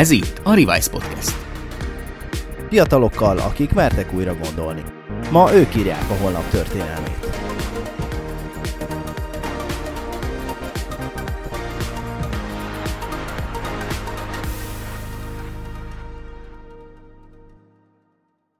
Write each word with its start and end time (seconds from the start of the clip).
Ez 0.00 0.10
itt 0.10 0.40
a 0.42 0.54
Revise 0.54 0.90
Podcast. 0.90 1.36
Fiatalokkal, 2.68 3.38
akik 3.38 3.72
mertek 3.72 4.12
újra 4.12 4.34
gondolni. 4.34 4.82
Ma 5.30 5.54
ők 5.54 5.74
írják 5.76 6.10
a 6.10 6.14
holnap 6.14 6.48
történelmét. 6.48 7.18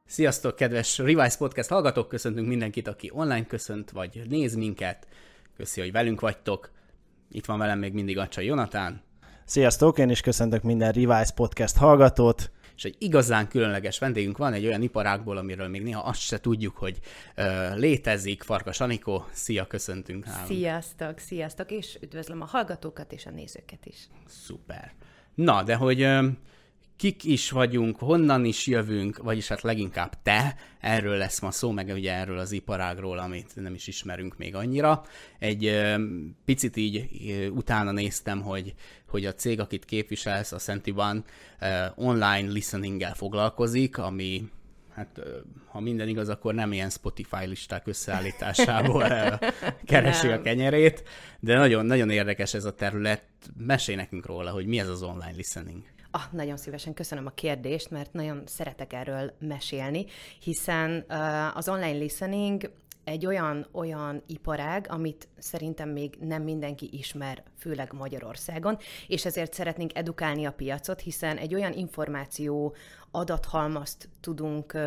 Sziasztok, 0.06 0.56
kedves 0.56 0.98
Revise 0.98 1.36
Podcast 1.38 1.68
hallgatók! 1.68 2.08
Köszöntünk 2.08 2.48
mindenkit, 2.48 2.88
aki 2.88 3.10
online 3.12 3.46
köszönt, 3.46 3.90
vagy 3.90 4.22
néz 4.28 4.54
minket. 4.54 5.06
Köszi, 5.56 5.80
hogy 5.80 5.92
velünk 5.92 6.20
vagytok. 6.20 6.70
Itt 7.30 7.46
van 7.46 7.58
velem 7.58 7.78
még 7.78 7.92
mindig 7.92 8.18
Acsai 8.18 8.46
Jonatán. 8.46 9.08
Sziasztok, 9.50 9.98
én 9.98 10.10
is 10.10 10.20
köszöntök 10.20 10.62
minden 10.62 10.92
Revise 10.92 11.32
Podcast 11.34 11.76
hallgatót. 11.76 12.50
És 12.76 12.84
egy 12.84 12.96
igazán 12.98 13.48
különleges 13.48 13.98
vendégünk 13.98 14.38
van, 14.38 14.52
egy 14.52 14.66
olyan 14.66 14.82
iparágból, 14.82 15.36
amiről 15.36 15.68
még 15.68 15.82
néha 15.82 16.00
azt 16.00 16.20
se 16.20 16.40
tudjuk, 16.40 16.76
hogy 16.76 16.98
uh, 17.36 17.76
létezik. 17.76 18.42
Farkas 18.42 18.80
Anikó, 18.80 19.24
szia, 19.32 19.66
köszöntünk 19.66 20.24
nálunk. 20.24 20.46
Sziasztok, 20.46 21.18
sziasztok, 21.18 21.70
és 21.70 21.98
üdvözlöm 22.00 22.40
a 22.40 22.44
hallgatókat 22.44 23.12
és 23.12 23.26
a 23.26 23.30
nézőket 23.30 23.86
is. 23.86 24.08
Szuper. 24.26 24.92
Na, 25.34 25.62
de 25.62 25.74
hogy 25.74 26.02
uh, 26.02 26.26
kik 27.00 27.24
is 27.24 27.50
vagyunk, 27.50 27.98
honnan 27.98 28.44
is 28.44 28.66
jövünk, 28.66 29.18
vagyis 29.18 29.48
hát 29.48 29.62
leginkább 29.62 30.22
te, 30.22 30.56
erről 30.80 31.16
lesz 31.16 31.40
ma 31.40 31.50
szó, 31.50 31.70
meg 31.70 31.88
ugye 31.88 32.12
erről 32.12 32.38
az 32.38 32.52
iparágról, 32.52 33.18
amit 33.18 33.52
nem 33.54 33.74
is 33.74 33.86
ismerünk 33.86 34.36
még 34.36 34.54
annyira. 34.54 35.04
Egy 35.38 35.66
ö, 35.66 36.04
picit 36.44 36.76
így 36.76 37.08
ö, 37.28 37.46
utána 37.46 37.90
néztem, 37.90 38.42
hogy, 38.42 38.74
hogy 39.10 39.24
a 39.24 39.34
cég, 39.34 39.60
akit 39.60 39.84
képviselsz, 39.84 40.52
a 40.52 40.58
Sentiban 40.58 41.24
online 41.94 42.50
listeninggel 42.50 43.14
foglalkozik, 43.14 43.98
ami 43.98 44.48
hát 44.94 45.20
ha 45.66 45.80
minden 45.80 46.08
igaz, 46.08 46.28
akkor 46.28 46.54
nem 46.54 46.72
ilyen 46.72 46.90
Spotify 46.90 47.46
listák 47.46 47.86
összeállításából 47.86 49.08
keresi 49.84 50.28
a 50.28 50.40
kenyerét, 50.40 51.02
de 51.40 51.56
nagyon, 51.56 51.86
nagyon 51.86 52.10
érdekes 52.10 52.54
ez 52.54 52.64
a 52.64 52.74
terület. 52.74 53.22
Mesélj 53.56 53.96
nekünk 53.96 54.26
róla, 54.26 54.50
hogy 54.50 54.66
mi 54.66 54.78
ez 54.78 54.88
az 54.88 55.02
online 55.02 55.34
listening. 55.36 55.82
Ah, 56.10 56.22
nagyon 56.32 56.56
szívesen 56.56 56.94
köszönöm 56.94 57.26
a 57.26 57.30
kérdést, 57.30 57.90
mert 57.90 58.12
nagyon 58.12 58.42
szeretek 58.46 58.92
erről 58.92 59.32
mesélni, 59.38 60.06
hiszen 60.42 61.04
uh, 61.08 61.56
az 61.56 61.68
online 61.68 61.98
listening 61.98 62.70
egy 63.10 63.26
olyan, 63.26 63.66
olyan 63.72 64.22
iparág, 64.26 64.86
amit 64.88 65.28
szerintem 65.38 65.88
még 65.88 66.16
nem 66.20 66.42
mindenki 66.42 66.88
ismer, 66.92 67.42
főleg 67.58 67.92
Magyarországon, 67.92 68.78
és 69.06 69.24
ezért 69.24 69.54
szeretnénk 69.54 69.96
edukálni 69.96 70.44
a 70.44 70.52
piacot, 70.52 71.00
hiszen 71.00 71.36
egy 71.36 71.54
olyan 71.54 71.72
információ 71.72 72.74
adathalmazt 73.10 74.08
tudunk 74.20 74.78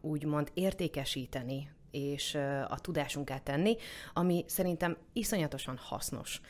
úgymond 0.00 0.50
értékesíteni 0.54 1.70
és 1.90 2.38
a 2.68 2.80
tudásunkat 2.80 3.42
tenni, 3.42 3.76
ami 4.14 4.44
szerintem 4.46 4.96
iszonyatosan 5.12 5.76
hasznos. 5.80 6.40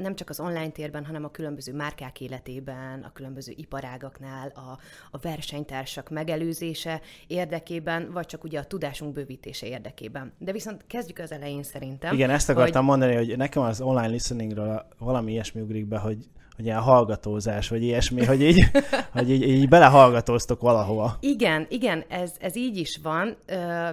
Nem 0.00 0.14
csak 0.14 0.28
az 0.28 0.40
online 0.40 0.70
térben, 0.70 1.04
hanem 1.04 1.24
a 1.24 1.30
különböző 1.30 1.74
márkák 1.74 2.20
életében, 2.20 3.02
a 3.02 3.12
különböző 3.12 3.52
iparágaknál, 3.56 4.48
a, 4.48 4.78
a 5.10 5.18
versenytársak 5.18 6.10
megelőzése 6.10 7.00
érdekében, 7.26 8.12
vagy 8.12 8.26
csak 8.26 8.44
ugye 8.44 8.58
a 8.58 8.64
tudásunk 8.64 9.12
bővítése 9.12 9.66
érdekében. 9.66 10.32
De 10.38 10.52
viszont 10.52 10.84
kezdjük 10.86 11.18
az 11.18 11.32
elején 11.32 11.62
szerintem. 11.62 12.14
Igen, 12.14 12.30
ezt 12.30 12.48
akartam 12.48 12.86
hogy... 12.86 12.98
mondani, 12.98 13.14
hogy 13.26 13.36
nekem 13.36 13.62
az 13.62 13.80
online 13.80 14.06
listeningről 14.06 14.86
valami 14.98 15.32
ilyesmi 15.32 15.60
ugrik 15.60 15.86
be, 15.86 15.98
hogy 15.98 16.28
hogy 16.56 16.64
ilyen 16.64 16.80
hallgatózás, 16.80 17.68
vagy 17.68 17.82
ilyesmi, 17.82 18.24
hogy 18.24 18.42
így, 18.42 18.64
hogy 19.12 19.30
így, 19.30 19.42
így 19.42 19.68
belehallgatóztok 19.68 20.60
valahova. 20.60 21.16
Igen, 21.20 21.66
igen, 21.68 22.04
ez, 22.08 22.32
ez 22.40 22.56
így 22.56 22.76
is 22.76 23.00
van, 23.02 23.36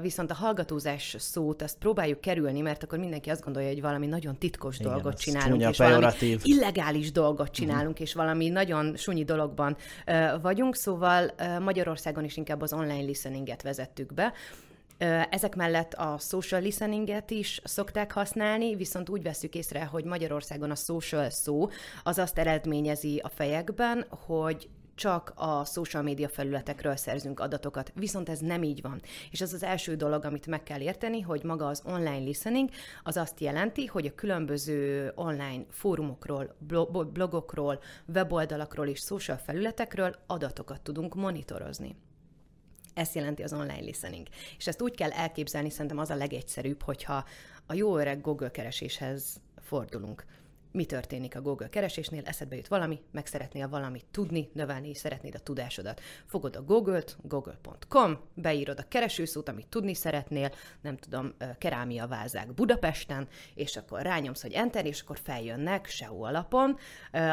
viszont 0.01 0.31
a 0.31 0.33
hallgatózás 0.33 1.15
szót 1.19 1.61
azt 1.61 1.77
próbáljuk 1.77 2.21
kerülni, 2.21 2.61
mert 2.61 2.83
akkor 2.83 2.99
mindenki 2.99 3.29
azt 3.29 3.43
gondolja, 3.43 3.67
hogy 3.69 3.81
valami 3.81 4.07
nagyon 4.07 4.37
titkos 4.37 4.79
igen, 4.79 4.91
dolgot 4.91 5.19
csinálunk, 5.19 5.61
és 5.69 5.77
pejoratív. 5.77 6.41
valami 6.41 6.57
illegális 6.57 7.11
dolgot 7.11 7.51
csinálunk, 7.51 7.89
uh-huh. 7.89 8.01
és 8.07 8.13
valami 8.13 8.49
nagyon 8.49 8.95
sunyi 8.97 9.23
dologban 9.23 9.75
vagyunk, 10.41 10.75
szóval 10.75 11.31
Magyarországon 11.59 12.23
is 12.23 12.37
inkább 12.37 12.61
az 12.61 12.73
online 12.73 13.05
listeninget 13.05 13.61
vezettük 13.61 14.13
be, 14.13 14.33
ezek 15.29 15.55
mellett 15.55 15.93
a 15.93 16.17
social 16.19 16.61
listeninget 16.61 17.31
is 17.31 17.61
szokták 17.63 18.11
használni, 18.11 18.75
viszont 18.75 19.09
úgy 19.09 19.23
veszük 19.23 19.55
észre, 19.55 19.85
hogy 19.85 20.03
Magyarországon 20.03 20.71
a 20.71 20.75
social 20.75 21.29
szó 21.29 21.69
az 22.03 22.17
azt 22.17 22.37
eredményezi 22.37 23.21
a 23.23 23.29
fejekben, 23.29 24.05
hogy 24.09 24.69
csak 24.95 25.33
a 25.35 25.65
social 25.65 26.03
média 26.03 26.29
felületekről 26.29 26.95
szerzünk 26.95 27.39
adatokat, 27.39 27.91
viszont 27.95 28.29
ez 28.29 28.39
nem 28.39 28.63
így 28.63 28.81
van. 28.81 29.01
És 29.31 29.41
ez 29.41 29.53
az 29.53 29.63
első 29.63 29.95
dolog, 29.95 30.25
amit 30.25 30.47
meg 30.47 30.63
kell 30.63 30.81
érteni, 30.81 31.21
hogy 31.21 31.43
maga 31.43 31.67
az 31.67 31.81
online 31.85 32.23
listening 32.23 32.69
az 33.03 33.17
azt 33.17 33.39
jelenti, 33.39 33.85
hogy 33.85 34.05
a 34.05 34.15
különböző 34.15 35.11
online 35.15 35.63
fórumokról, 35.69 36.55
blogokról, 37.13 37.79
weboldalakról 38.13 38.87
és 38.87 38.99
social 38.99 39.37
felületekről 39.37 40.15
adatokat 40.27 40.81
tudunk 40.81 41.15
monitorozni. 41.15 41.95
Ezt 42.93 43.15
jelenti 43.15 43.43
az 43.43 43.53
online 43.53 43.79
listening. 43.79 44.27
És 44.57 44.67
ezt 44.67 44.81
úgy 44.81 44.95
kell 44.95 45.11
elképzelni, 45.11 45.69
szerintem 45.69 45.97
az 45.97 46.09
a 46.09 46.15
legegyszerűbb, 46.15 46.81
hogyha 46.83 47.25
a 47.65 47.73
jó 47.73 47.97
öreg 47.97 48.21
Google 48.21 48.51
kereséshez 48.51 49.41
fordulunk 49.61 50.25
mi 50.71 50.85
történik 50.85 51.35
a 51.35 51.41
Google 51.41 51.69
keresésnél, 51.69 52.23
eszedbe 52.25 52.55
jut 52.55 52.67
valami, 52.67 53.01
meg 53.11 53.25
szeretnél 53.25 53.69
valamit 53.69 54.05
tudni, 54.11 54.49
növelni, 54.53 54.89
és 54.89 54.97
szeretnéd 54.97 55.35
a 55.35 55.39
tudásodat. 55.39 56.01
Fogod 56.25 56.55
a 56.55 56.63
Google-t, 56.63 57.17
google.com, 57.21 58.19
beírod 58.33 58.79
a 58.79 58.87
keresőszót, 58.87 59.49
amit 59.49 59.67
tudni 59.67 59.93
szeretnél, 59.93 60.51
nem 60.81 60.97
tudom, 60.97 61.33
kerámia 61.57 62.07
vázák 62.07 62.53
Budapesten, 62.53 63.27
és 63.55 63.77
akkor 63.77 64.01
rányomsz, 64.01 64.41
hogy 64.41 64.53
enter, 64.53 64.85
és 64.85 65.01
akkor 65.01 65.19
feljönnek 65.23 65.85
SEO 65.85 66.23
alapon 66.23 66.77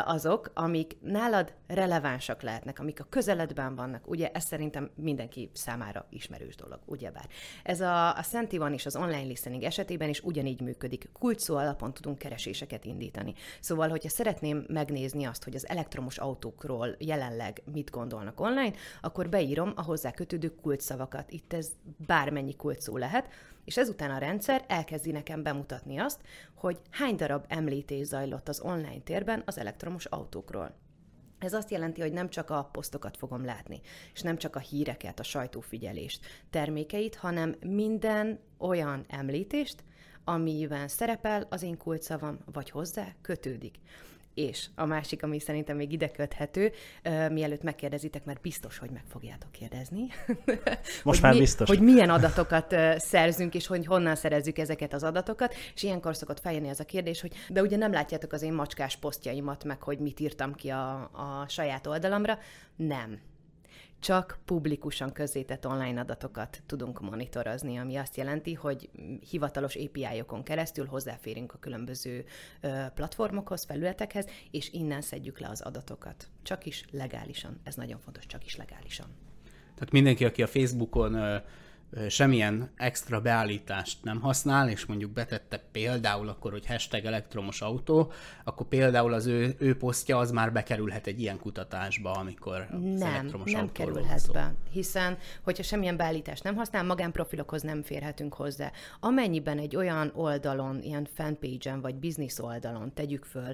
azok, 0.05 0.51
amik 0.55 0.97
nálad 1.01 1.55
relevánsak 1.67 2.43
lehetnek, 2.43 2.79
amik 2.79 3.01
a 3.01 3.07
közeledben 3.09 3.75
vannak. 3.75 4.09
Ugye 4.09 4.31
ez 4.31 4.45
szerintem 4.45 4.91
mindenki 4.95 5.51
számára 5.55 6.07
ismerős 6.11 6.57
dolog, 6.57 6.81
ugyebár. 6.85 7.27
Ez 7.63 7.81
a, 7.81 8.17
a 8.17 8.23
Sentivan 8.23 8.73
is 8.73 8.87
az 8.87 8.97
online 8.97 9.27
listening 9.27 9.63
esetében 9.63 10.09
is 10.09 10.21
ugyanígy 10.21 10.61
működik. 10.61 11.09
Kulcsszó 11.13 11.57
alapon 11.57 11.95
tudunk 11.95 12.19
kereséseket 12.19 12.85
indítani 12.85 13.28
csinálni. 13.29 13.59
Szóval, 13.61 13.89
hogyha 13.89 14.09
szeretném 14.09 14.65
megnézni 14.69 15.25
azt, 15.25 15.45
hogy 15.45 15.55
az 15.55 15.69
elektromos 15.69 16.19
autókról 16.19 16.97
jelenleg 16.99 17.63
mit 17.73 17.91
gondolnak 17.91 18.41
online, 18.41 18.73
akkor 19.01 19.29
beírom 19.29 19.73
a 19.77 19.83
hozzá 19.83 20.11
kötődő 20.11 20.55
kulcsszavakat. 20.55 21.31
Itt 21.31 21.53
ez 21.53 21.71
bármennyi 22.07 22.57
kulcsszó 22.57 22.97
lehet, 22.97 23.29
és 23.65 23.77
ezután 23.77 24.11
a 24.11 24.19
rendszer 24.19 24.65
elkezdi 24.69 25.11
nekem 25.11 25.43
bemutatni 25.43 25.99
azt, 25.99 26.21
hogy 26.55 26.79
hány 26.91 27.17
darab 27.17 27.45
említés 27.49 28.07
zajlott 28.07 28.49
az 28.49 28.61
online 28.61 29.03
térben 29.05 29.43
az 29.47 29.59
elektromos 29.59 30.05
autókról. 30.05 30.75
Ez 31.39 31.53
azt 31.53 31.71
jelenti, 31.71 32.01
hogy 32.01 32.13
nem 32.13 32.29
csak 32.29 32.51
a 32.51 32.69
posztokat 32.73 33.17
fogom 33.17 33.45
látni, 33.45 33.81
és 34.15 34.21
nem 34.21 34.37
csak 34.37 34.57
a 34.57 34.59
híreket, 34.59 35.21
a 35.21 35.23
sajtófigyelést, 35.23 36.27
termékeit, 36.51 37.15
hanem 37.15 37.57
minden 37.61 38.39
olyan 38.59 39.05
említést, 39.09 39.85
amiben 40.29 40.89
szerepel 40.89 41.47
az 41.51 41.63
én 41.63 41.77
kulcsavam, 41.77 42.39
vagy 42.53 42.71
hozzá 42.71 43.07
kötődik. 43.23 43.75
És 44.35 44.67
a 44.75 44.85
másik, 44.85 45.23
ami 45.23 45.39
szerintem 45.39 45.77
még 45.77 45.93
ide 45.93 46.11
köthető, 46.11 46.73
uh, 47.05 47.31
mielőtt 47.31 47.63
megkérdezitek, 47.63 48.25
mert 48.25 48.41
biztos, 48.41 48.79
hogy 48.79 48.91
meg 48.91 49.03
fogjátok 49.09 49.53
kérdezni. 49.53 50.07
Most 51.05 51.23
már 51.23 51.33
mi, 51.33 51.39
biztos. 51.39 51.69
Hogy 51.69 51.81
milyen 51.81 52.11
adatokat 52.11 52.73
uh, 52.73 52.97
szerzünk, 52.97 53.55
és 53.55 53.67
hogy 53.67 53.87
honnan 53.87 54.15
szerezzük 54.15 54.59
ezeket 54.59 54.93
az 54.93 55.03
adatokat, 55.03 55.55
és 55.75 55.83
ilyenkor 55.83 56.17
szokott 56.17 56.41
feljönni 56.41 56.69
ez 56.69 56.81
a 56.81 56.85
kérdés, 56.85 57.21
hogy 57.21 57.33
de 57.49 57.63
ugye 57.63 57.77
nem 57.77 57.93
látjátok 57.93 58.33
az 58.33 58.43
én 58.43 58.53
macskás 58.53 58.97
posztjaimat, 58.97 59.65
meg 59.65 59.83
hogy 59.83 59.99
mit 59.99 60.21
írtam 60.21 60.55
ki 60.55 60.69
a, 60.69 60.95
a 61.03 61.49
saját 61.49 61.87
oldalamra. 61.87 62.39
Nem 62.77 63.21
csak 63.99 64.39
publikusan 64.45 65.13
közzétett 65.13 65.67
online 65.67 66.01
adatokat 66.01 66.63
tudunk 66.67 67.01
monitorozni, 67.01 67.77
ami 67.77 67.97
azt 67.97 68.17
jelenti, 68.17 68.55
hogy 68.55 68.91
hivatalos 69.31 69.77
API-okon 69.77 70.43
keresztül 70.43 70.87
hozzáférünk 70.87 71.53
a 71.53 71.59
különböző 71.59 72.25
platformokhoz, 72.95 73.65
felületekhez, 73.65 74.27
és 74.51 74.73
innen 74.73 75.01
szedjük 75.01 75.39
le 75.39 75.49
az 75.49 75.61
adatokat. 75.61 76.29
Csak 76.43 76.67
is 76.67 76.85
legálisan. 76.91 77.61
Ez 77.63 77.75
nagyon 77.75 77.99
fontos, 77.99 78.27
csak 78.27 78.45
is 78.45 78.57
legálisan. 78.57 79.07
Tehát 79.75 79.93
mindenki, 79.93 80.25
aki 80.25 80.43
a 80.43 80.47
Facebookon 80.47 81.41
semmilyen 82.09 82.71
extra 82.77 83.21
beállítást 83.21 84.05
nem 84.05 84.21
használ, 84.21 84.69
és 84.69 84.87
mondjuk 84.87 85.11
betette 85.11 85.63
például 85.73 86.29
akkor, 86.29 86.53
hogy 86.53 86.67
hashtag 86.67 87.05
elektromos 87.05 87.61
autó, 87.61 88.13
akkor 88.45 88.67
például 88.67 89.13
az 89.13 89.27
ő, 89.27 89.55
ő 89.59 89.77
posztja 89.77 90.19
az 90.19 90.31
már 90.31 90.53
bekerülhet 90.53 91.07
egy 91.07 91.21
ilyen 91.21 91.39
kutatásba, 91.39 92.11
amikor 92.11 92.67
nem, 92.71 92.93
az 92.95 93.01
elektromos 93.01 93.53
nem 93.53 93.73
kerülhet 93.73 94.19
szó. 94.19 94.33
be, 94.33 94.55
hiszen 94.71 95.19
hogyha 95.43 95.63
semmilyen 95.63 95.97
beállítást 95.97 96.43
nem 96.45 96.57
használ, 96.57 96.85
magánprofilokhoz 96.85 97.63
nem 97.63 97.83
férhetünk 97.83 98.35
hozzá. 98.35 98.73
Amennyiben 99.01 99.59
egy 99.59 99.77
olyan 99.77 100.13
oldalon, 100.15 100.83
ilyen 100.83 101.09
fanpage-en 101.15 101.81
vagy 101.81 101.95
business 101.95 102.39
oldalon 102.39 102.95
tegyük 102.95 103.25
föl, 103.25 103.53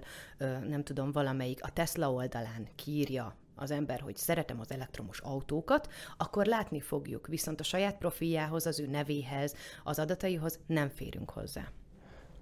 nem 0.68 0.82
tudom, 0.84 1.12
valamelyik 1.12 1.58
a 1.62 1.72
Tesla 1.72 2.12
oldalán 2.12 2.68
kiírja 2.74 3.34
az 3.54 3.70
ember, 3.70 4.00
hogy 4.00 4.16
szeretem 4.16 4.60
az 4.60 4.72
elektromos 4.72 5.20
autókat, 5.20 5.88
akkor 6.16 6.46
látni 6.46 6.80
fogjuk, 6.80 7.26
viszont 7.26 7.60
a 7.60 7.64
saját 7.64 7.98
profiljához, 7.98 8.66
az 8.66 8.80
ő 8.80 8.86
nevéhez, 8.86 9.54
az 9.84 9.98
adataihoz 9.98 10.58
nem 10.66 10.88
férünk 10.88 11.30
hozzá. 11.30 11.68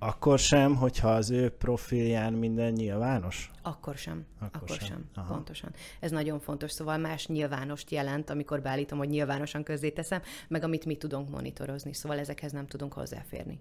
Akkor 0.04 0.38
sem, 0.38 0.76
hogyha 0.76 1.10
az 1.10 1.30
ő 1.30 1.50
profilján 1.50 2.32
minden 2.32 2.72
nyilvános? 2.72 3.50
Akkor 3.62 3.96
sem. 3.96 4.26
Akkor, 4.40 4.60
Akkor 4.62 4.76
sem. 4.76 5.08
sem. 5.14 5.26
Pontosan. 5.26 5.70
Ez 6.00 6.10
nagyon 6.10 6.40
fontos. 6.40 6.70
Szóval 6.70 6.98
más 6.98 7.26
nyilvánost 7.26 7.90
jelent, 7.90 8.30
amikor 8.30 8.62
beállítom, 8.62 8.98
hogy 8.98 9.08
nyilvánosan 9.08 9.64
teszem, 9.94 10.22
meg 10.48 10.62
amit 10.64 10.84
mi 10.84 10.96
tudunk 10.96 11.30
monitorozni. 11.30 11.94
Szóval 11.94 12.18
ezekhez 12.18 12.52
nem 12.52 12.66
tudunk 12.66 12.92
hozzáférni. 12.92 13.60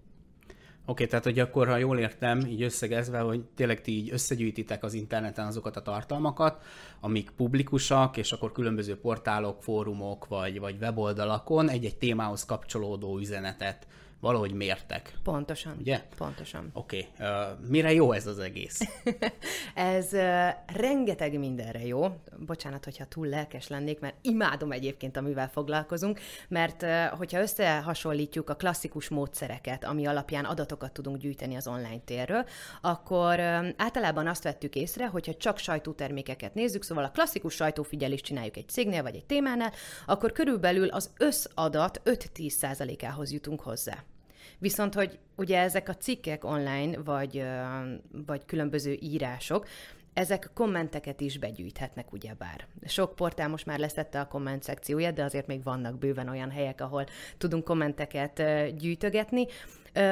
Oké, 0.86 1.06
tehát 1.06 1.24
hogy 1.24 1.38
akkor, 1.38 1.68
ha 1.68 1.76
jól 1.76 1.98
értem, 1.98 2.40
így 2.40 2.62
összegezve, 2.62 3.18
hogy 3.18 3.44
tényleg 3.54 3.80
ti 3.80 3.92
így 3.92 4.12
összegyűjtitek 4.12 4.84
az 4.84 4.94
interneten 4.94 5.46
azokat 5.46 5.76
a 5.76 5.82
tartalmakat, 5.82 6.62
amik 7.00 7.30
publikusak, 7.30 8.16
és 8.16 8.32
akkor 8.32 8.52
különböző 8.52 8.96
portálok, 8.96 9.62
fórumok, 9.62 10.26
vagy, 10.26 10.60
vagy 10.60 10.76
weboldalakon 10.80 11.68
egy-egy 11.68 11.96
témához 11.96 12.44
kapcsolódó 12.44 13.18
üzenetet 13.18 13.86
valahogy 14.22 14.52
mértek. 14.52 15.14
Pontosan. 15.22 15.76
Ugye? 15.78 16.02
Pontosan. 16.16 16.70
Oké. 16.72 17.08
Okay. 17.14 17.28
Uh, 17.28 17.68
mire 17.68 17.92
jó 17.92 18.12
ez 18.12 18.26
az 18.26 18.38
egész? 18.38 18.80
ez 19.74 20.12
uh, 20.12 20.48
rengeteg 20.76 21.38
mindenre 21.38 21.86
jó. 21.86 22.20
Bocsánat, 22.46 22.84
hogyha 22.84 23.04
túl 23.04 23.26
lelkes 23.26 23.68
lennék, 23.68 24.00
mert 24.00 24.14
imádom 24.20 24.72
egyébként, 24.72 25.16
amivel 25.16 25.48
foglalkozunk, 25.48 26.20
mert 26.48 26.82
uh, 26.82 27.04
hogyha 27.04 27.40
összehasonlítjuk 27.40 28.50
a 28.50 28.54
klasszikus 28.54 29.08
módszereket, 29.08 29.84
ami 29.84 30.06
alapján 30.06 30.44
adatokat 30.44 30.92
tudunk 30.92 31.16
gyűjteni 31.16 31.54
az 31.54 31.66
online 31.66 32.00
térről, 32.04 32.44
akkor 32.80 33.38
uh, 33.38 33.66
általában 33.76 34.26
azt 34.26 34.42
vettük 34.42 34.74
észre, 34.74 35.06
hogyha 35.06 35.34
csak 35.34 35.58
sajtótermékeket 35.58 36.54
nézzük, 36.54 36.82
szóval 36.82 37.04
a 37.04 37.10
klasszikus 37.10 37.54
sajtófigyelést 37.54 38.24
csináljuk 38.24 38.56
egy 38.56 38.68
cégnél 38.68 39.02
vagy 39.02 39.14
egy 39.14 39.26
témánál, 39.26 39.72
akkor 40.06 40.32
körülbelül 40.32 40.88
az 40.88 41.10
összadat 41.18 42.00
5-10%-ához 42.04 43.32
jutunk 43.32 43.60
hozzá. 43.60 44.04
Viszont, 44.62 44.94
hogy 44.94 45.18
ugye 45.36 45.58
ezek 45.58 45.88
a 45.88 45.94
cikkek 45.94 46.44
online, 46.44 46.98
vagy, 47.04 47.44
vagy 48.26 48.44
különböző 48.44 48.96
írások, 49.00 49.66
ezek 50.12 50.50
kommenteket 50.54 51.20
is 51.20 51.38
begyűjthetnek, 51.38 52.12
ugyebár. 52.12 52.66
Sok 52.86 53.14
portál 53.14 53.48
most 53.48 53.66
már 53.66 53.78
leszette 53.78 54.20
a 54.20 54.26
komment 54.26 54.62
szekcióját, 54.62 55.14
de 55.14 55.24
azért 55.24 55.46
még 55.46 55.62
vannak 55.62 55.98
bőven 55.98 56.28
olyan 56.28 56.50
helyek, 56.50 56.80
ahol 56.80 57.04
tudunk 57.38 57.64
kommenteket 57.64 58.42
gyűjtögetni. 58.76 59.46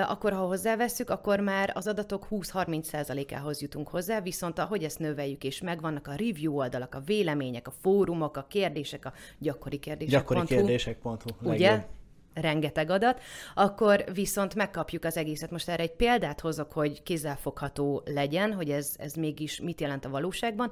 Akkor, 0.08 0.32
ha 0.32 0.46
hozzávesszük, 0.46 1.10
akkor 1.10 1.40
már 1.40 1.72
az 1.74 1.86
adatok 1.86 2.26
20-30%-ához 2.30 3.60
jutunk 3.60 3.88
hozzá, 3.88 4.20
viszont 4.20 4.58
ahogy 4.58 4.84
ezt 4.84 4.98
növeljük, 4.98 5.44
és 5.44 5.60
megvannak 5.60 6.06
a 6.06 6.14
review 6.14 6.56
oldalak, 6.56 6.94
a 6.94 7.00
vélemények, 7.00 7.68
a 7.68 7.72
fórumok, 7.80 8.36
a 8.36 8.46
kérdések, 8.48 9.04
a 9.04 9.12
gyakori 9.38 9.78
kérdések. 9.78 10.20
Gyakori 10.20 10.46
kérdések.hu. 10.46 11.50
Ugye? 11.50 11.70
Legjobb 11.70 11.98
rengeteg 12.34 12.90
adat, 12.90 13.20
akkor 13.54 14.04
viszont 14.12 14.54
megkapjuk 14.54 15.04
az 15.04 15.16
egészet. 15.16 15.50
Most 15.50 15.68
erre 15.68 15.82
egy 15.82 15.92
példát 15.92 16.40
hozok, 16.40 16.72
hogy 16.72 17.02
kézzelfogható 17.02 18.02
legyen, 18.04 18.52
hogy 18.52 18.70
ez, 18.70 18.94
ez 18.98 19.14
mégis 19.14 19.60
mit 19.60 19.80
jelent 19.80 20.04
a 20.04 20.10
valóságban. 20.10 20.70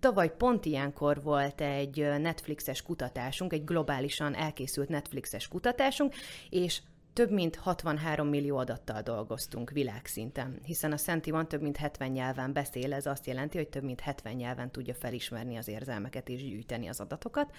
Tavaly 0.00 0.36
pont 0.36 0.64
ilyenkor 0.64 1.22
volt 1.22 1.60
egy 1.60 1.96
Netflixes 2.18 2.82
kutatásunk, 2.82 3.52
egy 3.52 3.64
globálisan 3.64 4.34
elkészült 4.34 4.88
Netflixes 4.88 5.48
kutatásunk, 5.48 6.14
és 6.50 6.80
több 7.12 7.30
mint 7.30 7.56
63 7.56 8.28
millió 8.28 8.56
adattal 8.56 9.02
dolgoztunk 9.02 9.70
világszinten, 9.70 10.58
hiszen 10.64 10.92
a 10.92 10.96
Szenti 10.96 11.30
van 11.30 11.48
több 11.48 11.62
mint 11.62 11.76
70 11.76 12.10
nyelven 12.10 12.52
beszél, 12.52 12.92
ez 12.92 13.06
azt 13.06 13.26
jelenti, 13.26 13.56
hogy 13.56 13.68
több 13.68 13.82
mint 13.82 14.00
70 14.00 14.34
nyelven 14.34 14.70
tudja 14.70 14.94
felismerni 14.94 15.56
az 15.56 15.68
érzelmeket 15.68 16.28
és 16.28 16.42
gyűjteni 16.42 16.88
az 16.88 17.00
adatokat 17.00 17.54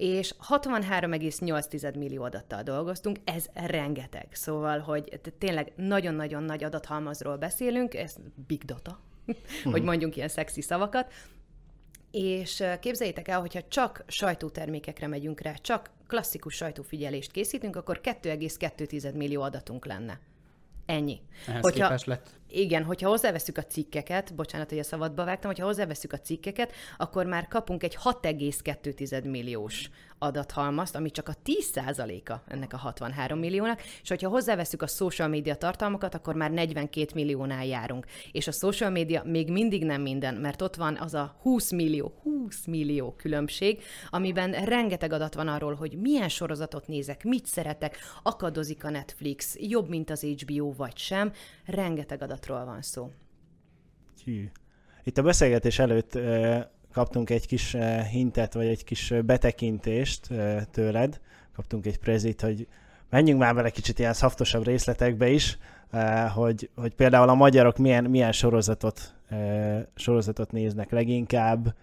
és 0.00 0.34
63,8 0.48 1.98
millió 1.98 2.22
adattal 2.22 2.62
dolgoztunk, 2.62 3.18
ez 3.24 3.46
rengeteg. 3.54 4.28
Szóval, 4.32 4.78
hogy 4.78 5.20
tényleg 5.38 5.72
nagyon-nagyon 5.76 6.42
nagy 6.42 6.64
adathalmazról 6.64 7.36
beszélünk, 7.36 7.94
ez 7.94 8.16
big 8.46 8.64
data, 8.64 9.00
hogy 9.64 9.72
mhm. 9.72 9.84
mondjunk 9.84 10.16
ilyen 10.16 10.28
szexi 10.28 10.60
szavakat, 10.60 11.12
és 12.10 12.64
képzeljétek 12.80 13.28
el, 13.28 13.40
hogyha 13.40 13.62
csak 13.68 14.04
sajtótermékekre 14.06 15.06
megyünk 15.06 15.40
rá, 15.40 15.52
csak 15.52 15.90
klasszikus 16.06 16.54
sajtófigyelést 16.54 17.30
készítünk, 17.30 17.76
akkor 17.76 18.00
2,2 18.02 19.14
millió 19.14 19.42
adatunk 19.42 19.86
lenne. 19.86 20.20
Ennyi. 20.86 21.20
Ehhez 21.46 21.62
hogyha, 21.62 21.98
lett. 22.04 22.39
Igen, 22.52 22.84
hogyha 22.84 23.08
hozzáveszünk 23.08 23.58
a 23.58 23.64
cikkeket, 23.64 24.34
bocsánat, 24.34 24.68
hogy 24.68 24.78
a 24.78 24.82
szabadba 24.82 25.24
vágtam, 25.24 25.50
hogyha 25.50 25.66
hozzáveszünk 25.66 26.12
a 26.12 26.20
cikkeket, 26.20 26.72
akkor 26.96 27.26
már 27.26 27.48
kapunk 27.48 27.82
egy 27.82 27.96
6,2 28.04 29.30
milliós 29.30 29.90
adathalmazt, 30.22 30.96
ami 30.96 31.10
csak 31.10 31.28
a 31.28 31.34
10%-a 31.44 32.34
ennek 32.46 32.72
a 32.72 32.76
63 32.76 33.38
milliónak, 33.38 33.82
és 34.02 34.08
hogyha 34.08 34.28
hozzáveszünk 34.28 34.82
a 34.82 34.86
social 34.86 35.28
media 35.28 35.54
tartalmakat, 35.54 36.14
akkor 36.14 36.34
már 36.34 36.50
42 36.50 37.06
milliónál 37.14 37.66
járunk. 37.66 38.06
És 38.32 38.46
a 38.46 38.52
social 38.52 38.90
media 38.90 39.22
még 39.24 39.50
mindig 39.50 39.84
nem 39.84 40.02
minden, 40.02 40.34
mert 40.34 40.62
ott 40.62 40.76
van 40.76 40.96
az 40.96 41.14
a 41.14 41.36
20 41.42 41.70
millió, 41.70 42.12
20 42.22 42.66
millió 42.66 43.14
különbség, 43.16 43.82
amiben 44.10 44.52
rengeteg 44.52 45.12
adat 45.12 45.34
van 45.34 45.48
arról, 45.48 45.74
hogy 45.74 45.98
milyen 46.00 46.28
sorozatot 46.28 46.86
nézek, 46.86 47.24
mit 47.24 47.46
szeretek, 47.46 47.98
akadozik 48.22 48.84
a 48.84 48.90
Netflix, 48.90 49.56
jobb, 49.58 49.88
mint 49.88 50.10
az 50.10 50.20
HBO 50.22 50.72
vagy 50.72 50.96
sem, 50.96 51.32
rengeteg 51.70 52.22
adatról 52.22 52.64
van 52.64 52.82
szó. 52.82 53.10
Hű. 54.24 54.50
Itt 55.04 55.18
a 55.18 55.22
beszélgetés 55.22 55.78
előtt 55.78 56.18
kaptunk 56.92 57.30
egy 57.30 57.46
kis 57.46 57.76
hintet, 58.10 58.54
vagy 58.54 58.66
egy 58.66 58.84
kis 58.84 59.14
betekintést 59.24 60.28
tőled, 60.70 61.20
kaptunk 61.52 61.86
egy 61.86 61.98
prezit, 61.98 62.40
hogy 62.40 62.66
menjünk 63.10 63.40
már 63.40 63.54
bele 63.54 63.70
kicsit 63.70 63.98
ilyen 63.98 64.12
szaftosabb 64.12 64.64
részletekbe 64.64 65.28
is, 65.28 65.58
hogy, 66.34 66.70
hogy 66.74 66.94
például 66.94 67.28
a 67.28 67.34
magyarok 67.34 67.76
milyen, 67.76 68.04
milyen 68.04 68.32
sorozatot, 68.32 69.14
sorozatot 69.94 70.52
néznek 70.52 70.90
leginkább, 70.90 71.74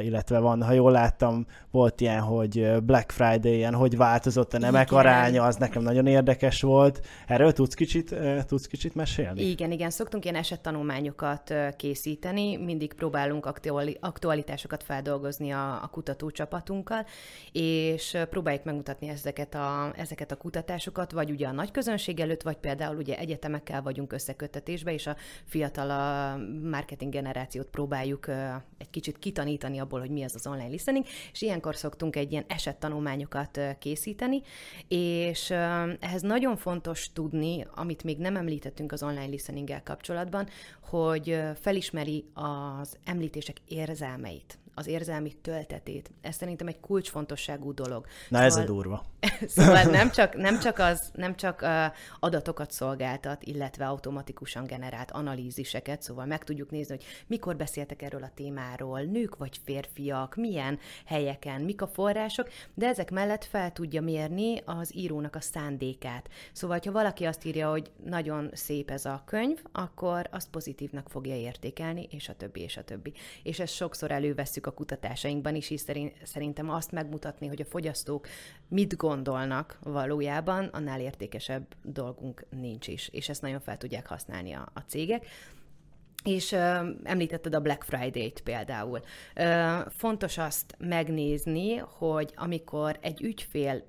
illetve 0.00 0.38
van, 0.38 0.62
ha 0.62 0.72
jól 0.72 0.90
láttam, 0.90 1.46
volt 1.70 2.00
ilyen, 2.00 2.20
hogy 2.20 2.82
Black 2.82 3.10
Friday-en 3.10 3.74
hogy 3.74 3.96
változott 3.96 4.54
a 4.54 4.58
nemek 4.58 4.86
igen. 4.86 4.98
aránya, 4.98 5.44
az 5.44 5.56
nekem 5.56 5.82
nagyon 5.82 6.06
érdekes 6.06 6.62
volt. 6.62 7.06
Erről 7.26 7.52
tudsz 7.52 7.74
kicsit, 7.74 8.14
tudsz 8.46 8.66
kicsit 8.66 8.94
mesélni? 8.94 9.42
Igen, 9.42 9.70
igen, 9.70 9.90
szoktunk 9.90 10.24
ilyen 10.24 10.36
esettanulmányokat 10.36 11.54
készíteni, 11.76 12.56
mindig 12.56 12.92
próbálunk 12.92 13.46
aktuali- 13.46 13.96
aktualitásokat 14.00 14.82
feldolgozni 14.82 15.50
a, 15.50 15.82
a 15.82 15.88
kutatócsapatunkkal, 15.92 17.06
és 17.52 18.16
próbáljuk 18.30 18.64
megmutatni 18.64 19.08
ezeket 19.08 19.54
a, 19.54 19.92
ezeket 19.96 20.32
a 20.32 20.36
kutatásokat, 20.36 21.12
vagy 21.12 21.30
ugye 21.30 21.46
a 21.46 21.52
nagy 21.52 21.70
közönség 21.70 22.20
előtt, 22.20 22.42
vagy 22.42 22.56
például 22.56 22.96
ugye 22.96 23.18
egyetemekkel 23.18 23.82
vagyunk 23.82 24.12
összeköttetésbe, 24.12 24.92
és 24.92 25.06
a 25.06 25.16
fiatal 25.44 25.90
a 25.90 26.36
marketing 26.70 27.12
generációt 27.12 27.66
próbáljuk 27.66 28.28
egy 28.78 28.90
kicsit 28.90 29.18
kitanítani 29.18 29.57
tanítani 29.58 29.78
abból, 29.78 30.00
hogy 30.00 30.10
mi 30.10 30.22
az 30.22 30.34
az 30.34 30.46
online 30.46 30.68
listening, 30.68 31.04
és 31.32 31.42
ilyenkor 31.42 31.76
szoktunk 31.76 32.16
egy 32.16 32.32
ilyen 32.32 32.44
esettanulmányokat 32.48 33.60
készíteni, 33.78 34.42
és 34.88 35.50
ehhez 36.00 36.22
nagyon 36.22 36.56
fontos 36.56 37.12
tudni, 37.12 37.66
amit 37.74 38.04
még 38.04 38.18
nem 38.18 38.36
említettünk 38.36 38.92
az 38.92 39.02
online 39.02 39.26
listeninggel 39.26 39.82
kapcsolatban, 39.82 40.48
hogy 40.80 41.40
felismeri 41.60 42.24
az 42.34 42.96
említések 43.04 43.56
érzelmeit 43.66 44.58
az 44.78 44.86
érzelmi 44.86 45.32
töltetét. 45.32 46.10
Ez 46.20 46.34
szerintem 46.36 46.66
egy 46.66 46.80
kulcsfontosságú 46.80 47.74
dolog. 47.74 48.04
Na 48.04 48.10
szóval, 48.28 48.46
ez 48.46 48.56
a 48.56 48.60
szóval- 48.60 48.74
durva. 48.74 49.04
szóval 49.56 49.82
nem 49.98 50.10
csak, 50.10 50.36
nem 50.36 50.58
csak, 50.58 50.78
az, 50.78 51.10
nem 51.14 51.36
csak 51.36 51.62
uh, 51.62 51.84
adatokat 52.20 52.70
szolgáltat, 52.70 53.42
illetve 53.44 53.86
automatikusan 53.86 54.64
generált 54.64 55.10
analíziseket, 55.10 56.02
szóval 56.02 56.26
meg 56.26 56.44
tudjuk 56.44 56.70
nézni, 56.70 56.94
hogy 56.94 57.04
mikor 57.26 57.56
beszéltek 57.56 58.02
erről 58.02 58.22
a 58.22 58.30
témáról, 58.34 59.00
nők 59.00 59.36
vagy 59.36 59.60
férfiak, 59.64 60.36
milyen 60.36 60.78
helyeken, 61.06 61.60
mik 61.60 61.82
a 61.82 61.86
források, 61.86 62.48
de 62.74 62.86
ezek 62.86 63.10
mellett 63.10 63.44
fel 63.44 63.72
tudja 63.72 64.02
mérni 64.02 64.62
az 64.64 64.96
írónak 64.96 65.34
a 65.34 65.40
szándékát. 65.40 66.28
Szóval, 66.52 66.80
ha 66.84 66.92
valaki 66.92 67.24
azt 67.24 67.44
írja, 67.44 67.70
hogy 67.70 67.90
nagyon 68.04 68.50
szép 68.52 68.90
ez 68.90 69.04
a 69.04 69.22
könyv, 69.26 69.62
akkor 69.72 70.28
azt 70.30 70.50
pozitívnak 70.50 71.08
fogja 71.08 71.34
értékelni, 71.34 72.08
és 72.10 72.28
a 72.28 72.34
többi, 72.34 72.60
és 72.60 72.76
a 72.76 72.84
többi. 72.84 73.12
És 73.42 73.60
ezt 73.60 73.74
sokszor 73.74 74.10
előveszük 74.10 74.66
a 74.68 74.74
kutatásainkban 74.74 75.54
is, 75.54 75.70
és 75.70 75.82
szerintem 76.22 76.70
azt 76.70 76.92
megmutatni, 76.92 77.46
hogy 77.46 77.60
a 77.60 77.64
fogyasztók 77.64 78.26
mit 78.68 78.96
gondolnak 78.96 79.78
valójában, 79.82 80.64
annál 80.64 81.00
értékesebb 81.00 81.66
dolgunk 81.82 82.44
nincs 82.50 82.86
is, 82.88 83.08
és 83.12 83.28
ezt 83.28 83.42
nagyon 83.42 83.60
fel 83.60 83.76
tudják 83.76 84.06
használni 84.06 84.52
a, 84.52 84.68
a 84.74 84.80
cégek. 84.80 85.26
És 86.24 86.52
ö, 86.52 86.90
említetted 87.02 87.54
a 87.54 87.60
Black 87.60 87.84
Friday-t 87.84 88.40
például. 88.40 89.00
Ö, 89.34 89.76
fontos 89.88 90.38
azt 90.38 90.74
megnézni, 90.78 91.76
hogy 91.76 92.32
amikor 92.36 92.98
egy 93.00 93.22
ügyfél 93.22 93.84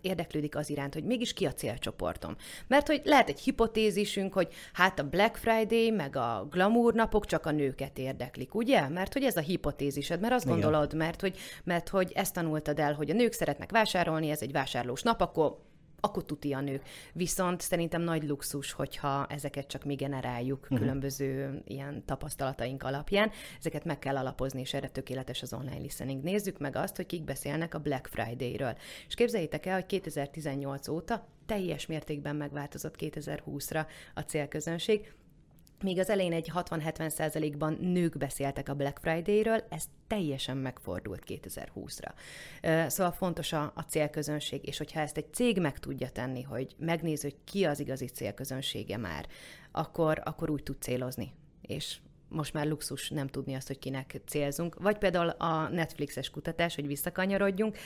érdeklődik 0.00 0.56
az 0.56 0.70
iránt, 0.70 0.94
hogy 0.94 1.04
mégis 1.04 1.32
ki 1.32 1.46
a 1.46 1.52
célcsoportom. 1.52 2.36
Mert 2.66 2.86
hogy 2.86 3.00
lehet 3.04 3.28
egy 3.28 3.40
hipotézisünk, 3.40 4.32
hogy 4.32 4.48
hát 4.72 4.98
a 4.98 5.08
Black 5.08 5.36
Friday 5.36 5.90
meg 5.90 6.16
a 6.16 6.46
glamour 6.50 6.94
napok 6.94 7.26
csak 7.26 7.46
a 7.46 7.50
nőket 7.50 7.98
érdeklik, 7.98 8.54
ugye? 8.54 8.88
Mert 8.88 9.12
hogy 9.12 9.22
ez 9.22 9.36
a 9.36 9.40
hipotézised, 9.40 10.20
mert 10.20 10.34
azt 10.34 10.44
Igen. 10.44 10.60
gondolod, 10.60 10.94
mert 10.94 11.20
hogy, 11.20 11.38
mert 11.64 11.88
hogy 11.88 12.12
ezt 12.14 12.34
tanultad 12.34 12.78
el, 12.78 12.94
hogy 12.94 13.10
a 13.10 13.14
nők 13.14 13.32
szeretnek 13.32 13.70
vásárolni, 13.70 14.30
ez 14.30 14.42
egy 14.42 14.52
vásárlós 14.52 15.02
nap, 15.02 15.20
akkor 15.20 15.65
akkor 16.06 16.24
tuti 16.24 16.52
a 16.52 16.60
nők. 16.60 16.82
Viszont 17.12 17.60
szerintem 17.60 18.02
nagy 18.02 18.22
luxus, 18.28 18.72
hogyha 18.72 19.26
ezeket 19.26 19.66
csak 19.66 19.84
mi 19.84 19.94
generáljuk 19.94 20.62
uh-huh. 20.62 20.78
különböző 20.78 21.62
ilyen 21.64 22.04
tapasztalataink 22.04 22.82
alapján. 22.82 23.30
Ezeket 23.58 23.84
meg 23.84 23.98
kell 23.98 24.16
alapozni, 24.16 24.60
és 24.60 24.74
erre 24.74 24.88
tökéletes 24.88 25.42
az 25.42 25.52
online 25.52 25.78
listening. 25.78 26.22
Nézzük 26.22 26.58
meg 26.58 26.76
azt, 26.76 26.96
hogy 26.96 27.06
kik 27.06 27.24
beszélnek 27.24 27.74
a 27.74 27.78
Black 27.78 28.06
Friday-ről. 28.06 28.76
És 29.08 29.14
képzeljétek 29.14 29.66
el, 29.66 29.74
hogy 29.74 29.86
2018 29.86 30.88
óta 30.88 31.26
teljes 31.46 31.86
mértékben 31.86 32.36
megváltozott 32.36 32.94
2020-ra 32.98 33.86
a 34.14 34.20
célközönség. 34.20 35.12
Még 35.82 35.98
az 35.98 36.10
elején 36.10 36.32
egy 36.32 36.50
60-70 36.54 37.08
százalékban 37.08 37.78
nők 37.80 38.16
beszéltek 38.18 38.68
a 38.68 38.74
Black 38.74 38.98
Friday-ről, 38.98 39.64
ez 39.68 39.84
teljesen 40.06 40.56
megfordult 40.56 41.22
2020-ra. 41.26 42.12
Szóval 42.88 43.12
fontos 43.12 43.52
a, 43.52 43.72
a 43.74 43.80
célközönség, 43.80 44.66
és 44.66 44.78
hogyha 44.78 45.00
ezt 45.00 45.16
egy 45.16 45.34
cég 45.34 45.60
meg 45.60 45.78
tudja 45.78 46.08
tenni, 46.08 46.42
hogy 46.42 46.74
megnéz, 46.78 47.22
hogy 47.22 47.36
ki 47.44 47.64
az 47.64 47.80
igazi 47.80 48.06
célközönsége 48.06 48.96
már, 48.96 49.26
akkor, 49.72 50.20
akkor 50.24 50.50
úgy 50.50 50.62
tud 50.62 50.76
célozni. 50.80 51.32
És 51.60 51.98
most 52.28 52.52
már 52.52 52.66
luxus 52.66 53.10
nem 53.10 53.26
tudni 53.26 53.54
azt, 53.54 53.66
hogy 53.66 53.78
kinek 53.78 54.20
célzunk. 54.26 54.76
Vagy 54.80 54.98
például 54.98 55.28
a 55.28 55.68
Netflixes 55.68 56.30
kutatás, 56.30 56.74
hogy 56.74 56.86
visszakanyarodjunk. 56.86 57.76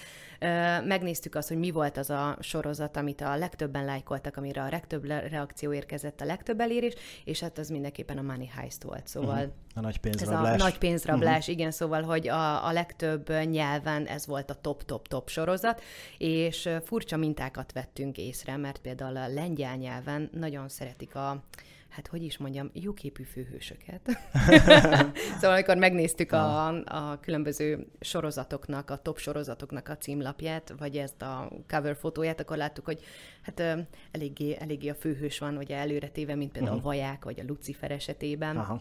Megnéztük 0.85 1.35
azt, 1.35 1.49
hogy 1.49 1.59
mi 1.59 1.71
volt 1.71 1.97
az 1.97 2.11
a 2.11 2.37
sorozat, 2.41 2.97
amit 2.97 3.21
a 3.21 3.37
legtöbben 3.37 3.85
lájkoltak, 3.85 4.37
amire 4.37 4.63
a 4.63 4.69
legtöbb 4.69 5.05
reakció 5.05 5.73
érkezett, 5.73 6.21
a 6.21 6.25
legtöbb 6.25 6.61
elérés, 6.61 6.95
és 7.25 7.41
hát 7.41 7.59
az 7.59 7.69
mindenképpen 7.69 8.19
a 8.19 8.23
Money 8.23 8.47
Heist 8.47 8.83
volt. 8.83 9.07
Szóval 9.07 9.35
uh-huh. 9.35 9.53
A 9.75 9.81
nagy 9.81 9.99
pénzrablás. 9.99 10.55
Ez 10.55 10.61
a 10.61 10.65
nagy 10.65 10.79
pénzrablás, 10.79 11.39
uh-huh. 11.39 11.55
igen, 11.55 11.71
szóval, 11.71 12.03
hogy 12.03 12.29
a, 12.29 12.67
a 12.67 12.73
legtöbb 12.73 13.31
nyelven 13.45 14.07
ez 14.07 14.27
volt 14.27 14.51
a 14.51 14.55
top-top-top 14.55 15.29
sorozat, 15.29 15.83
és 16.19 16.69
furcsa 16.85 17.17
mintákat 17.17 17.73
vettünk 17.73 18.19
észre, 18.19 18.57
mert 18.57 18.79
például 18.79 19.17
a 19.17 19.29
lengyel 19.29 19.77
nyelven 19.77 20.31
nagyon 20.33 20.69
szeretik 20.69 21.15
a 21.15 21.43
hát 21.91 22.07
hogy 22.07 22.23
is 22.23 22.39
mondjam, 22.39 22.71
jóképű 22.73 23.23
főhősöket. 23.23 24.01
szóval 25.41 25.53
amikor 25.53 25.77
megnéztük 25.77 26.33
a, 26.33 26.67
a 26.85 27.21
különböző 27.21 27.87
sorozatoknak, 28.01 28.91
a 28.91 28.97
top 28.97 29.19
sorozatoknak 29.19 29.89
a 29.89 29.97
címlapját, 29.97 30.75
vagy 30.79 30.97
ezt 30.97 31.23
a 31.23 31.53
cover 31.69 31.97
fotóját, 31.97 32.41
akkor 32.41 32.57
láttuk, 32.57 32.85
hogy 32.85 33.01
hát 33.43 33.87
eléggé, 34.11 34.57
eléggé 34.61 34.89
a 34.89 34.95
főhős 34.95 35.39
van 35.39 35.57
ugye 35.57 35.77
előre 35.77 36.09
téve, 36.09 36.35
mint 36.35 36.53
például 36.53 36.77
uh-huh. 36.77 36.91
a 36.91 36.95
Vaják, 36.95 37.25
vagy 37.25 37.41
a 37.41 37.45
Lucifer 37.47 37.91
esetében. 37.91 38.57
Aha. 38.57 38.81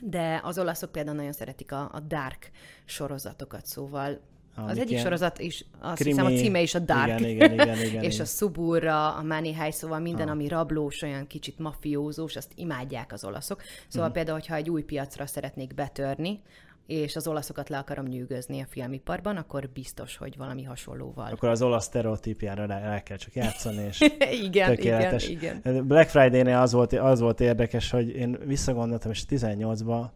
De 0.00 0.40
az 0.44 0.58
olaszok 0.58 0.92
például 0.92 1.16
nagyon 1.16 1.32
szeretik 1.32 1.72
a, 1.72 1.90
a 1.92 2.00
dark 2.00 2.50
sorozatokat, 2.84 3.66
szóval 3.66 4.20
az 4.56 4.78
egyik 4.78 4.98
sorozat 4.98 5.38
is, 5.38 5.64
azt 5.80 5.94
krimi, 5.94 6.10
hiszem 6.10 6.32
a 6.32 6.36
címe 6.36 6.60
is 6.60 6.74
a 6.74 6.78
Dark, 6.78 7.20
igen, 7.20 7.30
igen, 7.30 7.52
igen, 7.52 7.78
igen, 7.78 8.02
és 8.08 8.14
igen. 8.14 8.26
a 8.26 8.28
Suburra, 8.28 9.14
a 9.14 9.22
Money 9.22 9.54
High, 9.54 9.72
szóval 9.72 9.98
minden, 9.98 10.26
ah. 10.26 10.32
ami 10.32 10.48
rablós, 10.48 11.02
olyan 11.02 11.26
kicsit 11.26 11.58
mafiózós, 11.58 12.36
azt 12.36 12.52
imádják 12.54 13.12
az 13.12 13.24
olaszok. 13.24 13.62
Szóval 13.88 14.08
mm. 14.08 14.12
például, 14.12 14.38
hogyha 14.38 14.54
egy 14.54 14.70
új 14.70 14.82
piacra 14.82 15.26
szeretnék 15.26 15.74
betörni, 15.74 16.40
és 16.86 17.16
az 17.16 17.26
olaszokat 17.26 17.68
le 17.68 17.78
akarom 17.78 18.06
nyűgözni 18.06 18.60
a 18.60 18.66
filmiparban, 18.68 19.36
akkor 19.36 19.68
biztos, 19.68 20.16
hogy 20.16 20.36
valami 20.36 20.62
hasonlóval. 20.62 21.32
Akkor 21.32 21.48
az 21.48 21.62
olasz 21.62 21.86
stereotípjára 21.86 22.72
el 22.72 23.02
kell 23.02 23.16
csak 23.16 23.34
játszani, 23.34 23.84
és 23.84 24.00
igen, 24.46 24.74
tökéletes. 24.74 25.28
igen, 25.28 25.60
igen. 25.64 25.86
Black 25.86 26.08
Friday-nél 26.08 26.56
az 26.56 26.72
volt, 26.72 26.92
az 26.92 27.20
volt 27.20 27.40
érdekes, 27.40 27.90
hogy 27.90 28.08
én 28.08 28.38
visszagondoltam, 28.44 29.10
és 29.10 29.24
18-ban 29.28 30.06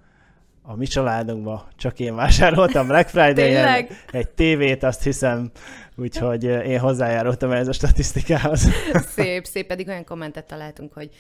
a 0.71 0.77
mi 0.77 0.87
családunkban 0.87 1.63
csak 1.77 1.99
én 1.99 2.15
vásároltam 2.15 2.87
Black 2.87 3.09
Friday-en 3.09 3.87
egy 4.11 4.29
tévét, 4.29 4.83
azt 4.83 5.03
hiszem, 5.03 5.51
úgyhogy 5.97 6.45
én 6.45 6.79
hozzájárultam 6.79 7.51
ez 7.51 7.69
a 7.69 7.73
statisztikához. 7.73 8.69
Szép, 9.17 9.45
szép, 9.45 9.67
pedig 9.67 9.89
olyan 9.89 10.05
kommentet 10.05 10.45
találtunk, 10.47 10.93
hogy 10.93 11.11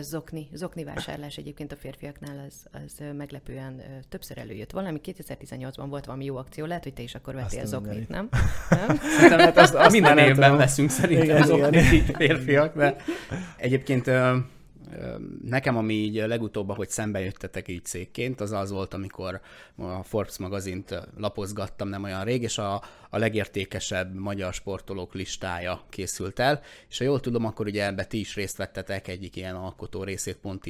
zokni, 0.00 0.48
zokni 0.52 0.84
vásárlás 0.84 1.36
egyébként 1.36 1.72
a 1.72 1.76
férfiaknál 1.76 2.44
az, 2.46 2.80
az 2.84 3.04
meglepően 3.16 3.82
többször 4.08 4.38
előjött. 4.38 4.70
Valami 4.70 5.00
2018-ban 5.04 5.86
volt 5.88 6.04
valami 6.04 6.24
jó 6.24 6.36
akció, 6.36 6.64
lehet, 6.64 6.82
hogy 6.82 6.94
te 6.94 7.02
is 7.02 7.14
akkor 7.14 7.34
vettél 7.34 7.60
azt 7.60 7.68
zoknit, 7.68 8.08
nem? 8.08 8.28
nem? 8.86 8.96
Szerintem 8.96 9.38
hát 9.38 9.58
azt, 9.58 9.74
azt 9.74 9.92
minden 9.92 10.18
évben 10.18 10.56
veszünk 10.56 10.90
szerintem 10.90 11.24
igen, 11.24 11.46
zoknit 11.46 11.92
igen. 11.92 12.14
férfiak, 12.16 12.76
de 12.76 12.96
egyébként 13.56 14.10
Nekem, 15.44 15.76
ami 15.76 15.94
így 15.94 16.14
legutóbb, 16.14 16.76
hogy 16.76 16.88
szembe 16.88 17.20
jöttetek 17.20 17.68
így 17.68 17.84
cégként, 17.84 18.40
az 18.40 18.52
az 18.52 18.70
volt, 18.70 18.94
amikor 18.94 19.40
a 19.76 20.02
Forbes 20.02 20.38
magazint 20.38 21.08
lapozgattam 21.16 21.88
nem 21.88 22.02
olyan 22.02 22.24
rég, 22.24 22.42
és 22.42 22.58
a, 22.58 22.82
a 23.10 23.18
legértékesebb 23.18 24.14
magyar 24.14 24.52
sportolók 24.52 25.14
listája 25.14 25.84
készült 25.88 26.38
el, 26.38 26.60
és 26.88 26.98
ha 26.98 27.04
jól 27.04 27.20
tudom, 27.20 27.44
akkor 27.44 27.66
ugye 27.66 27.86
ebbe 27.86 28.04
ti 28.04 28.18
is 28.18 28.34
részt 28.34 28.56
vettetek, 28.56 29.08
egyik 29.08 29.36
ilyen 29.36 29.54
alkotó 29.54 30.02
részét 30.02 30.36
pont 30.36 30.68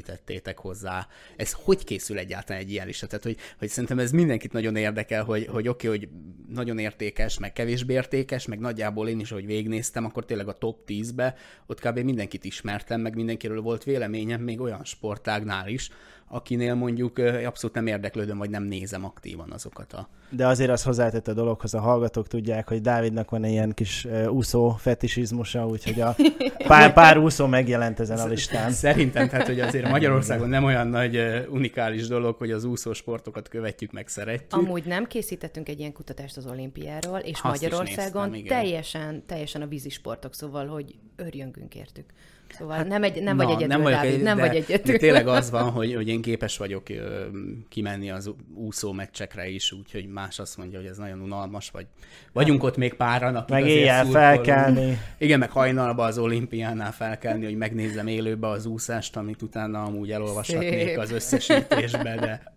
hozzá. 0.54 1.06
Ez 1.36 1.52
hogy 1.52 1.84
készül 1.84 2.18
egyáltalán 2.18 2.62
egy 2.62 2.70
ilyen 2.70 2.86
lista? 2.86 3.06
Tehát, 3.06 3.24
hogy, 3.24 3.36
hogy 3.58 3.68
szerintem 3.68 3.98
ez 3.98 4.10
mindenkit 4.10 4.52
nagyon 4.52 4.76
érdekel, 4.76 5.24
hogy, 5.24 5.46
hogy 5.46 5.68
oké, 5.68 5.86
okay, 5.86 5.98
hogy 5.98 6.08
nagyon 6.54 6.78
értékes, 6.78 7.38
meg 7.38 7.52
kevésbé 7.52 7.94
értékes, 7.94 8.46
meg 8.46 8.58
nagyjából 8.58 9.08
én 9.08 9.20
is, 9.20 9.30
hogy 9.30 9.46
végignéztem, 9.46 10.04
akkor 10.04 10.24
tényleg 10.24 10.48
a 10.48 10.52
top 10.52 10.78
10-be, 10.86 11.34
ott 11.66 11.80
kb. 11.80 11.98
mindenkit 11.98 12.44
ismertem, 12.44 13.00
meg 13.00 13.14
mindenkiről 13.14 13.60
volt 13.60 13.84
véleményem, 14.10 14.40
még 14.40 14.60
olyan 14.60 14.84
sportágnál 14.84 15.68
is, 15.68 15.90
akinél 16.32 16.74
mondjuk 16.74 17.18
abszolút 17.18 17.76
nem 17.76 17.86
érdeklődöm, 17.86 18.38
vagy 18.38 18.50
nem 18.50 18.62
nézem 18.62 19.04
aktívan 19.04 19.50
azokat 19.50 19.92
a... 19.92 20.08
De 20.30 20.46
azért 20.46 20.70
az 20.70 20.82
hozzátett 20.82 21.28
a 21.28 21.32
dologhoz, 21.32 21.74
a 21.74 21.80
hallgatók 21.80 22.28
tudják, 22.28 22.68
hogy 22.68 22.80
Dávidnak 22.80 23.30
van 23.30 23.44
egy 23.44 23.50
ilyen 23.50 23.72
kis 23.74 24.06
úszó 24.28 24.70
fetisizmusa, 24.70 25.66
úgyhogy 25.66 26.00
a 26.00 26.16
pár, 26.66 26.92
pár 26.92 27.18
úszó 27.18 27.46
megjelent 27.46 28.00
ezen 28.00 28.18
a 28.18 28.26
listán. 28.26 28.70
Szerintem, 28.70 29.28
tehát, 29.28 29.46
hogy 29.46 29.60
azért 29.60 29.88
Magyarországon 29.88 30.48
nem 30.48 30.64
olyan 30.64 30.86
nagy 30.86 31.46
unikális 31.48 32.06
dolog, 32.06 32.36
hogy 32.36 32.50
az 32.50 32.64
úszó 32.64 32.92
sportokat 32.92 33.48
követjük, 33.48 33.92
meg 33.92 34.08
szeretjük. 34.08 34.62
Amúgy 34.62 34.84
nem 34.84 35.06
készítettünk 35.06 35.68
egy 35.68 35.78
ilyen 35.78 35.92
kutatást 35.92 36.36
az 36.36 36.46
olimpiáról, 36.46 37.18
és 37.18 37.40
Azt 37.42 37.44
Magyarországon 37.44 38.30
néztem, 38.30 38.58
teljesen, 38.58 39.22
teljesen 39.26 39.62
a 39.62 39.66
vízisportok, 39.66 40.34
szóval, 40.34 40.66
hogy 40.66 40.94
örjöngünk 41.16 41.74
értük. 41.74 42.04
Szóval 42.52 42.76
hát, 42.76 42.86
nem, 42.86 43.02
egy, 43.02 43.22
nem 43.22 43.36
na, 43.36 43.44
vagy 43.44 43.54
egyedül, 43.54 43.68
nem, 43.68 43.82
vagyok 43.82 43.98
Dávid, 43.98 44.14
egy, 44.14 44.22
nem 44.22 44.36
de, 44.36 44.46
vagy 44.46 44.56
egyedül. 44.56 44.92
De 44.92 44.98
tényleg 44.98 45.28
az 45.28 45.50
van, 45.50 45.70
hogy, 45.70 45.94
hogy 45.94 46.08
én 46.08 46.22
képes 46.22 46.56
vagyok 46.56 46.88
ö, 46.88 47.24
kimenni 47.68 48.10
az 48.10 48.30
úszó 48.54 48.92
meccsekre 48.92 49.48
is, 49.48 49.72
úgyhogy 49.72 50.06
más 50.06 50.38
azt 50.38 50.56
mondja, 50.56 50.78
hogy 50.78 50.88
ez 50.88 50.96
nagyon 50.96 51.20
unalmas, 51.20 51.70
vagy 51.70 51.86
vagyunk 52.32 52.62
ott 52.62 52.76
még 52.76 52.94
páran, 52.94 53.36
akik 53.36 53.54
Meg 53.54 53.66
éjjel 53.66 54.04
felkelni. 54.04 54.98
Igen, 55.18 55.38
meg 55.38 55.50
hajnalba 55.50 56.04
az 56.04 56.18
olimpiánál 56.18 56.92
felkelni, 56.92 57.44
hogy 57.44 57.56
megnézzem 57.56 58.06
élőbe 58.06 58.48
az 58.48 58.66
úszást, 58.66 59.16
amit 59.16 59.42
utána 59.42 59.82
amúgy 59.82 60.10
elolvashatnék 60.10 60.86
Szép. 60.86 60.98
az 60.98 61.10
összesítésbe, 61.10 62.16
de... 62.16 62.52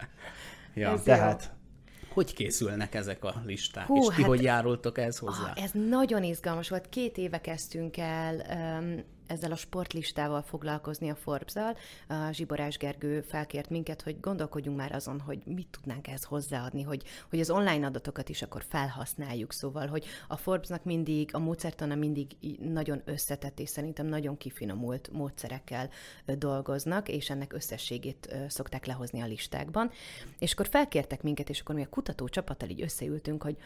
Ja. 0.73 0.91
Ez 0.91 1.01
Tehát... 1.01 1.43
Jó. 1.43 1.61
Hogy 2.13 2.33
készülnek 2.33 2.95
ezek 2.95 3.23
a 3.23 3.41
listák, 3.45 3.85
Hú, 3.85 3.97
és 3.97 4.15
ti 4.15 4.21
hát, 4.21 4.29
hogy 4.29 4.43
járultok 4.43 4.97
ez 4.97 5.17
hozzá? 5.17 5.53
Ah, 5.55 5.63
ez 5.63 5.71
nagyon 5.89 6.23
izgalmas 6.23 6.69
volt. 6.69 6.89
Két 6.89 7.17
éve 7.17 7.41
kezdtünk 7.41 7.97
el 7.97 8.35
um, 8.35 9.03
ezzel 9.33 9.51
a 9.51 9.55
sportlistával 9.55 10.41
foglalkozni 10.41 11.09
a 11.09 11.15
forbes 11.15 11.53
A 12.07 12.31
Zsiborás 12.31 12.77
Gergő 12.77 13.21
felkért 13.21 13.69
minket, 13.69 14.01
hogy 14.01 14.19
gondolkodjunk 14.19 14.77
már 14.77 14.91
azon, 14.91 15.19
hogy 15.19 15.41
mit 15.45 15.67
tudnánk 15.71 16.07
ehhez 16.07 16.23
hozzáadni, 16.23 16.81
hogy, 16.81 17.03
hogy 17.29 17.39
az 17.39 17.49
online 17.49 17.85
adatokat 17.85 18.29
is 18.29 18.41
akkor 18.41 18.63
felhasználjuk. 18.69 19.53
Szóval, 19.53 19.87
hogy 19.87 20.05
a 20.27 20.37
Forbesnak 20.37 20.83
mindig, 20.83 21.29
a 21.33 21.39
módszertana 21.39 21.95
mindig 21.95 22.27
nagyon 22.59 23.01
összetett, 23.05 23.59
és 23.59 23.69
szerintem 23.69 24.05
nagyon 24.05 24.37
kifinomult 24.37 25.09
módszerekkel 25.11 25.89
dolgoznak, 26.25 27.09
és 27.09 27.29
ennek 27.29 27.53
összességét 27.53 28.35
szokták 28.47 28.85
lehozni 28.85 29.21
a 29.21 29.25
listákban. 29.25 29.91
És 30.39 30.53
akkor 30.53 30.67
felkértek 30.67 31.21
minket, 31.21 31.49
és 31.49 31.59
akkor 31.59 31.75
mi 31.75 31.83
a 31.83 31.89
kutató 31.89 32.27
csapattal 32.27 32.69
így 32.69 32.81
összeültünk, 32.81 33.43
hogy 33.43 33.57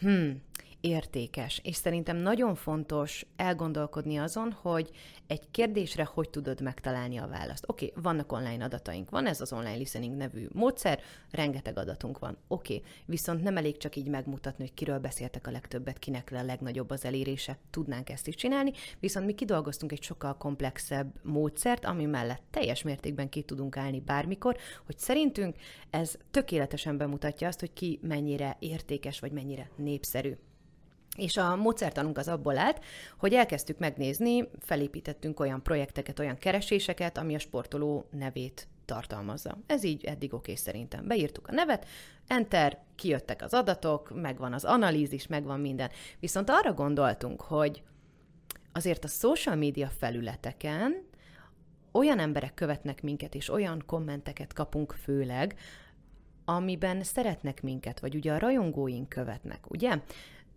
hmm, 0.00 0.42
értékes, 0.84 1.60
és 1.62 1.76
szerintem 1.76 2.16
nagyon 2.16 2.54
fontos 2.54 3.26
elgondolkodni 3.36 4.16
azon, 4.16 4.52
hogy 4.52 4.90
egy 5.26 5.50
kérdésre 5.50 6.04
hogy 6.04 6.30
tudod 6.30 6.60
megtalálni 6.60 7.16
a 7.16 7.26
választ. 7.26 7.64
Oké, 7.66 7.86
okay, 7.86 8.02
vannak 8.02 8.32
online 8.32 8.64
adataink, 8.64 9.10
van 9.10 9.26
ez 9.26 9.40
az 9.40 9.52
online 9.52 9.76
listening 9.76 10.16
nevű 10.16 10.46
módszer, 10.52 11.00
rengeteg 11.30 11.78
adatunk 11.78 12.18
van. 12.18 12.36
Oké, 12.48 12.74
okay, 12.74 12.88
viszont 13.06 13.42
nem 13.42 13.56
elég 13.56 13.76
csak 13.76 13.96
így 13.96 14.08
megmutatni, 14.08 14.64
hogy 14.64 14.74
kiről 14.74 14.98
beszéltek 14.98 15.46
a 15.46 15.50
legtöbbet, 15.50 15.98
kinek 15.98 16.32
a 16.32 16.42
legnagyobb 16.42 16.90
az 16.90 17.04
elérése, 17.04 17.58
tudnánk 17.70 18.10
ezt 18.10 18.26
is 18.26 18.34
csinálni, 18.34 18.72
viszont 19.00 19.26
mi 19.26 19.32
kidolgoztunk 19.32 19.92
egy 19.92 20.02
sokkal 20.02 20.36
komplexebb 20.36 21.12
módszert, 21.22 21.84
ami 21.84 22.04
mellett 22.04 22.42
teljes 22.50 22.82
mértékben 22.82 23.28
ki 23.28 23.42
tudunk 23.42 23.76
állni 23.76 24.00
bármikor, 24.00 24.56
hogy 24.86 24.98
szerintünk 24.98 25.56
ez 25.90 26.16
tökéletesen 26.30 26.96
bemutatja 26.96 27.48
azt, 27.48 27.60
hogy 27.60 27.72
ki 27.72 27.98
mennyire 28.02 28.56
értékes, 28.58 29.20
vagy 29.20 29.32
mennyire 29.32 29.70
népszerű. 29.76 30.36
És 31.16 31.36
a 31.36 31.56
módszertanunk 31.56 32.18
az 32.18 32.28
abból 32.28 32.58
állt, 32.58 32.84
hogy 33.18 33.34
elkezdtük 33.34 33.78
megnézni, 33.78 34.48
felépítettünk 34.60 35.40
olyan 35.40 35.62
projekteket, 35.62 36.18
olyan 36.18 36.38
kereséseket, 36.38 37.18
ami 37.18 37.34
a 37.34 37.38
sportoló 37.38 38.06
nevét 38.10 38.68
tartalmazza. 38.84 39.58
Ez 39.66 39.84
így 39.84 40.04
eddig 40.04 40.34
oké 40.34 40.54
szerintem. 40.54 41.06
Beírtuk 41.06 41.48
a 41.48 41.52
nevet, 41.52 41.86
enter, 42.26 42.78
kijöttek 42.94 43.42
az 43.42 43.54
adatok, 43.54 44.20
megvan 44.20 44.52
az 44.52 44.64
analízis, 44.64 45.26
megvan 45.26 45.60
minden. 45.60 45.90
Viszont 46.20 46.50
arra 46.50 46.72
gondoltunk, 46.72 47.40
hogy 47.40 47.82
azért 48.72 49.04
a 49.04 49.08
social 49.08 49.56
media 49.56 49.88
felületeken 49.88 51.02
olyan 51.92 52.18
emberek 52.18 52.54
követnek 52.54 53.02
minket, 53.02 53.34
és 53.34 53.48
olyan 53.48 53.82
kommenteket 53.86 54.52
kapunk 54.52 54.92
főleg, 54.92 55.54
amiben 56.44 57.02
szeretnek 57.02 57.62
minket, 57.62 58.00
vagy 58.00 58.14
ugye 58.14 58.32
a 58.32 58.38
rajongóink 58.38 59.08
követnek, 59.08 59.70
ugye? 59.70 59.98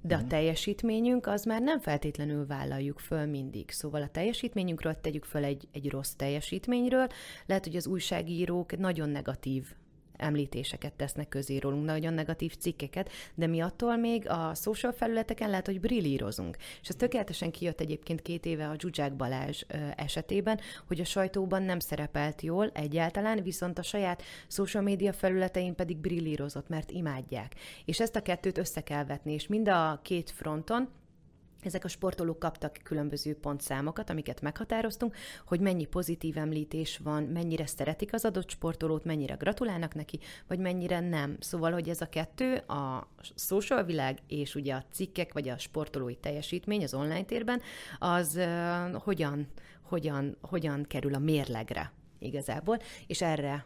De 0.02 0.16
a 0.16 0.20
mhm. 0.20 0.28
teljesítményünk 0.28 1.28
az 1.28 1.44
már 1.44 1.62
nem 1.62 1.80
feltétlenül 1.80 2.46
vállaljuk 2.46 3.00
föl 3.00 3.26
mindig. 3.26 3.70
Szóval 3.72 4.02
a 4.02 4.08
teljesítményünkről 4.08 5.00
tegyük 5.02 5.26
föl 5.26 5.44
egy, 5.44 5.68
egy 5.72 5.90
rossz 5.90 6.12
teljesítményről. 6.12 7.08
Lehet, 7.46 7.64
hogy 7.64 7.76
az 7.76 7.88
újságírók 7.88 8.78
nagyon 8.78 9.10
negatív 9.10 9.74
említéseket 10.18 10.94
tesznek 10.94 11.28
közé 11.28 11.58
rólunk, 11.58 11.86
nagyon 11.86 12.14
negatív 12.14 12.56
cikkeket, 12.56 13.12
de 13.36 13.48
mi 13.48 13.60
attól 13.60 13.98
még 13.98 14.30
a 14.30 14.52
social 14.56 14.92
felületeken 14.92 15.50
lehet, 15.50 15.66
hogy 15.66 15.80
brillírozunk. 15.80 16.58
És 16.82 16.90
ez 16.90 16.96
tökéletesen 16.96 17.52
kijött 17.52 17.80
egyébként 17.80 18.22
két 18.22 18.46
éve 18.46 18.70
a 18.70 18.76
Zsuzsák 18.80 19.16
Balázs 19.16 19.64
esetében, 19.96 20.60
hogy 20.88 21.00
a 21.00 21.06
sajtóban 21.06 21.64
nem 21.64 21.80
szerepelt 21.80 22.42
jól 22.42 22.72
egyáltalán, 22.74 23.44
viszont 23.44 23.80
a 23.80 23.84
saját 23.84 24.24
social 24.48 24.84
média 24.84 25.14
felületein 25.14 25.76
pedig 25.76 25.98
brillírozott, 25.98 26.70
mert 26.70 26.92
imádják. 26.92 27.56
És 27.86 28.00
ezt 28.00 28.16
a 28.16 28.22
kettőt 28.22 28.58
össze 28.58 28.82
kell 28.82 29.06
vetni, 29.06 29.34
és 29.34 29.48
mind 29.48 29.68
a 29.68 30.00
két 30.04 30.32
fronton 30.32 30.90
ezek 31.62 31.84
a 31.84 31.88
sportolók 31.88 32.40
kaptak 32.40 32.80
különböző 32.84 33.36
pontszámokat, 33.36 34.10
amiket 34.10 34.42
meghatároztunk, 34.42 35.16
hogy 35.46 35.60
mennyi 35.60 35.86
pozitív 35.86 36.38
említés 36.38 36.98
van, 36.98 37.24
mennyire 37.24 37.66
szeretik 37.66 38.14
az 38.14 38.26
adott 38.26 38.50
sportolót, 38.50 39.04
mennyire 39.04 39.34
gratulálnak 39.34 39.94
neki, 39.94 40.20
vagy 40.48 40.60
mennyire 40.60 41.00
nem. 41.00 41.38
Szóval, 41.40 41.72
hogy 41.72 41.90
ez 41.90 42.02
a 42.02 42.10
kettő, 42.10 42.56
a 42.56 43.08
social 43.36 43.84
világ 43.84 44.20
és 44.28 44.56
ugye 44.56 44.74
a 44.74 44.86
cikkek, 44.92 45.34
vagy 45.34 45.50
a 45.50 45.58
sportolói 45.58 46.16
teljesítmény 46.16 46.84
az 46.84 46.94
online 46.94 47.24
térben, 47.24 47.62
az 48.00 48.36
uh, 48.36 49.02
hogyan, 49.02 49.48
hogyan, 49.82 50.38
hogyan 50.42 50.84
kerül 50.84 51.14
a 51.14 51.20
mérlegre 51.20 51.92
igazából, 52.20 52.78
és 53.08 53.22
erre 53.22 53.66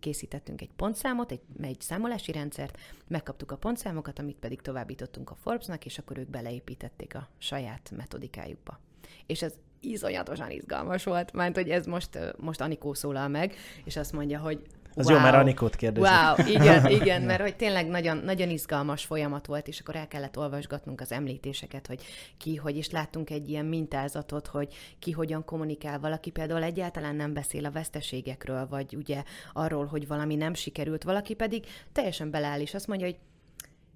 készítettünk 0.00 0.60
egy 0.60 0.70
pontszámot, 0.76 1.30
egy, 1.30 1.40
egy 1.60 1.80
számolási 1.80 2.32
rendszert, 2.32 2.78
megkaptuk 3.08 3.50
a 3.50 3.56
pontszámokat, 3.56 4.18
amit 4.18 4.36
pedig 4.36 4.60
továbbítottunk 4.60 5.30
a 5.30 5.34
Forbesnak, 5.34 5.84
és 5.84 5.98
akkor 5.98 6.18
ők 6.18 6.30
beleépítették 6.30 7.14
a 7.14 7.28
saját 7.38 7.90
metodikájukba. 7.96 8.80
És 9.26 9.42
ez 9.42 9.54
iszonyatosan 9.80 10.50
izgalmas 10.50 11.04
volt, 11.04 11.32
mert 11.32 11.54
hogy 11.54 11.70
ez 11.70 11.86
most, 11.86 12.18
most 12.36 12.60
Anikó 12.60 12.94
szólal 12.94 13.28
meg, 13.28 13.54
és 13.84 13.96
azt 13.96 14.12
mondja, 14.12 14.38
hogy 14.38 14.62
az 14.98 15.06
wow. 15.06 15.16
jó, 15.16 15.22
mert 15.22 15.34
Anikót 15.34 15.76
kérdezik. 15.76 16.10
Wow, 16.10 16.46
igen, 16.54 16.86
igen, 16.86 17.22
mert 17.22 17.40
hogy 17.40 17.56
tényleg 17.56 17.86
nagyon, 17.88 18.16
nagyon 18.16 18.48
izgalmas 18.48 19.04
folyamat 19.04 19.46
volt, 19.46 19.68
és 19.68 19.80
akkor 19.80 19.96
el 19.96 20.08
kellett 20.08 20.38
olvasgatnunk 20.38 21.00
az 21.00 21.12
említéseket, 21.12 21.86
hogy 21.86 22.02
ki, 22.38 22.56
hogy 22.56 22.76
is 22.76 22.90
láttunk 22.90 23.30
egy 23.30 23.48
ilyen 23.48 23.64
mintázatot, 23.64 24.46
hogy 24.46 24.74
ki 24.98 25.10
hogyan 25.10 25.44
kommunikál. 25.44 25.98
Valaki 25.98 26.30
például 26.30 26.62
egyáltalán 26.62 27.16
nem 27.16 27.32
beszél 27.32 27.64
a 27.64 27.70
veszteségekről, 27.70 28.66
vagy 28.70 28.96
ugye 28.96 29.22
arról, 29.52 29.86
hogy 29.86 30.06
valami 30.06 30.34
nem 30.34 30.54
sikerült, 30.54 31.02
valaki 31.02 31.34
pedig 31.34 31.64
teljesen 31.92 32.30
beleáll, 32.30 32.60
és 32.60 32.74
azt 32.74 32.86
mondja, 32.86 33.06
hogy 33.06 33.18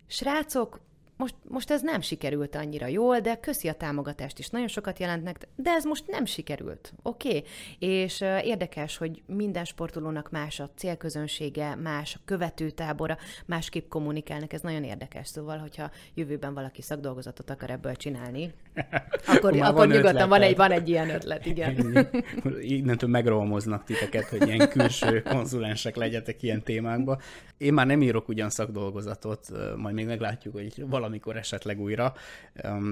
srácok, 0.06 0.80
most, 1.16 1.34
most 1.48 1.70
ez 1.70 1.82
nem 1.82 2.00
sikerült 2.00 2.54
annyira 2.54 2.86
jól, 2.86 3.20
de 3.20 3.34
köszi 3.36 3.68
a 3.68 3.72
támogatást 3.72 4.38
is, 4.38 4.48
nagyon 4.48 4.68
sokat 4.68 4.98
jelentnek, 4.98 5.48
de 5.56 5.70
ez 5.70 5.84
most 5.84 6.04
nem 6.06 6.24
sikerült, 6.24 6.92
oké? 7.02 7.28
Okay? 7.28 7.44
És 7.78 8.20
uh, 8.20 8.46
érdekes, 8.46 8.96
hogy 8.96 9.22
minden 9.26 9.64
sportolónak 9.64 10.30
más 10.30 10.60
a 10.60 10.70
célközönsége, 10.76 11.74
más 11.74 12.14
a 12.14 12.18
követőtábora, 12.24 13.16
másképp 13.46 13.88
kommunikálnak, 13.88 14.52
ez 14.52 14.60
nagyon 14.60 14.84
érdekes. 14.84 15.28
Szóval, 15.28 15.58
hogyha 15.58 15.90
jövőben 16.14 16.54
valaki 16.54 16.82
szakdolgozatot 16.82 17.50
akar 17.50 17.70
ebből 17.70 17.96
csinálni, 17.96 18.54
akkor, 19.34 19.60
akkor 19.60 19.88
nyugodtan 19.88 20.28
van 20.28 20.42
egy, 20.42 20.56
van 20.56 20.70
egy 20.70 20.88
ilyen 20.88 21.10
ötlet, 21.10 21.46
igen. 21.46 22.08
Innentől 22.60 23.10
megromoznak 23.10 23.84
titeket, 23.84 24.24
hogy 24.28 24.46
ilyen 24.46 24.68
külső 24.68 25.22
konzulensek 25.22 25.96
legyetek 25.96 26.42
ilyen 26.42 26.62
témákba. 26.62 27.20
Én 27.58 27.72
már 27.72 27.86
nem 27.86 28.02
írok 28.02 28.28
ugyan 28.28 28.50
szakdolgozatot, 28.50 29.48
majd 29.76 29.94
még 29.94 30.06
meglátjuk, 30.06 30.54
hogy 30.54 30.84
valamikor 31.02 31.36
esetleg 31.36 31.80
újra, 31.80 32.14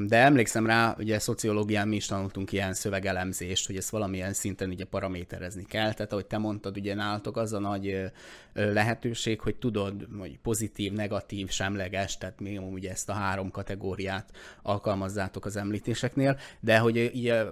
de 0.06 0.16
emlékszem 0.16 0.66
rá, 0.66 0.94
ugye 0.98 1.18
szociológián 1.18 1.88
mi 1.88 1.96
is 1.96 2.06
tanultunk 2.06 2.52
ilyen 2.52 2.74
szövegelemzést, 2.74 3.66
hogy 3.66 3.76
ezt 3.76 3.90
valamilyen 3.90 4.32
szinten 4.32 4.70
ugye 4.70 4.84
paraméterezni 4.84 5.64
kell, 5.64 5.92
tehát 5.92 6.12
ahogy 6.12 6.26
te 6.26 6.38
mondtad, 6.38 6.76
ugye 6.76 6.94
nálatok 6.94 7.36
az 7.36 7.52
a 7.52 7.58
nagy 7.58 8.10
lehetőség, 8.52 9.40
hogy 9.40 9.56
tudod, 9.56 10.06
hogy 10.18 10.38
pozitív, 10.38 10.92
negatív, 10.92 11.50
semleges, 11.50 12.18
tehát 12.18 12.40
még 12.40 12.60
ugye 12.60 12.90
ezt 12.90 13.08
a 13.08 13.12
három 13.12 13.50
kategóriát 13.50 14.30
alkalmazzátok 14.62 15.44
az 15.44 15.56
említéseknél, 15.56 16.38
de 16.60 16.78
hogy 16.78 17.10
ugye 17.14 17.44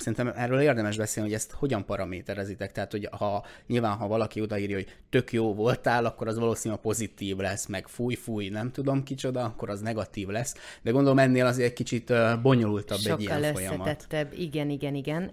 szerintem 0.00 0.32
erről 0.36 0.60
érdemes 0.60 0.96
beszélni, 0.96 1.28
hogy 1.28 1.38
ezt 1.38 1.52
hogyan 1.52 1.84
paraméterezitek. 1.84 2.72
Tehát, 2.72 2.90
hogy 2.90 3.08
ha 3.10 3.44
nyilván, 3.66 3.96
ha 3.96 4.06
valaki 4.06 4.40
odaírja, 4.40 4.76
hogy 4.76 4.96
tök 5.10 5.32
jó 5.32 5.54
voltál, 5.54 6.04
akkor 6.04 6.28
az 6.28 6.38
valószínűleg 6.38 6.82
pozitív 6.82 7.36
lesz, 7.36 7.66
meg 7.66 7.88
fúj, 7.88 8.14
fúj, 8.14 8.48
nem 8.48 8.70
tudom 8.70 9.02
kicsoda, 9.02 9.44
akkor 9.44 9.70
az 9.70 9.80
negatív 9.90 10.28
lesz. 10.28 10.54
De 10.82 10.90
gondolom 10.90 11.18
ennél 11.18 11.46
azért 11.46 11.68
egy 11.68 11.74
kicsit 11.74 12.12
bonyolultabb 12.42 12.98
Sokkal 12.98 13.16
egy 13.18 13.40
ilyen 13.40 13.54
folyamat. 13.54 14.06
Igen, 14.32 14.70
igen, 14.70 14.94
igen. 14.94 15.32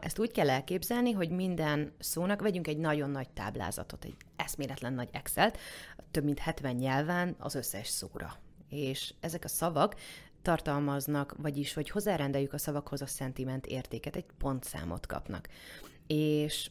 Ezt 0.00 0.18
úgy 0.18 0.30
kell 0.30 0.50
elképzelni, 0.50 1.12
hogy 1.12 1.30
minden 1.30 1.92
szónak 1.98 2.40
vegyünk 2.40 2.66
egy 2.66 2.78
nagyon 2.78 3.10
nagy 3.10 3.28
táblázatot, 3.28 4.04
egy 4.04 4.16
eszméletlen 4.36 4.92
nagy 4.92 5.08
excel 5.12 5.52
több 6.10 6.24
mint 6.24 6.38
70 6.38 6.74
nyelven 6.74 7.36
az 7.38 7.54
összes 7.54 7.88
szóra. 7.88 8.36
És 8.68 9.14
ezek 9.20 9.44
a 9.44 9.48
szavak 9.48 9.94
tartalmaznak, 10.42 11.34
vagyis, 11.38 11.74
hogy 11.74 11.90
hozzárendeljük 11.90 12.52
a 12.52 12.58
szavakhoz 12.58 13.02
a 13.02 13.06
szentiment 13.06 13.66
értéket, 13.66 14.16
egy 14.16 14.24
pontszámot 14.38 15.06
kapnak. 15.06 15.48
És 16.06 16.70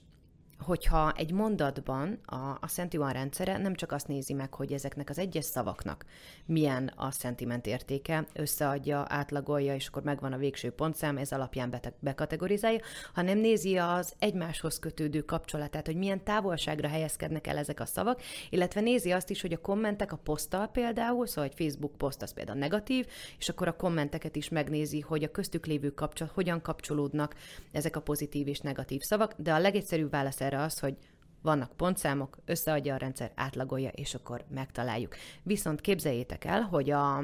hogyha 0.66 1.12
egy 1.12 1.32
mondatban 1.32 2.20
a, 2.26 2.36
a 2.36 2.68
Szent 2.68 2.94
Iván 2.94 3.14
rendszere 3.14 3.58
nem 3.58 3.76
csak 3.76 3.92
azt 3.92 4.08
nézi 4.08 4.34
meg, 4.34 4.54
hogy 4.54 4.74
ezeknek 4.74 5.10
az 5.10 5.18
egyes 5.18 5.46
szavaknak 5.46 6.06
milyen 6.46 6.92
a 6.96 7.12
szentiment 7.12 7.68
értéke, 7.68 8.26
összeadja, 8.34 9.06
átlagolja, 9.08 9.76
és 9.76 9.88
akkor 9.88 10.04
megvan 10.04 10.34
a 10.34 10.38
végső 10.38 10.70
pontszám, 10.70 11.18
ez 11.18 11.32
alapján 11.32 11.70
bete- 11.70 11.94
bekategorizálja, 12.00 12.80
hanem 13.14 13.38
nézi 13.38 13.78
az 13.78 14.14
egymáshoz 14.20 14.80
kötődő 14.80 15.22
kapcsolatát, 15.22 15.86
hogy 15.86 15.96
milyen 15.96 16.24
távolságra 16.24 16.88
helyezkednek 16.88 17.48
el 17.48 17.58
ezek 17.58 17.80
a 17.80 17.86
szavak, 17.86 18.22
illetve 18.50 18.82
nézi 18.82 19.12
azt 19.12 19.30
is, 19.30 19.42
hogy 19.42 19.54
a 19.54 19.62
kommentek 19.62 20.12
a 20.12 20.18
poszttal 20.18 20.68
például, 20.68 21.28
szóval 21.28 21.44
egy 21.44 21.56
Facebook 21.58 21.98
poszt 21.98 22.22
az 22.22 22.34
például 22.34 22.58
negatív, 22.58 23.08
és 23.38 23.50
akkor 23.50 23.68
a 23.68 23.76
kommenteket 23.76 24.36
is 24.36 24.50
megnézi, 24.50 25.00
hogy 25.00 25.24
a 25.24 25.32
köztük 25.32 25.66
lévő 25.66 25.90
kapcsolat, 25.90 26.34
hogyan 26.34 26.62
kapcsolódnak 26.62 27.36
ezek 27.72 27.96
a 27.96 28.02
pozitív 28.02 28.48
és 28.48 28.60
negatív 28.60 29.02
szavak, 29.02 29.34
de 29.38 29.54
a 29.54 29.60
legegyszerűbb 29.60 30.12
válasz 30.12 30.42
erre 30.42 30.53
az, 30.60 30.80
hogy 30.80 30.98
vannak 31.44 31.72
pontszámok, 31.72 32.38
összeadja 32.46 32.94
a 32.94 32.98
rendszer, 32.98 33.32
átlagolja, 33.36 33.90
és 33.90 34.14
akkor 34.14 34.44
megtaláljuk. 34.50 35.16
Viszont 35.44 35.82
képzeljétek 35.82 36.46
el, 36.46 36.62
hogy 36.62 36.90
a, 36.90 37.18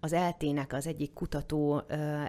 az 0.00 0.12
eltének 0.12 0.72
az 0.72 0.86
egyik 0.86 1.12
kutató 1.12 1.82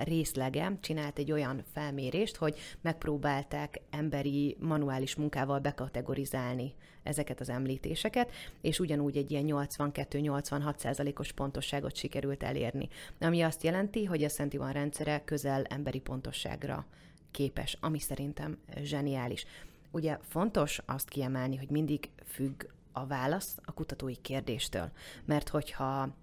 részlege 0.04 0.78
csinált 0.82 1.18
egy 1.18 1.32
olyan 1.32 1.64
felmérést, 1.74 2.36
hogy 2.36 2.60
megpróbálták 2.82 3.82
emberi 3.90 4.58
manuális 4.60 5.16
munkával 5.16 5.60
bekategorizálni 5.60 6.74
ezeket 7.04 7.40
az 7.40 7.50
említéseket, 7.50 8.32
és 8.62 8.80
ugyanúgy 8.80 9.18
egy 9.18 9.32
ilyen 9.32 9.46
82-86 9.48 10.78
százalékos 10.78 11.32
pontosságot 11.32 11.96
sikerült 11.96 12.44
elérni. 12.44 12.90
Ami 13.20 13.42
azt 13.42 13.64
jelenti, 13.64 14.06
hogy 14.06 14.24
a 14.24 14.30
Szent 14.30 14.54
Iván 14.54 14.74
rendszere 14.74 15.22
közel 15.26 15.64
emberi 15.64 16.00
pontosságra 16.00 16.86
képes, 17.32 17.78
ami 17.80 18.00
szerintem 18.00 18.58
zseniális. 18.84 19.46
Ugye 19.92 20.18
fontos 20.22 20.82
azt 20.86 21.10
kiemelni, 21.10 21.58
hogy 21.58 21.70
mindig 21.70 22.10
függ 22.26 22.64
a 22.92 23.06
válasz 23.06 23.58
a 23.66 23.72
kutatói 23.72 24.16
kérdéstől, 24.16 24.92
mert 25.26 25.50
hogyha 25.50 26.16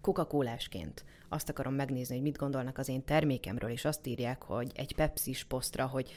coca 0.00 0.26
azt 1.28 1.48
akarom 1.48 1.74
megnézni, 1.74 2.14
hogy 2.14 2.24
mit 2.24 2.36
gondolnak 2.36 2.78
az 2.78 2.88
én 2.88 3.04
termékemről, 3.04 3.70
és 3.70 3.84
azt 3.84 4.06
írják, 4.06 4.42
hogy 4.42 4.72
egy 4.74 4.94
pepsi 4.94 5.36
posztra, 5.48 5.86
hogy 5.86 6.12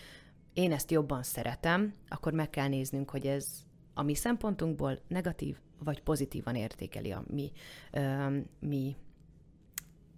én 0.53 0.71
ezt 0.71 0.91
jobban 0.91 1.23
szeretem, 1.23 1.93
akkor 2.07 2.33
meg 2.33 2.49
kell 2.49 2.67
néznünk, 2.67 3.09
hogy 3.09 3.27
ez 3.27 3.47
a 3.93 4.03
mi 4.03 4.15
szempontunkból 4.15 4.99
negatív 5.07 5.57
vagy 5.83 6.01
pozitívan 6.01 6.55
értékeli 6.55 7.11
a 7.11 7.23
mi, 7.27 7.51
ö, 7.91 8.37
mi 8.59 8.95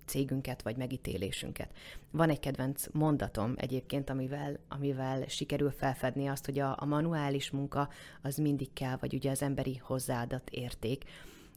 cégünket 0.05 0.61
vagy 0.61 0.75
megítélésünket. 0.75 1.69
Van 2.11 2.29
egy 2.29 2.39
kedvenc 2.39 2.85
mondatom 2.91 3.53
egyébként, 3.57 4.09
amivel, 4.09 4.59
amivel 4.67 5.27
sikerül 5.27 5.71
felfedni 5.71 6.27
azt, 6.27 6.45
hogy 6.45 6.59
a, 6.59 6.75
a 6.79 6.85
manuális 6.85 7.51
munka 7.51 7.89
az 8.21 8.37
mindig 8.37 8.73
kell, 8.73 8.97
vagy 8.99 9.13
ugye 9.13 9.31
az 9.31 9.41
emberi 9.41 9.77
hozzáadat 9.83 10.49
érték. 10.49 11.03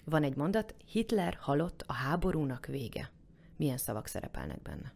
Van 0.05 0.23
egy 0.23 0.37
mondat, 0.37 0.75
Hitler 0.91 1.39
halott, 1.41 1.85
a 1.87 1.93
háborúnak 1.93 2.67
vége. 2.67 3.11
milyen 3.57 3.77
szavak 3.77 4.07
szerepelnek 4.07 4.63
benne 4.63 4.93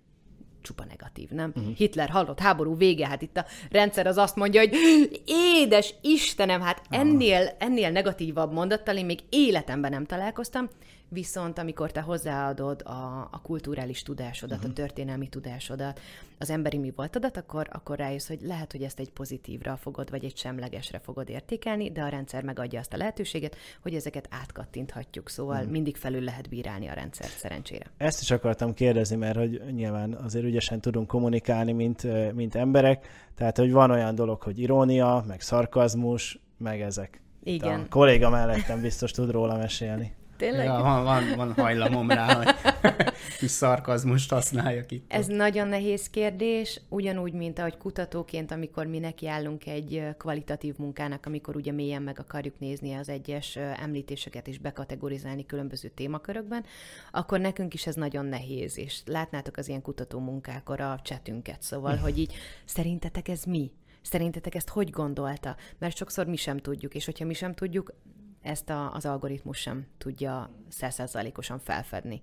csupa 0.62 0.84
negatív, 0.84 1.30
nem? 1.30 1.52
Uh-huh. 1.56 1.74
Hitler 1.74 2.08
halott, 2.08 2.40
háború 2.40 2.76
vége, 2.76 3.06
hát 3.06 3.22
itt 3.22 3.36
a 3.36 3.44
rendszer 3.70 4.06
az 4.06 4.16
azt 4.16 4.36
mondja, 4.36 4.60
hogy 4.60 4.74
édes 5.60 5.94
Istenem, 6.00 6.60
hát 6.60 6.82
ennél, 6.88 7.54
ennél 7.58 7.90
negatívabb 7.90 8.52
mondattal 8.52 8.96
én 8.96 9.04
még 9.04 9.20
életemben 9.28 9.90
nem 9.90 10.04
találkoztam, 10.04 10.68
viszont 11.08 11.58
amikor 11.58 11.92
te 11.92 12.00
hozzáadod 12.00 12.82
a, 12.84 13.28
a 13.30 13.40
kulturális 13.42 14.02
tudásodat, 14.02 14.56
uh-huh. 14.56 14.70
a 14.70 14.72
mhm. 14.72 14.82
történelmi 14.82 15.28
tudásodat, 15.28 16.00
az 16.38 16.50
emberi 16.50 16.78
mi 16.78 16.92
voltadat, 16.96 17.36
akkor, 17.36 17.68
akkor 17.72 17.98
rájössz, 17.98 18.28
hogy 18.28 18.38
lehet, 18.42 18.72
hogy 18.72 18.82
ezt 18.82 18.98
egy 18.98 19.10
pozitívra 19.10 19.76
fogod, 19.76 20.10
vagy 20.10 20.24
egy 20.24 20.36
semlegesre 20.36 20.98
fogod 20.98 21.28
értékelni, 21.28 21.90
de 21.90 22.02
a 22.02 22.08
rendszer 22.08 22.42
megadja 22.42 22.78
azt 22.78 22.92
a 22.92 22.96
lehetőséget, 22.96 23.56
hogy 23.82 23.94
ezeket 23.94 24.28
átkattinthatjuk, 24.30 25.28
szóval 25.28 25.56
uh-huh. 25.56 25.70
mindig 25.70 25.96
felül 25.96 26.22
lehet 26.22 26.48
bírálni 26.48 26.88
a 26.88 26.92
rendszert 26.92 27.38
szerencsére. 27.38 27.84
Ezt 27.96 28.20
is 28.20 28.30
akartam 28.30 28.74
kérdezni, 28.74 29.16
mert 29.16 29.36
hogy 29.36 29.62
nyilván 29.70 30.14
azért 30.14 30.44
ügyesen 30.44 30.80
tudunk 30.80 31.06
kommunikálni, 31.06 31.72
mint, 31.72 32.32
mint 32.34 32.54
emberek, 32.54 33.06
tehát 33.34 33.56
hogy 33.56 33.72
van 33.72 33.90
olyan 33.90 34.14
dolog, 34.14 34.42
hogy 34.42 34.58
irónia, 34.58 35.24
meg 35.26 35.40
szarkazmus, 35.40 36.40
meg 36.58 36.80
ezek. 36.80 37.22
Igen. 37.42 37.80
A 37.80 37.88
kolléga 37.88 38.30
mellettem 38.30 38.80
biztos 38.80 39.10
tud 39.10 39.30
róla 39.30 39.56
mesélni. 39.56 40.16
Tényleg? 40.38 40.64
Ja, 40.64 40.72
van, 40.72 41.04
van, 41.04 41.24
van 41.36 41.52
hajlamom 41.52 42.10
rá, 42.10 42.34
hogy 42.34 42.54
kis 43.38 43.50
szarkazmust 43.50 44.30
használjak 44.30 44.90
itt. 44.90 45.12
Ez 45.12 45.26
nagyon 45.26 45.68
nehéz 45.68 46.10
kérdés, 46.10 46.80
ugyanúgy, 46.88 47.32
mint 47.32 47.58
ahogy 47.58 47.76
kutatóként, 47.76 48.50
amikor 48.50 48.86
mi 48.86 48.98
nekiállunk 48.98 49.66
egy 49.66 50.04
kvalitatív 50.18 50.74
munkának, 50.76 51.26
amikor 51.26 51.56
ugye 51.56 51.72
mélyen 51.72 52.02
meg 52.02 52.18
akarjuk 52.18 52.58
nézni 52.58 52.94
az 52.94 53.08
egyes 53.08 53.56
említéseket 53.56 54.48
és 54.48 54.58
bekategorizálni 54.58 55.46
különböző 55.46 55.88
témakörökben, 55.88 56.64
akkor 57.10 57.40
nekünk 57.40 57.74
is 57.74 57.86
ez 57.86 57.94
nagyon 57.94 58.26
nehéz, 58.26 58.78
és 58.78 59.00
látnátok 59.06 59.56
az 59.56 59.68
ilyen 59.68 59.82
kutató 59.82 60.18
munkákor 60.18 60.80
a 60.80 61.00
csetünket, 61.02 61.62
szóval, 61.62 61.96
hogy 62.04 62.18
így 62.18 62.34
szerintetek 62.64 63.28
ez 63.28 63.44
mi? 63.44 63.70
Szerintetek 64.02 64.54
ezt 64.54 64.68
hogy 64.68 64.90
gondolta? 64.90 65.56
Mert 65.78 65.96
sokszor 65.96 66.26
mi 66.26 66.36
sem 66.36 66.58
tudjuk, 66.58 66.94
és 66.94 67.04
hogyha 67.04 67.24
mi 67.24 67.34
sem 67.34 67.54
tudjuk, 67.54 67.92
ezt 68.42 68.70
a, 68.70 68.92
az 68.92 69.06
algoritmus 69.06 69.58
sem 69.58 69.86
tudja 69.98 70.50
százszerzalékosan 70.68 71.58
felfedni. 71.58 72.22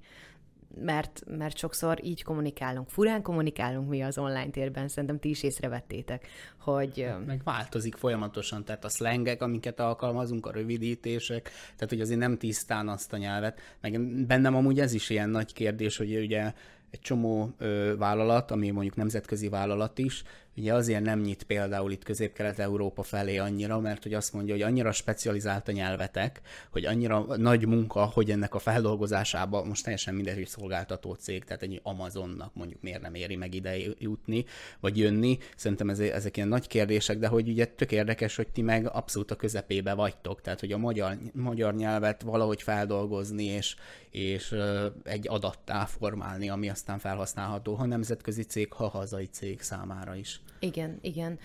Mert, 0.81 1.23
mert 1.27 1.57
sokszor 1.57 1.99
így 2.03 2.23
kommunikálunk, 2.23 2.89
furán 2.89 3.21
kommunikálunk 3.21 3.89
mi 3.89 4.01
az 4.01 4.17
online 4.17 4.49
térben, 4.49 4.87
szerintem 4.87 5.19
ti 5.19 5.29
is 5.29 5.43
észrevettétek, 5.43 6.27
hogy... 6.59 7.07
Meg 7.25 7.41
változik 7.43 7.95
folyamatosan, 7.95 8.65
tehát 8.65 8.85
a 8.85 8.89
szlengek, 8.89 9.41
amiket 9.41 9.79
alkalmazunk, 9.79 10.45
a 10.45 10.51
rövidítések, 10.51 11.43
tehát 11.75 11.89
hogy 11.89 12.01
azért 12.01 12.19
nem 12.19 12.37
tisztán 12.37 12.89
azt 12.89 13.13
a 13.13 13.17
nyelvet, 13.17 13.59
meg 13.81 14.01
bennem 14.25 14.55
amúgy 14.55 14.79
ez 14.79 14.93
is 14.93 15.09
ilyen 15.09 15.29
nagy 15.29 15.53
kérdés, 15.53 15.97
hogy 15.97 16.15
ugye 16.17 16.53
egy 16.89 17.01
csomó 17.01 17.53
ö, 17.57 17.93
vállalat, 17.97 18.51
ami 18.51 18.69
mondjuk 18.69 18.95
nemzetközi 18.95 19.49
vállalat 19.49 19.97
is, 19.97 20.23
ugye 20.57 20.73
azért 20.73 21.03
nem 21.03 21.19
nyit 21.19 21.43
például 21.43 21.91
itt 21.91 22.03
közép-kelet-európa 22.03 23.03
felé 23.03 23.37
annyira, 23.37 23.79
mert 23.79 24.03
hogy 24.03 24.13
azt 24.13 24.33
mondja, 24.33 24.53
hogy 24.53 24.63
annyira 24.63 24.91
specializált 24.91 25.67
a 25.67 25.71
nyelvetek, 25.71 26.41
hogy 26.71 26.85
annyira 26.85 27.25
nagy 27.37 27.65
munka, 27.65 28.05
hogy 28.05 28.31
ennek 28.31 28.55
a 28.55 28.59
feldolgozásába 28.59 29.63
most 29.63 29.83
teljesen 29.83 30.13
mindegy, 30.13 30.35
hogy 30.35 30.47
szolgáltató 30.47 31.13
cég, 31.13 31.43
tehát 31.43 31.61
egy 31.61 31.79
Amazonnak 31.83 32.53
mondjuk 32.53 32.81
miért 32.81 33.01
nem 33.01 33.13
éri 33.13 33.35
meg 33.35 33.53
ide 33.53 33.77
jutni, 33.99 34.45
vagy 34.79 34.97
jönni. 34.97 35.37
Szerintem 35.55 35.89
ez, 35.89 35.99
ezek 35.99 36.37
ilyen 36.37 36.49
nagy 36.49 36.67
kérdések, 36.67 37.19
de 37.19 37.27
hogy 37.27 37.49
ugye 37.49 37.65
tök 37.65 37.91
érdekes, 37.91 38.35
hogy 38.35 38.47
ti 38.47 38.61
meg 38.61 38.89
abszolút 38.89 39.31
a 39.31 39.35
közepébe 39.35 39.93
vagytok, 39.93 40.41
tehát 40.41 40.59
hogy 40.59 40.71
a 40.71 40.77
magyar, 40.77 41.17
magyar 41.33 41.75
nyelvet 41.75 42.21
valahogy 42.21 42.61
feldolgozni, 42.61 43.43
és, 43.43 43.75
és 44.09 44.55
egy 45.03 45.27
adattá 45.27 45.85
formálni, 45.85 46.49
ami 46.49 46.69
aztán 46.69 46.99
felhasználható, 46.99 47.73
ha 47.73 47.85
nemzetközi 47.85 48.43
cég, 48.43 48.73
ha 48.73 48.87
hazai 48.87 49.25
cég 49.25 49.61
számára 49.61 50.15
is. 50.15 50.41
Igen, 50.59 50.97
igen. 51.01 51.39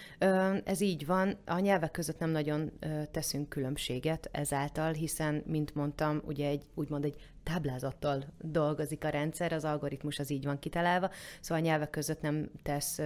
Ez 0.64 0.80
így 0.80 1.06
van. 1.06 1.36
A 1.46 1.58
nyelvek 1.58 1.90
között 1.90 2.18
nem 2.18 2.30
nagyon 2.30 2.72
teszünk 3.10 3.48
különbséget 3.48 4.28
ezáltal, 4.32 4.92
hiszen, 4.92 5.42
mint 5.46 5.74
mondtam, 5.74 6.22
ugye 6.24 6.48
egy 6.48 6.62
úgymond 6.74 7.04
egy 7.04 7.30
táblázattal 7.42 8.24
dolgozik 8.40 9.04
a 9.04 9.08
rendszer, 9.08 9.52
az 9.52 9.64
algoritmus 9.64 10.18
az 10.18 10.30
így 10.30 10.44
van 10.44 10.58
kitalálva, 10.58 11.10
szóval 11.40 11.62
a 11.62 11.66
nyelvek 11.66 11.90
között 11.90 12.20
nem 12.20 12.50
tesz 12.62 13.00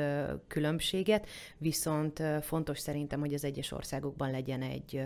különbséget, 0.47 1.29
viszont 1.59 2.23
fontos 2.41 2.79
szerintem, 2.79 3.21
hogy 3.21 3.35
az 3.35 3.45
egyes 3.45 3.73
országokban 3.73 4.31
legyen 4.31 4.63
egy, 4.63 5.05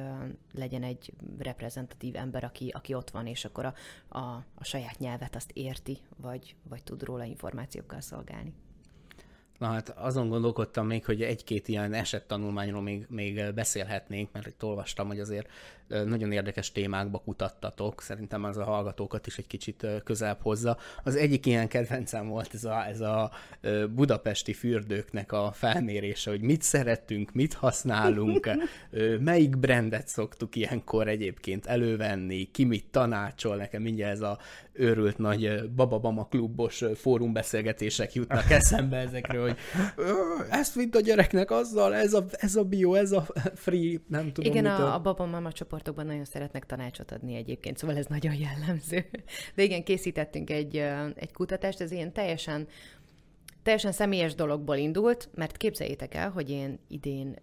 legyen 0.55 0.83
egy 0.83 1.13
reprezentatív 1.39 2.17
ember, 2.17 2.45
aki, 2.45 2.69
aki 2.69 2.95
ott 2.95 3.11
van, 3.11 3.27
és 3.27 3.45
akkor 3.45 3.65
a, 3.65 3.75
a, 4.19 4.45
a 4.55 4.65
saját 4.65 4.99
nyelvet 4.99 5.37
azt 5.37 5.51
érti, 5.53 5.99
vagy, 6.17 6.57
vagy 6.69 6.83
tud 6.83 7.03
róla 7.03 7.25
információkkal 7.25 8.01
szolgálni. 8.01 8.55
Na 9.59 9.67
hát 9.67 9.89
azon 9.89 10.29
gondolkodtam 10.29 10.87
még, 10.87 11.05
hogy 11.05 11.23
egy-két 11.23 11.69
ilyen 11.69 11.93
esettanulmányról 11.93 12.83
még, 12.83 13.07
még 13.09 13.53
beszélhetnénk, 13.55 14.33
mert 14.33 14.47
itt 14.47 14.65
olvastam, 14.65 15.07
hogy 15.07 15.21
azért 15.21 15.51
nagyon 15.89 16.33
érdekes 16.33 16.73
témákba 16.73 17.19
kutattatok, 17.19 18.03
szerintem 18.03 18.45
az 18.45 18.57
a 18.57 18.65
hallgatókat 18.65 19.27
is 19.27 19.39
egy 19.39 19.47
kicsit 19.47 19.87
közelebb 20.05 20.41
hozza. 20.43 20.77
Az 21.05 21.17
egyik 21.17 21.47
ilyen 21.47 21.69
kedvencem 21.69 22.29
volt 22.29 22.55
ez 22.55 22.65
a, 22.65 22.87
ez 22.87 23.01
a 23.01 23.31
budapesti 23.95 24.53
fürdőknek 24.53 25.33
a 25.33 25.51
felmérése, 25.53 26.31
hogy 26.31 26.41
mit 26.41 26.63
szeretünk, 26.63 27.33
mit 27.33 27.55
használunk, 27.55 28.51
melyik 29.21 29.59
brandet 29.59 30.09
szoktuk 30.09 30.57
ilyenkor 30.57 31.09
egyébként 31.09 31.67
elővenni, 31.67 32.51
ki 32.51 32.65
mit 32.65 32.87
tanácsol, 32.91 33.57
nekem 33.57 33.83
mindjárt 33.83 34.13
ez 34.13 34.21
a 34.21 34.39
őrült 34.79 35.19
nagy 35.19 35.71
bababama 35.77 36.25
klubos 36.25 36.85
fórumbeszélgetések 36.95 38.13
jutnak 38.13 38.51
eszembe 38.51 38.97
ezekről, 38.97 39.43
hogy 39.43 39.57
ezt 40.51 40.75
vidd 40.75 40.97
a 40.97 41.01
gyereknek 41.01 41.51
azzal, 41.51 41.95
ez 41.95 42.13
a, 42.13 42.25
ez 42.31 42.57
a 42.57 42.65
bio, 42.65 42.95
ez 42.95 43.13
a 43.13 43.27
free, 43.55 43.99
nem 44.09 44.33
tudom 44.33 44.51
Igen, 44.53 44.65
mitől. 44.65 44.87
a, 44.87 44.95
a 44.95 45.01
babamama 45.01 45.51
csoportokban 45.79 46.07
nagyon 46.07 46.25
szeretnek 46.25 46.67
tanácsot 46.67 47.13
adni 47.13 47.35
egyébként, 47.35 47.79
szóval 47.79 47.97
ez 47.97 48.07
nagyon 48.07 48.35
jellemző. 48.35 49.07
De 49.55 49.63
igen, 49.63 49.85
készítettünk 49.85 50.51
egy, 50.51 50.77
egy 51.15 51.33
kutatást, 51.33 51.81
ez 51.81 51.91
ilyen 51.91 52.13
teljesen 52.13 52.67
teljesen 53.63 53.93
személyes 53.93 54.35
dologból 54.35 54.77
indult, 54.77 55.29
mert 55.35 55.57
képzeljétek 55.57 56.15
el, 56.15 56.31
hogy 56.31 56.51
én 56.51 56.79
idén 56.89 57.39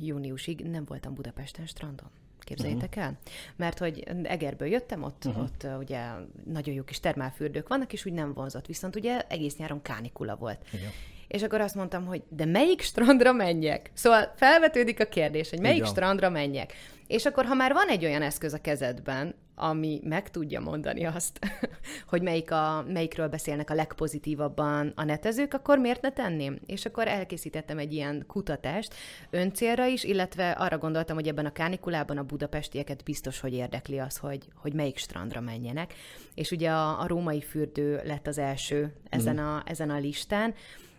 júniusig 0.00 0.60
nem 0.60 0.84
voltam 0.84 1.14
Budapesten 1.14 1.66
strandon. 1.66 2.10
Képzeljétek 2.38 2.88
uh-huh. 2.88 3.04
el? 3.04 3.18
Mert 3.56 3.78
hogy 3.78 4.04
Egerből 4.22 4.68
jöttem, 4.68 5.02
ott, 5.02 5.24
uh-huh. 5.24 5.42
ott 5.42 5.66
ugye 5.78 6.00
nagyon 6.44 6.74
jó 6.74 6.82
kis 6.82 7.00
termálfürdők 7.00 7.68
vannak, 7.68 7.92
és 7.92 8.04
úgy 8.04 8.12
nem 8.12 8.32
vonzott. 8.32 8.66
Viszont 8.66 8.96
ugye 8.96 9.20
egész 9.20 9.56
nyáron 9.56 9.82
kánikula 9.82 10.36
volt. 10.36 10.60
Uh-huh. 10.64 10.88
És 11.28 11.42
akkor 11.42 11.60
azt 11.60 11.74
mondtam, 11.74 12.06
hogy 12.06 12.22
de 12.28 12.44
melyik 12.44 12.80
strandra 12.80 13.32
menjek? 13.32 13.90
Szóval 13.94 14.32
felvetődik 14.36 15.00
a 15.00 15.04
kérdés, 15.04 15.50
hogy 15.50 15.60
melyik 15.60 15.76
Igen. 15.76 15.90
strandra 15.90 16.30
menjek. 16.30 16.74
És 17.06 17.26
akkor, 17.26 17.44
ha 17.44 17.54
már 17.54 17.72
van 17.72 17.88
egy 17.88 18.04
olyan 18.04 18.22
eszköz 18.22 18.52
a 18.52 18.60
kezedben, 18.60 19.34
ami 19.54 20.00
meg 20.04 20.30
tudja 20.30 20.60
mondani 20.60 21.04
azt, 21.04 21.38
hogy 22.10 22.22
melyik 22.22 22.50
a, 22.50 22.84
melyikről 22.88 23.28
beszélnek 23.28 23.70
a 23.70 23.74
legpozitívabban 23.74 24.92
a 24.96 25.04
netezők, 25.04 25.54
akkor 25.54 25.78
miért 25.78 26.02
ne 26.02 26.12
tenném? 26.12 26.58
És 26.66 26.86
akkor 26.86 27.08
elkészítettem 27.08 27.78
egy 27.78 27.92
ilyen 27.92 28.24
kutatást 28.26 28.94
öncélra 29.30 29.86
is, 29.86 30.04
illetve 30.04 30.50
arra 30.50 30.78
gondoltam, 30.78 31.16
hogy 31.16 31.28
ebben 31.28 31.46
a 31.46 31.52
kánikulában 31.52 32.18
a 32.18 32.22
budapestieket 32.22 33.04
biztos, 33.04 33.40
hogy 33.40 33.52
érdekli 33.52 33.98
az, 33.98 34.16
hogy, 34.16 34.48
hogy 34.54 34.72
melyik 34.72 34.96
strandra 34.96 35.40
menjenek. 35.40 35.94
És 36.34 36.50
ugye 36.50 36.70
a, 36.70 37.00
a 37.00 37.06
római 37.06 37.40
fürdő 37.40 38.00
lett 38.04 38.26
az 38.26 38.38
első 38.38 38.92
ezen 39.10 39.34
mhm. 39.34 39.44
a, 39.44 39.62
ezen 39.64 39.90
a 39.90 39.98
listán, 39.98 40.54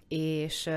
és 0.09 0.69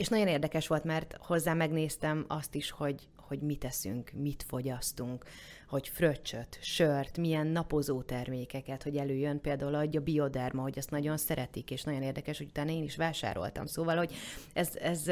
és 0.00 0.08
nagyon 0.08 0.28
érdekes 0.28 0.66
volt, 0.66 0.84
mert 0.84 1.16
hozzá 1.20 1.54
megnéztem 1.54 2.24
azt 2.28 2.54
is, 2.54 2.70
hogy, 2.70 3.08
hogy 3.16 3.40
mit 3.40 3.64
eszünk, 3.64 4.10
mit 4.14 4.44
fogyasztunk, 4.48 5.24
hogy 5.68 5.88
fröccsöt, 5.88 6.58
sört, 6.60 7.18
milyen 7.18 7.46
napozó 7.46 8.02
termékeket, 8.02 8.82
hogy 8.82 8.96
előjön 8.96 9.40
például 9.40 9.74
a 9.74 10.00
bioderma, 10.00 10.62
hogy 10.62 10.78
azt 10.78 10.90
nagyon 10.90 11.16
szeretik, 11.16 11.70
és 11.70 11.82
nagyon 11.82 12.02
érdekes, 12.02 12.38
hogy 12.38 12.46
utána 12.46 12.70
én 12.70 12.82
is 12.82 12.96
vásároltam. 12.96 13.66
Szóval, 13.66 13.96
hogy 13.96 14.14
ez, 14.52 14.76
ez 14.76 15.04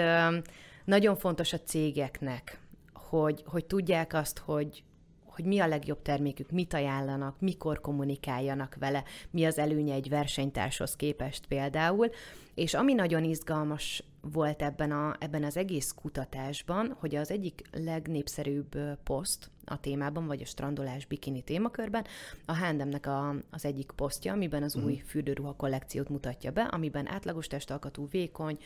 nagyon 0.85 1.17
fontos 1.17 1.53
a 1.53 1.61
cégeknek, 1.61 2.61
hogy, 2.93 3.43
hogy 3.47 3.65
tudják 3.65 4.15
azt, 4.15 4.39
hogy, 4.39 4.83
hogy 5.25 5.45
mi 5.45 5.59
a 5.59 5.67
legjobb 5.67 6.03
termékük, 6.03 6.51
mit 6.51 6.75
ajánlanak, 6.75 7.41
mikor 7.41 7.81
kommunikáljanak 7.81 8.77
vele, 8.79 9.05
mi 9.31 9.45
az 9.45 9.59
előnye 9.59 9.95
egy 9.95 10.09
versenytárshoz 10.09 10.97
képest 10.97 11.47
például. 11.47 12.11
És 12.59 12.75
ami 12.75 12.95
nagyon 12.95 13.25
izgalmas 13.25 14.03
volt 14.21 14.63
ebben, 14.63 14.91
a, 14.91 15.17
ebben 15.19 15.45
az 15.45 15.57
egész 15.57 15.93
kutatásban, 15.93 16.97
hogy 16.99 17.15
az 17.15 17.31
egyik 17.31 17.63
legnépszerűbb 17.73 18.79
poszt 19.03 19.51
a 19.65 19.81
témában, 19.81 20.27
vagy 20.27 20.43
a 20.43 20.45
strandolás 20.45 21.07
bikini 21.07 21.43
témakörben, 21.43 22.05
a 22.47 22.57
Handemnek 22.57 23.07
a, 23.07 23.35
az 23.51 23.65
egyik 23.65 23.91
posztja, 23.97 24.33
amiben 24.33 24.63
az 24.63 24.79
mm. 24.79 24.85
új 24.85 25.03
fürdőruha 25.07 25.53
kollekciót 25.53 26.09
mutatja 26.09 26.51
be, 26.51 26.63
amiben 26.63 27.09
átlagos 27.09 27.47
testalkatú, 27.47 28.09
vékony, 28.11 28.59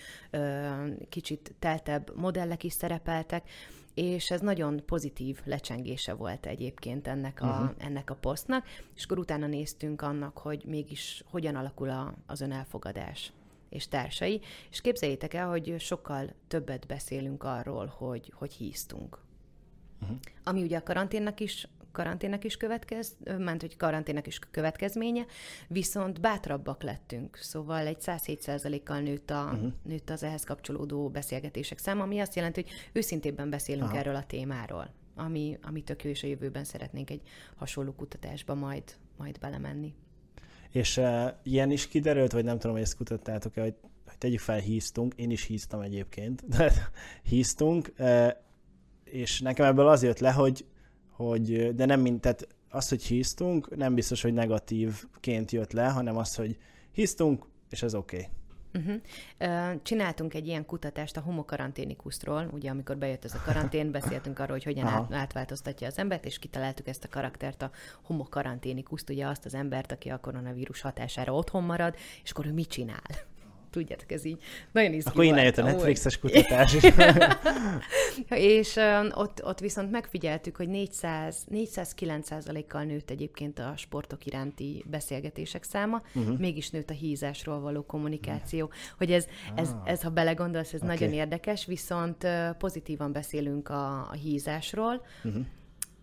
kicsit 1.09 1.55
teltebb 1.59 2.17
modellek 2.17 2.65
is 2.65 2.73
szerepeltek, 2.73 3.51
és 3.95 4.31
ez 4.31 4.41
nagyon 4.41 4.83
pozitív 4.87 5.41
lecsengése 5.45 6.13
volt 6.13 6.47
egyébként 6.47 7.09
ennek 7.09 7.43
a, 7.43 7.47
uh-huh. 7.47 7.71
ennek 7.79 8.11
a 8.11 8.15
posztnak, 8.15 8.67
és 8.95 9.05
akkor 9.05 9.19
utána 9.19 9.47
néztünk 9.47 10.03
annak, 10.03 10.39
hogy 10.39 10.63
mégis 10.67 11.25
hogyan 11.31 11.55
alakul 11.55 11.91
a, 11.91 12.15
az 12.27 12.41
önelfogadás 12.41 13.33
és 13.73 13.89
társai, 13.89 14.41
és 14.71 14.81
képzeljétek 14.81 15.35
el, 15.35 15.49
hogy 15.49 15.75
sokkal 15.79 16.35
többet 16.49 16.87
beszélünk 16.87 17.45
arról, 17.45 17.87
hogy, 17.87 18.33
hogy 18.37 18.53
híztunk. 18.53 19.19
Uh-huh. 20.03 20.17
Ami 20.45 20.63
ugye 20.63 20.77
a 20.77 20.83
karanténnak 20.83 21.41
is 21.41 21.69
karanténnak 21.93 22.45
is 22.45 22.57
következ, 22.57 23.17
ment, 23.39 23.61
hogy 23.61 23.77
karanténnak 23.77 24.27
is 24.27 24.39
következménye, 24.51 25.27
viszont 25.69 26.21
bátrabbak 26.21 26.83
lettünk, 26.83 27.37
szóval 27.37 27.87
egy 27.87 27.97
107%-kal 28.01 29.01
nőtt, 29.01 29.31
a, 29.31 29.51
uh-huh. 29.53 29.73
nőtt 29.83 30.11
az 30.11 30.23
ehhez 30.23 30.45
kapcsolódó 30.45 31.09
beszélgetések 31.09 31.79
száma, 31.79 32.03
ami 32.03 32.19
azt 32.19 32.35
jelenti, 32.35 32.63
hogy 32.63 32.73
őszintébben 32.93 33.51
beszélünk 33.51 33.89
Aha. 33.89 33.99
erről 33.99 34.15
a 34.15 34.27
témáról, 34.27 34.91
ami, 35.15 35.59
ami 35.63 35.83
tök 35.83 36.05
jó, 36.05 36.11
és 36.11 36.23
a 36.23 36.27
jövőben 36.27 36.65
szeretnénk 36.65 37.11
egy 37.11 37.23
hasonló 37.57 37.93
kutatásba 37.93 38.55
majd, 38.55 38.85
majd 39.17 39.39
belemenni. 39.39 39.95
És 40.73 40.97
uh, 40.97 41.29
ilyen 41.43 41.71
is 41.71 41.89
kiderült, 41.89 42.33
vagy 42.33 42.45
nem 42.45 42.59
tudom, 42.59 42.73
hogy 42.73 42.85
ezt 42.85 42.97
kutattátok-e, 42.97 43.61
hogy, 43.61 43.75
hogy 44.07 44.19
tegyük 44.19 44.41
fel, 44.41 44.59
híztunk, 44.59 45.15
én 45.17 45.31
is 45.31 45.45
híztam 45.45 45.81
egyébként, 45.81 46.49
de 46.57 46.73
híztunk, 47.23 47.93
uh, 47.99 48.29
és 49.05 49.41
nekem 49.41 49.67
ebből 49.67 49.89
az 49.89 50.03
jött 50.03 50.19
le, 50.19 50.33
hogy 50.33 50.65
hogy, 51.13 51.75
de 51.75 51.85
nem 51.85 52.01
mint, 52.01 52.21
tehát 52.21 52.49
az, 52.69 52.89
hogy 52.89 53.03
hisztunk, 53.03 53.77
nem 53.77 53.95
biztos, 53.95 54.23
hogy 54.23 54.33
negatívként 54.33 55.51
jött 55.51 55.73
le, 55.73 55.89
hanem 55.89 56.17
az, 56.17 56.35
hogy 56.35 56.57
hisztunk, 56.93 57.47
és 57.71 57.83
ez 57.83 57.95
oké. 57.95 58.17
Okay. 58.17 58.29
Uh-huh. 58.75 59.83
Csináltunk 59.83 60.35
egy 60.35 60.47
ilyen 60.47 60.67
kutatást 60.67 61.17
a 61.17 61.21
homokaranténikusztról, 61.21 62.49
ugye 62.53 62.71
amikor 62.71 62.97
bejött 62.97 63.25
ez 63.25 63.35
a 63.35 63.43
karantén, 63.45 63.91
beszéltünk 64.01 64.39
arról, 64.39 64.53
hogy 64.53 64.65
hogyan 64.65 64.87
át, 64.87 65.13
átváltoztatja 65.13 65.87
az 65.87 65.99
embert, 65.99 66.25
és 66.25 66.39
kitaláltuk 66.39 66.89
ezt 66.89 67.05
a 67.05 67.09
karaktert, 67.09 67.63
a 67.63 67.71
homokaranténikuszt, 68.03 69.11
ugye 69.11 69.27
azt 69.27 69.45
az 69.45 69.55
embert, 69.55 69.93
aki 69.93 70.09
a 70.09 70.19
koronavírus 70.19 70.81
hatására 70.81 71.35
otthon 71.35 71.63
marad, 71.63 71.95
és 72.23 72.31
akkor 72.31 72.47
ő 72.47 72.53
mit 72.53 72.69
csinál? 72.69 73.31
Tudjátok, 73.73 74.13
ez 74.13 74.25
így 74.25 74.43
nagyon 74.73 74.93
izgi 74.93 75.11
Akkor 75.11 75.25
innen 75.25 75.45
jött 75.45 75.59
a 75.59 75.63
Netflixes 75.63 76.19
kutatás 76.21 76.75
is. 76.75 76.83
és 78.29 78.77
um, 78.77 79.09
ott, 79.15 79.45
ott 79.45 79.59
viszont 79.59 79.91
megfigyeltük, 79.91 80.57
hogy 80.57 80.69
400, 80.69 81.45
409 81.49 82.29
kal 82.69 82.85
nőtt 82.85 83.11
egyébként 83.11 83.59
a 83.59 83.73
sportok 83.77 84.27
iránti 84.27 84.85
beszélgetések 84.91 85.63
száma, 85.63 86.03
uh-huh. 86.15 86.39
mégis 86.39 86.71
nőtt 86.71 86.91
a 86.91 86.95
hízásról 86.95 87.61
való 87.61 87.83
kommunikáció. 87.83 88.71
Hogy 88.99 89.13
ez, 89.13 89.27
ez, 89.55 89.69
ah. 89.69 89.91
ez 89.91 90.03
ha 90.03 90.11
belegondolsz, 90.11 90.73
ez 90.73 90.83
okay. 90.83 90.97
nagyon 90.97 91.15
érdekes, 91.15 91.67
viszont 91.67 92.27
pozitívan 92.59 93.13
beszélünk 93.13 93.69
a, 93.69 94.09
a 94.11 94.13
hízásról, 94.13 95.05
uh-huh 95.25 95.45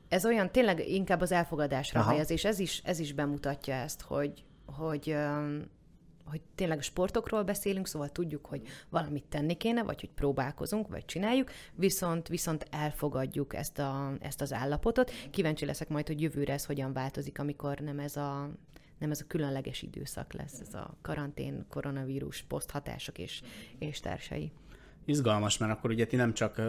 ez 0.09 0.25
olyan 0.25 0.51
tényleg 0.51 0.89
inkább 0.89 1.21
az 1.21 1.31
elfogadásra 1.31 1.99
Aha. 1.99 2.09
hajaz, 2.09 2.31
és 2.31 2.45
ez 2.45 2.59
is, 2.59 2.81
ez 2.83 2.99
is 2.99 3.13
bemutatja 3.13 3.73
ezt, 3.73 4.01
hogy, 4.01 4.43
hogy 4.65 5.15
hogy 6.29 6.41
tényleg 6.55 6.81
sportokról 6.81 7.43
beszélünk, 7.43 7.87
szóval 7.87 8.09
tudjuk, 8.09 8.45
hogy 8.45 8.61
valamit 8.89 9.25
tenni 9.29 9.53
kéne, 9.53 9.83
vagy 9.83 9.99
hogy 9.99 10.09
próbálkozunk, 10.09 10.87
vagy 10.87 11.05
csináljuk, 11.05 11.51
viszont, 11.75 12.27
viszont 12.27 12.67
elfogadjuk 12.71 13.55
ezt, 13.55 13.79
a, 13.79 14.13
ezt 14.19 14.41
az 14.41 14.53
állapotot. 14.53 15.11
Kíváncsi 15.31 15.65
leszek 15.65 15.89
majd, 15.89 16.07
hogy 16.07 16.21
jövőre 16.21 16.53
ez 16.53 16.65
hogyan 16.65 16.93
változik, 16.93 17.39
amikor 17.39 17.79
nem 17.79 17.99
ez 17.99 18.17
a 18.17 18.49
nem 18.97 19.11
ez 19.11 19.21
a 19.21 19.27
különleges 19.27 19.81
időszak 19.81 20.33
lesz, 20.33 20.59
ez 20.59 20.73
a 20.73 20.97
karantén, 21.01 21.65
koronavírus, 21.69 22.41
poszthatások 22.41 23.17
és, 23.17 23.41
és 23.77 23.99
társai 23.99 24.51
izgalmas, 25.05 25.57
mert 25.57 25.71
akkor 25.71 25.89
ugye 25.89 26.05
ti 26.05 26.15
nem 26.15 26.33
csak 26.33 26.61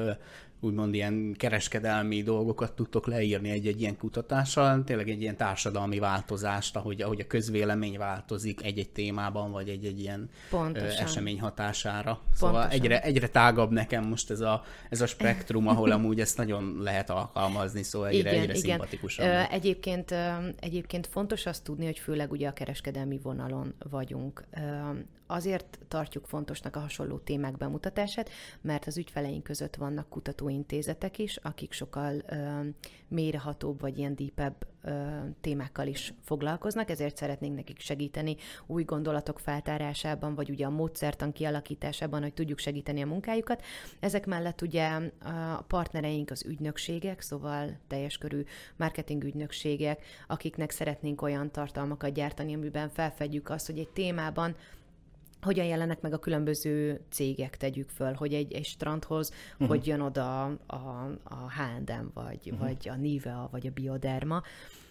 úgymond 0.61 0.95
ilyen 0.95 1.35
kereskedelmi 1.39 2.23
dolgokat 2.23 2.73
tudtok 2.73 3.07
leírni 3.07 3.51
egy-egy 3.51 3.81
ilyen 3.81 3.97
kutatással, 3.97 4.85
tényleg 4.85 5.09
egy 5.09 5.21
ilyen 5.21 5.37
társadalmi 5.37 5.99
változást, 5.99 6.77
ahogy, 6.77 7.03
ahogy 7.03 7.21
a 7.21 7.27
közvélemény 7.27 7.99
változik 7.99 8.63
egy-egy 8.65 8.91
témában, 8.91 9.51
vagy 9.51 9.69
egy-egy 9.69 10.01
ilyen 10.01 10.31
Pontosan. 10.51 11.05
esemény 11.05 11.41
hatására. 11.41 12.21
Szóval 12.35 12.61
Pontosan. 12.61 12.85
egyre, 12.85 13.03
egyre 13.03 13.29
tágabb 13.29 13.71
nekem 13.71 14.05
most 14.05 14.31
ez 14.31 14.41
a, 14.41 14.65
ez 14.91 15.01
a 15.01 15.07
spektrum, 15.07 15.69
ahol 15.69 15.91
amúgy 15.91 16.21
ezt 16.21 16.37
nagyon 16.37 16.77
lehet 16.81 17.11
alkalmazni, 17.11 17.83
szóval 17.83 18.09
egyre, 18.09 18.31
igen, 18.31 18.43
egyre 18.43 18.55
igen. 18.55 18.61
szimpatikusabb. 18.61 19.27
Egyébként, 19.51 20.15
egyébként 20.61 21.07
fontos 21.07 21.47
azt 21.47 21.65
tudni, 21.65 21.85
hogy 21.85 21.99
főleg 21.99 22.31
ugye 22.31 22.49
a 22.49 22.53
kereskedelmi 22.53 23.19
vonalon 23.23 23.75
vagyunk. 23.91 24.45
Azért 25.27 25.79
tartjuk 25.89 26.27
fontosnak 26.27 26.77
a 26.77 26.81
hasonló 26.81 27.19
témák 27.19 27.57
bemutatását, 27.57 28.31
mert 28.61 28.87
az 28.87 28.97
ügyfeleink 28.97 29.43
között 29.43 29.77
vannak 29.77 30.09
kutatóintézetek 30.51 31.19
is, 31.19 31.37
akik 31.37 31.73
sokkal 31.73 32.23
ö, 32.27 32.61
mélyrehatóbb 33.09 33.81
vagy 33.81 33.99
ilyen 33.99 34.15
dípebb 34.15 34.67
témákkal 35.41 35.87
is 35.87 36.15
foglalkoznak, 36.23 36.91
ezért 36.91 37.17
szeretnénk 37.17 37.55
nekik 37.55 37.81
segíteni 37.81 38.37
új 38.67 38.85
gondolatok 38.85 39.39
feltárásában, 39.39 40.35
vagy 40.35 40.51
ugye 40.51 40.67
a 40.67 40.71
módszertan 40.71 41.33
kialakításában, 41.33 42.23
hogy 42.23 42.35
tudjuk 42.35 42.59
segíteni 42.59 43.03
a 43.03 43.07
munkájukat. 43.07 43.63
Ezek 44.01 44.27
mellett 44.27 44.63
ugye 44.63 44.89
a 45.57 45.63
partnereink 45.67 46.31
az 46.31 46.45
ügynökségek, 46.45 47.21
szóval 47.21 47.79
teljes 47.87 48.19
körű 48.19 48.45
marketing 48.77 49.25
ügynökségek, 49.25 50.05
akiknek 50.27 50.71
szeretnénk 50.71 51.23
olyan 51.23 51.51
tartalmakat 51.51 52.13
gyártani, 52.13 52.55
amiben 52.55 52.89
felfedjük 52.89 53.51
azt, 53.51 53.67
hogy 53.67 53.79
egy 53.79 53.89
témában 53.89 54.57
hogyan 55.43 55.67
jelennek 55.67 56.01
meg 56.01 56.13
a 56.13 56.19
különböző 56.19 57.01
cégek, 57.11 57.57
tegyük 57.57 57.89
föl, 57.89 58.13
hogy 58.13 58.35
egy, 58.35 58.53
egy 58.53 58.65
strandhoz 58.65 59.33
uh-huh. 59.53 59.69
hogy 59.69 59.87
jön 59.87 60.01
oda 60.01 60.45
a, 60.67 61.11
a 61.23 61.51
H&M, 61.51 62.11
vagy, 62.15 62.41
uh-huh. 62.45 62.59
vagy 62.59 62.89
a 62.89 62.95
Nivea, 62.95 63.49
vagy 63.51 63.67
a 63.67 63.71
Bioderma. 63.71 64.43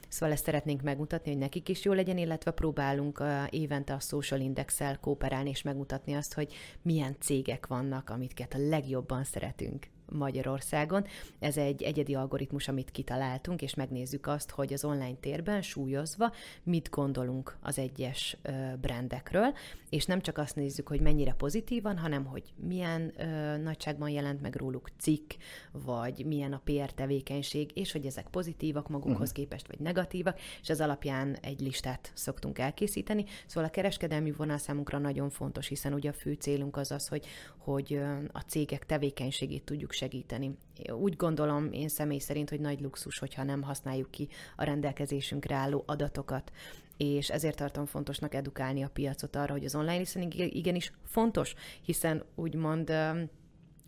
Szóval 0.07 0.35
ezt 0.35 0.43
szeretnénk 0.43 0.81
megmutatni, 0.81 1.31
hogy 1.31 1.39
nekik 1.39 1.69
is 1.69 1.83
jó 1.85 1.93
legyen, 1.93 2.17
illetve 2.17 2.51
próbálunk 2.51 3.19
uh, 3.19 3.43
évente 3.49 3.93
a 3.93 3.99
Social 3.99 4.39
Index-el 4.39 4.99
kooperálni 4.99 5.49
és 5.49 5.61
megmutatni 5.61 6.13
azt, 6.13 6.33
hogy 6.33 6.53
milyen 6.81 7.15
cégek 7.19 7.67
vannak, 7.67 8.09
amiket 8.09 8.53
a 8.53 8.67
legjobban 8.69 9.23
szeretünk. 9.23 9.87
Magyarországon. 10.11 11.05
Ez 11.39 11.57
egy 11.57 11.83
egyedi 11.83 12.15
algoritmus, 12.15 12.67
amit 12.67 12.91
kitaláltunk, 12.91 13.61
és 13.61 13.73
megnézzük 13.73 14.27
azt, 14.27 14.51
hogy 14.51 14.73
az 14.73 14.83
online 14.83 15.17
térben 15.19 15.61
súlyozva 15.61 16.31
mit 16.63 16.89
gondolunk 16.89 17.57
az 17.61 17.77
egyes 17.77 18.37
brandekről, 18.81 19.53
és 19.89 20.05
nem 20.05 20.21
csak 20.21 20.37
azt 20.37 20.55
nézzük, 20.55 20.87
hogy 20.87 21.01
mennyire 21.01 21.33
pozitívan, 21.33 21.97
hanem 21.97 22.25
hogy 22.25 22.43
milyen 22.55 23.13
ö, 23.17 23.57
nagyságban 23.57 24.09
jelent 24.09 24.41
meg 24.41 24.55
róluk 24.55 24.89
cikk, 24.97 25.31
vagy 25.71 26.25
milyen 26.25 26.53
a 26.53 26.61
PR 26.63 26.91
tevékenység, 26.91 27.71
és 27.73 27.91
hogy 27.91 28.05
ezek 28.05 28.27
pozitívak 28.27 28.87
magukhoz 28.87 29.19
uh-huh. 29.19 29.35
képest, 29.35 29.67
vagy 29.67 29.79
negatívak, 29.79 30.39
és 30.61 30.69
ez 30.69 30.81
alapján 30.81 31.37
egy 31.41 31.59
listát 31.59 32.11
szoktunk 32.13 32.59
elkészíteni. 32.59 33.25
Szóval 33.47 33.69
a 33.69 33.71
kereskedelmi 33.71 34.31
vonal 34.31 34.57
számunkra 34.57 34.97
nagyon 34.97 35.29
fontos, 35.29 35.67
hiszen 35.67 35.93
ugye 35.93 36.09
a 36.09 36.13
fő 36.13 36.33
célunk 36.33 36.77
az 36.77 36.91
az, 36.91 37.07
hogy, 37.07 37.25
hogy 37.57 37.99
a 38.31 38.39
cégek 38.39 38.85
tevékenységét 38.85 39.63
tudjuk 39.63 39.91
segíteni. 39.99 40.57
Úgy 40.91 41.15
gondolom 41.15 41.71
én 41.71 41.87
személy 41.87 42.19
szerint, 42.19 42.49
hogy 42.49 42.59
nagy 42.59 42.81
luxus, 42.81 43.19
hogyha 43.19 43.43
nem 43.43 43.61
használjuk 43.61 44.11
ki 44.11 44.27
a 44.55 44.63
rendelkezésünkre 44.63 45.55
álló 45.55 45.83
adatokat, 45.87 46.51
és 46.97 47.29
ezért 47.29 47.57
tartom 47.57 47.85
fontosnak 47.85 48.33
edukálni 48.33 48.83
a 48.83 48.89
piacot 48.89 49.35
arra, 49.35 49.51
hogy 49.51 49.65
az 49.65 49.75
online 49.75 49.97
listening 49.97 50.33
igenis 50.35 50.91
fontos, 51.05 51.55
hiszen 51.81 52.23
úgymond 52.35 52.91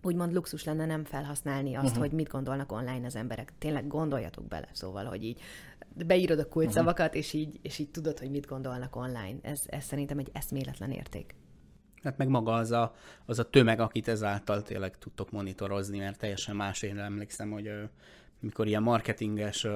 úgymond 0.03 0.33
luxus 0.33 0.63
lenne 0.63 0.85
nem 0.85 1.03
felhasználni 1.03 1.75
azt, 1.75 1.85
uh-huh. 1.85 1.99
hogy 1.99 2.11
mit 2.11 2.29
gondolnak 2.29 2.71
online 2.71 3.05
az 3.05 3.15
emberek. 3.15 3.53
Tényleg 3.57 3.87
gondoljatok 3.87 4.47
bele, 4.47 4.67
szóval, 4.71 5.05
hogy 5.05 5.23
így 5.23 5.41
beírod 6.05 6.39
a 6.39 6.47
kulcsszavakat, 6.47 7.05
uh-huh. 7.05 7.21
és, 7.21 7.33
így, 7.33 7.59
és 7.61 7.79
így 7.79 7.89
tudod, 7.89 8.19
hogy 8.19 8.29
mit 8.29 8.45
gondolnak 8.45 8.95
online. 8.95 9.35
Ez, 9.41 9.61
ez 9.65 9.83
szerintem 9.83 10.17
egy 10.17 10.29
eszméletlen 10.33 10.91
érték. 10.91 11.35
Hát 12.03 12.17
meg 12.17 12.27
maga 12.27 12.53
az 12.53 12.71
a, 12.71 12.95
az 13.25 13.39
a 13.39 13.49
tömeg, 13.49 13.79
akit 13.79 14.07
ezáltal 14.07 14.63
tényleg 14.63 14.97
tudtok 14.97 15.31
monitorozni, 15.31 15.97
mert 15.97 16.19
teljesen 16.19 16.55
más. 16.55 16.81
Én 16.81 16.99
emlékszem, 16.99 17.51
hogy 17.51 17.71
mikor 18.39 18.67
ilyen 18.67 18.83
marketinges, 18.83 19.67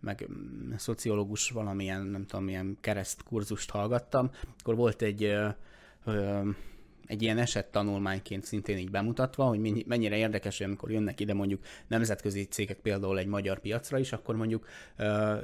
meg 0.00 0.28
mm, 0.32 0.72
szociológus 0.76 1.50
valamilyen, 1.50 2.02
nem 2.02 2.26
tudom, 2.26 2.44
milyen 2.44 2.76
keresztkurzust 2.80 3.70
hallgattam, 3.70 4.30
akkor 4.58 4.74
volt 4.74 5.02
egy 5.02 5.36
egy 7.06 7.22
ilyen 7.22 7.38
eset 7.38 7.66
tanulmányként 7.66 8.44
szintén 8.44 8.78
így 8.78 8.90
bemutatva, 8.90 9.44
hogy 9.44 9.84
mennyire 9.86 10.16
érdekes, 10.16 10.58
hogy 10.58 10.66
amikor 10.66 10.90
jönnek 10.90 11.20
ide 11.20 11.34
mondjuk 11.34 11.64
nemzetközi 11.86 12.44
cégek 12.44 12.76
például 12.76 13.18
egy 13.18 13.26
magyar 13.26 13.58
piacra 13.58 13.98
is, 13.98 14.12
akkor 14.12 14.36
mondjuk 14.36 14.66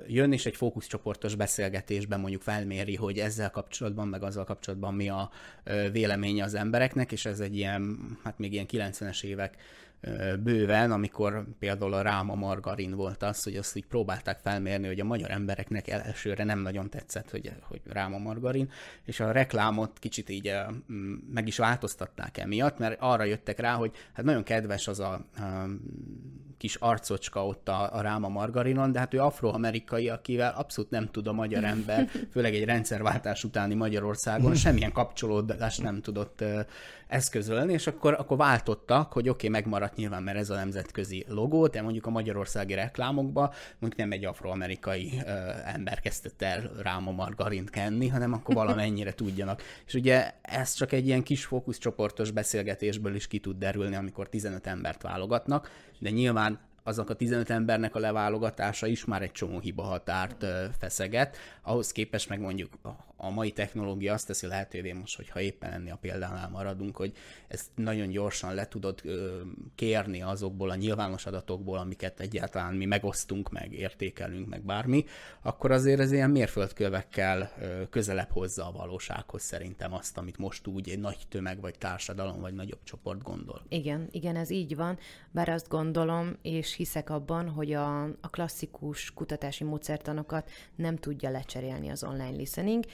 jön 0.07 0.33
és 0.33 0.46
egy 0.46 0.57
fókuszcsoportos 0.57 1.35
beszélgetésben 1.35 2.20
mondjuk 2.20 2.42
felméri, 2.42 2.94
hogy 2.94 3.18
ezzel 3.18 3.51
kapcsolatban, 3.51 4.09
meg 4.09 4.23
azzal 4.23 4.44
kapcsolatban 4.44 4.94
mi 4.94 5.09
a 5.09 5.31
véleménye 5.92 6.44
az 6.44 6.55
embereknek, 6.55 7.12
és 7.12 7.25
ez 7.25 7.40
egy 7.40 7.57
ilyen, 7.57 7.99
hát 8.23 8.38
még 8.38 8.53
ilyen 8.53 8.66
90-es 8.70 9.23
évek 9.23 9.57
bőven, 10.43 10.91
amikor 10.91 11.45
például 11.59 11.93
a 11.93 12.03
ráma 12.03 12.35
margarin 12.35 12.95
volt 12.95 13.23
az, 13.23 13.43
hogy 13.43 13.57
azt 13.57 13.77
így 13.77 13.87
próbálták 13.87 14.39
felmérni, 14.39 14.87
hogy 14.87 15.01
a 15.01 15.05
magyar 15.05 15.31
embereknek 15.31 15.89
elsőre 15.89 16.45
nem 16.45 16.59
nagyon 16.59 16.91
tetszett, 16.91 17.31
hogy, 17.31 17.53
hogy 17.61 17.81
ráma 17.85 18.19
margarin, 18.19 18.71
és 19.05 19.21
a 19.21 19.33
reklámot 19.33 19.99
kicsit 19.99 20.29
így 20.29 20.53
meg 21.33 21.47
is 21.47 21.57
változtatták 21.57 22.39
emiatt, 22.39 22.79
mert 22.79 23.01
arra 23.01 23.25
jöttek 23.25 23.59
rá, 23.59 23.75
hogy 23.75 23.93
hát 24.13 24.25
nagyon 24.25 24.43
kedves 24.43 24.89
az 24.89 25.01
a 25.01 25.27
kis 26.61 26.75
arcocska 26.75 27.46
ott 27.46 27.68
a, 27.68 27.94
a 27.94 28.01
Ráma 28.01 28.29
margarinon, 28.29 28.92
de 28.92 28.99
hát 28.99 29.14
ő 29.14 29.18
afroamerikai, 29.18 30.09
akivel 30.09 30.55
abszolút 30.57 30.90
nem 30.90 31.07
tud 31.11 31.27
a 31.27 31.33
magyar 31.33 31.64
ember, 31.64 32.09
főleg 32.33 32.55
egy 32.55 32.64
rendszerváltás 32.64 33.44
utáni 33.44 33.75
Magyarországon 33.75 34.55
semmilyen 34.55 34.92
kapcsolódást 34.92 35.83
nem 35.83 36.01
tudott 36.01 36.44
eszközölni, 37.11 37.73
és 37.73 37.87
akkor, 37.87 38.14
akkor 38.18 38.37
váltottak, 38.37 39.12
hogy 39.12 39.29
oké, 39.29 39.46
okay, 39.46 39.61
megmaradt 39.61 39.96
nyilván, 39.96 40.23
mert 40.23 40.38
ez 40.38 40.51
a 40.51 40.55
nemzetközi 40.55 41.25
logó, 41.29 41.66
de 41.66 41.83
mondjuk 41.83 42.07
a 42.07 42.11
magyarországi 42.11 42.75
reklámokba 42.75 43.55
mondjuk 43.79 44.01
nem 44.01 44.12
egy 44.12 44.25
afroamerikai 44.25 45.12
ö, 45.27 45.31
ember 45.64 46.01
kezdett 46.01 46.42
el 46.42 46.70
Ráma 46.83 47.11
margarint 47.11 47.70
kenni, 47.70 48.09
hanem 48.09 48.33
akkor 48.33 48.55
valamennyire 48.55 49.12
tudjanak. 49.12 49.62
És 49.87 49.94
ugye 49.94 50.33
ez 50.42 50.73
csak 50.73 50.92
egy 50.92 51.07
ilyen 51.07 51.23
kis 51.23 51.44
fókuszcsoportos 51.44 52.31
beszélgetésből 52.31 53.14
is 53.14 53.27
ki 53.27 53.38
tud 53.38 53.59
derülni, 53.59 53.94
amikor 53.94 54.29
15 54.29 54.66
embert 54.66 55.03
válogatnak, 55.03 55.70
de 56.01 56.11
nyilván 56.11 56.59
azok 56.83 57.11
a 57.11 57.15
15 57.15 57.51
embernek 57.51 57.95
a 57.95 57.99
leválogatása 57.99 58.87
is 58.87 59.05
már 59.05 59.23
egy 59.23 59.33
csomó 59.33 59.59
hiba 59.59 59.83
határt 59.83 60.47
feszeget. 60.79 61.37
Ahhoz 61.63 61.93
képest 61.93 62.29
meg 62.29 62.41
mondjuk 62.41 62.79
a 63.22 63.30
mai 63.30 63.50
technológia 63.52 64.12
azt 64.12 64.26
teszi 64.26 64.46
lehetővé 64.46 64.92
most, 64.92 65.16
hogyha 65.16 65.40
éppen 65.40 65.72
ennél 65.72 65.92
a 65.92 65.98
példánál 66.00 66.48
maradunk, 66.48 66.96
hogy 66.96 67.12
ezt 67.48 67.66
nagyon 67.74 68.09
gyorsan 68.09 68.54
le 68.54 68.68
tudod 68.68 69.02
kérni 69.74 70.22
azokból 70.22 70.70
a 70.70 70.74
nyilvános 70.74 71.26
adatokból, 71.26 71.78
amiket 71.78 72.20
egyáltalán 72.20 72.74
mi 72.74 72.85
megosztunk, 72.85 73.50
meg 73.50 73.72
értékelünk, 73.72 74.48
meg 74.48 74.62
bármi, 74.62 75.04
akkor 75.42 75.70
azért 75.70 76.00
ez 76.00 76.12
ilyen 76.12 76.30
mérföldkövekkel 76.30 77.52
közelebb 77.90 78.30
hozza 78.30 78.66
a 78.66 78.72
valósághoz 78.72 79.42
szerintem 79.42 79.92
azt, 79.92 80.18
amit 80.18 80.38
most 80.38 80.66
úgy 80.66 80.88
egy 80.88 80.98
nagy 80.98 81.18
tömeg, 81.28 81.61
vagy 81.61 81.78
társadalom, 81.78 82.40
vagy 82.40 82.54
nagyobb 82.54 82.83
csoport 82.85 83.22
gondol. 83.22 83.62
Igen, 83.68 84.09
igen, 84.11 84.37
ez 84.37 84.50
így 84.50 84.76
van, 84.76 84.98
bár 85.30 85.48
azt 85.48 85.68
gondolom, 85.68 86.37
és 86.42 86.74
hiszek 86.74 87.11
abban, 87.11 87.48
hogy 87.48 87.72
a, 87.72 88.02
a 88.02 88.30
klasszikus 88.30 89.12
kutatási 89.14 89.64
módszertanokat 89.64 90.50
nem 90.76 90.96
tudja 90.96 91.30
lecserélni 91.30 91.88
az 91.88 92.04
online 92.04 92.37
listening, 92.37 92.85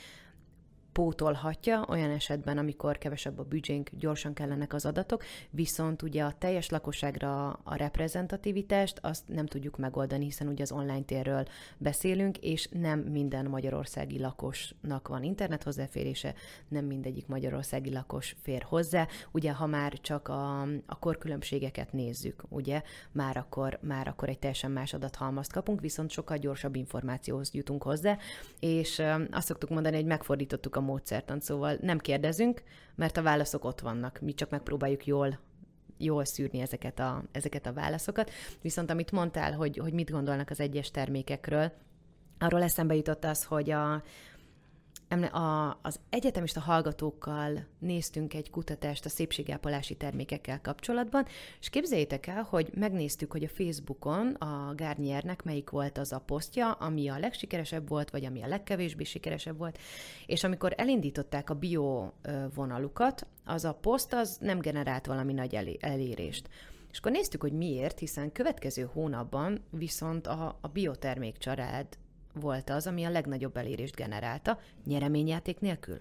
pótolhatja 0.96 1.84
olyan 1.88 2.10
esetben, 2.10 2.58
amikor 2.58 2.98
kevesebb 2.98 3.38
a 3.38 3.42
büdzsénk, 3.42 3.90
gyorsan 3.98 4.34
kellenek 4.34 4.72
az 4.72 4.86
adatok, 4.86 5.24
viszont 5.50 6.02
ugye 6.02 6.22
a 6.22 6.34
teljes 6.38 6.68
lakosságra 6.68 7.48
a 7.48 7.74
reprezentativitást 7.74 8.98
azt 9.02 9.22
nem 9.28 9.46
tudjuk 9.46 9.78
megoldani, 9.78 10.24
hiszen 10.24 10.48
ugye 10.48 10.62
az 10.62 10.72
online 10.72 11.00
térről 11.00 11.46
beszélünk, 11.78 12.38
és 12.38 12.68
nem 12.72 12.98
minden 12.98 13.46
magyarországi 13.46 14.18
lakosnak 14.18 15.08
van 15.08 15.22
internet 15.22 15.62
hozzáférése, 15.62 16.34
nem 16.68 16.84
mindegyik 16.84 17.26
magyarországi 17.26 17.92
lakos 17.92 18.36
fér 18.42 18.62
hozzá. 18.62 19.06
Ugye, 19.32 19.52
ha 19.52 19.66
már 19.66 19.92
csak 19.92 20.28
a, 20.28 20.60
a 20.86 20.98
korkülönbségeket 20.98 21.92
nézzük, 21.92 22.42
ugye, 22.48 22.82
már 23.12 23.36
akkor, 23.36 23.78
már 23.82 24.08
akkor 24.08 24.28
egy 24.28 24.38
teljesen 24.38 24.70
más 24.70 24.94
adathalmazt 24.94 25.52
kapunk, 25.52 25.80
viszont 25.80 26.10
sokkal 26.10 26.36
gyorsabb 26.36 26.76
információhoz 26.76 27.54
jutunk 27.54 27.82
hozzá, 27.82 28.18
és 28.60 29.02
azt 29.30 29.46
szoktuk 29.46 29.70
mondani, 29.70 29.96
hogy 29.96 30.06
megfordítottuk 30.06 30.76
a 30.76 30.84
módszertant, 30.86 31.42
szóval 31.42 31.76
nem 31.80 31.98
kérdezünk, 31.98 32.62
mert 32.94 33.16
a 33.16 33.22
válaszok 33.22 33.64
ott 33.64 33.80
vannak. 33.80 34.18
Mi 34.20 34.34
csak 34.34 34.50
megpróbáljuk 34.50 35.06
jól 35.06 35.38
jól 35.98 36.24
szűrni 36.24 36.60
ezeket 36.60 36.98
a, 36.98 37.22
ezeket 37.32 37.66
a 37.66 37.72
válaszokat. 37.72 38.30
Viszont 38.62 38.90
amit 38.90 39.12
mondtál, 39.12 39.52
hogy, 39.52 39.76
hogy 39.76 39.92
mit 39.92 40.10
gondolnak 40.10 40.50
az 40.50 40.60
egyes 40.60 40.90
termékekről, 40.90 41.72
arról 42.38 42.62
eszembe 42.62 42.94
jutott 42.94 43.24
az, 43.24 43.44
hogy 43.44 43.70
a, 43.70 44.02
a, 45.08 45.78
az 45.82 46.00
egyetemista 46.10 46.60
hallgatókkal 46.60 47.66
néztünk 47.78 48.34
egy 48.34 48.50
kutatást 48.50 49.04
a 49.04 49.08
szépségápolási 49.08 49.94
termékekkel 49.94 50.60
kapcsolatban, 50.60 51.26
és 51.60 51.68
képzeljétek 51.68 52.26
el, 52.26 52.42
hogy 52.42 52.70
megnéztük, 52.74 53.32
hogy 53.32 53.44
a 53.44 53.48
Facebookon 53.48 54.34
a 54.34 54.74
Garniernek 54.74 55.42
melyik 55.42 55.70
volt 55.70 55.98
az 55.98 56.12
a 56.12 56.18
posztja, 56.18 56.72
ami 56.72 57.08
a 57.08 57.18
legsikeresebb 57.18 57.88
volt, 57.88 58.10
vagy 58.10 58.24
ami 58.24 58.42
a 58.42 58.46
legkevésbé 58.46 59.04
sikeresebb 59.04 59.58
volt, 59.58 59.78
és 60.26 60.44
amikor 60.44 60.74
elindították 60.76 61.50
a 61.50 61.54
bio 61.54 62.10
vonalukat, 62.54 63.26
az 63.44 63.64
a 63.64 63.74
poszt 63.74 64.12
az 64.12 64.36
nem 64.40 64.58
generált 64.58 65.06
valami 65.06 65.32
nagy 65.32 65.78
elérést. 65.80 66.48
És 66.90 66.98
akkor 66.98 67.12
néztük, 67.12 67.40
hogy 67.40 67.52
miért, 67.52 67.98
hiszen 67.98 68.32
következő 68.32 68.90
hónapban 68.92 69.64
viszont 69.70 70.26
a, 70.26 70.58
a 70.60 70.68
biotermék 70.68 71.38
család 71.38 71.86
volt 72.40 72.70
az, 72.70 72.86
ami 72.86 73.04
a 73.04 73.10
legnagyobb 73.10 73.56
elérést 73.56 73.94
generálta, 73.94 74.58
nyereményjáték 74.84 75.60
nélkül. 75.60 76.00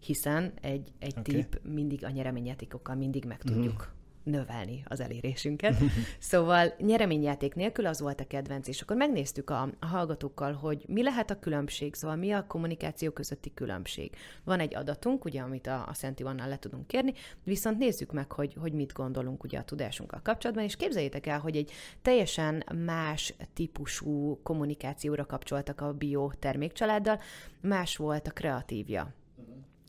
Hiszen 0.00 0.52
egy, 0.60 0.92
egy 0.98 1.18
okay. 1.18 1.34
tip 1.34 1.60
mindig 1.62 2.04
a 2.04 2.10
nyereményjátékokkal 2.10 2.94
mindig 2.94 3.24
meg 3.24 3.42
tudjuk 3.42 3.90
mm 3.90 4.02
növelni 4.24 4.82
az 4.88 5.00
elérésünket. 5.00 5.76
szóval 6.18 6.74
nyereményjáték 6.78 7.54
nélkül 7.54 7.86
az 7.86 8.00
volt 8.00 8.20
a 8.20 8.26
kedvenc, 8.26 8.68
és 8.68 8.80
akkor 8.80 8.96
megnéztük 8.96 9.50
a, 9.50 9.68
a 9.80 9.86
hallgatókkal, 9.86 10.52
hogy 10.52 10.84
mi 10.88 11.02
lehet 11.02 11.30
a 11.30 11.38
különbség, 11.38 11.94
szóval 11.94 12.16
mi 12.16 12.32
a 12.32 12.46
kommunikáció 12.46 13.10
közötti 13.10 13.54
különbség. 13.54 14.16
Van 14.44 14.60
egy 14.60 14.74
adatunk, 14.74 15.24
ugye, 15.24 15.40
amit 15.40 15.66
a, 15.66 15.86
a 15.88 15.94
Szent 15.94 16.20
Ivannál 16.20 16.48
le 16.48 16.58
tudunk 16.58 16.86
kérni, 16.86 17.12
viszont 17.42 17.78
nézzük 17.78 18.12
meg, 18.12 18.32
hogy, 18.32 18.56
hogy 18.60 18.72
mit 18.72 18.92
gondolunk 18.92 19.44
ugye 19.44 19.58
a 19.58 19.64
tudásunkkal 19.64 20.20
kapcsolatban, 20.22 20.64
és 20.64 20.76
képzeljétek 20.76 21.26
el, 21.26 21.38
hogy 21.38 21.56
egy 21.56 21.72
teljesen 22.02 22.64
más 22.84 23.34
típusú 23.54 24.40
kommunikációra 24.42 25.26
kapcsoltak 25.26 25.80
a 25.80 25.92
bio 25.92 26.30
termékcsaláddal, 26.38 27.20
más 27.60 27.96
volt 27.96 28.26
a 28.26 28.30
kreatívja 28.30 29.14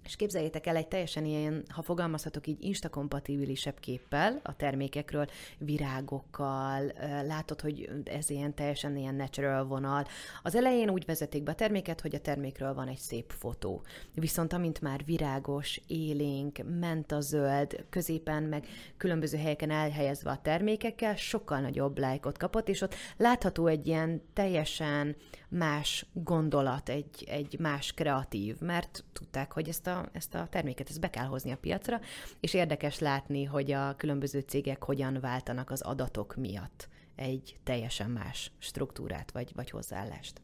és 0.06 0.16
képzeljétek 0.16 0.68
el 0.68 0.76
egy 0.76 0.88
teljesen 0.88 1.26
ilyen, 1.26 1.64
ha 1.70 1.82
fogalmazhatok 1.82 2.48
így, 2.48 2.64
instakompatibilisebb 2.64 3.80
képpel 3.80 4.40
a 4.44 4.56
termékekről, 4.56 5.26
virágokkal, 5.58 6.92
látod, 7.28 7.62
hogy 7.62 7.90
ez 8.04 8.30
ilyen 8.30 8.54
teljesen 8.54 8.98
ilyen 8.98 9.16
natural 9.16 9.66
vonal. 9.66 10.06
Az 10.44 10.56
elején 10.56 10.90
úgy 10.90 11.06
vezetik 11.06 11.44
be 11.44 11.52
a 11.52 11.56
terméket, 11.56 12.02
hogy 12.02 12.16
a 12.16 12.20
termékről 12.20 12.74
van 12.74 12.88
egy 12.88 12.98
szép 12.98 13.32
fotó. 13.32 13.84
Viszont 14.14 14.54
amint 14.54 14.82
már 14.82 15.06
virágos, 15.06 15.82
élénk, 15.88 16.60
ment 16.80 17.12
a 17.12 17.22
zöld, 17.22 17.86
középen 17.90 18.44
meg 18.44 18.66
különböző 18.98 19.38
helyeken 19.38 19.72
elhelyezve 19.72 20.30
a 20.32 20.42
termékekkel, 20.42 21.16
sokkal 21.16 21.60
nagyobb 21.60 21.98
lájkot 21.98 22.38
kapott, 22.38 22.70
és 22.70 22.82
ott 22.82 22.96
látható 23.18 23.68
egy 23.68 23.88
ilyen 23.88 24.22
teljesen 24.34 25.16
más 25.58 26.06
gondolat, 26.14 26.90
egy, 26.90 27.24
egy 27.28 27.60
más 27.60 27.94
kreatív, 27.94 28.60
mert 28.60 29.04
tudták, 29.14 29.52
hogy 29.52 29.70
ezt 29.70 29.88
a, 29.88 30.10
ezt 30.12 30.36
a 30.36 30.48
terméket 30.50 30.90
ezt 30.90 31.00
be 31.00 31.10
kell 31.10 31.26
hozni 31.26 31.52
a 31.52 31.58
piacra, 31.58 32.00
és 32.40 32.54
érdekes 32.54 33.00
látni, 33.00 33.44
hogy 33.44 33.72
a 33.72 33.96
különböző 33.96 34.40
cégek 34.40 34.84
hogyan 34.84 35.18
váltanak 35.22 35.70
az 35.70 35.82
adatok 35.82 36.36
miatt 36.36 36.90
egy 37.16 37.58
teljesen 37.64 38.10
más 38.10 38.52
struktúrát 38.58 39.32
vagy, 39.32 39.52
vagy 39.56 39.70
hozzáállást. 39.70 40.42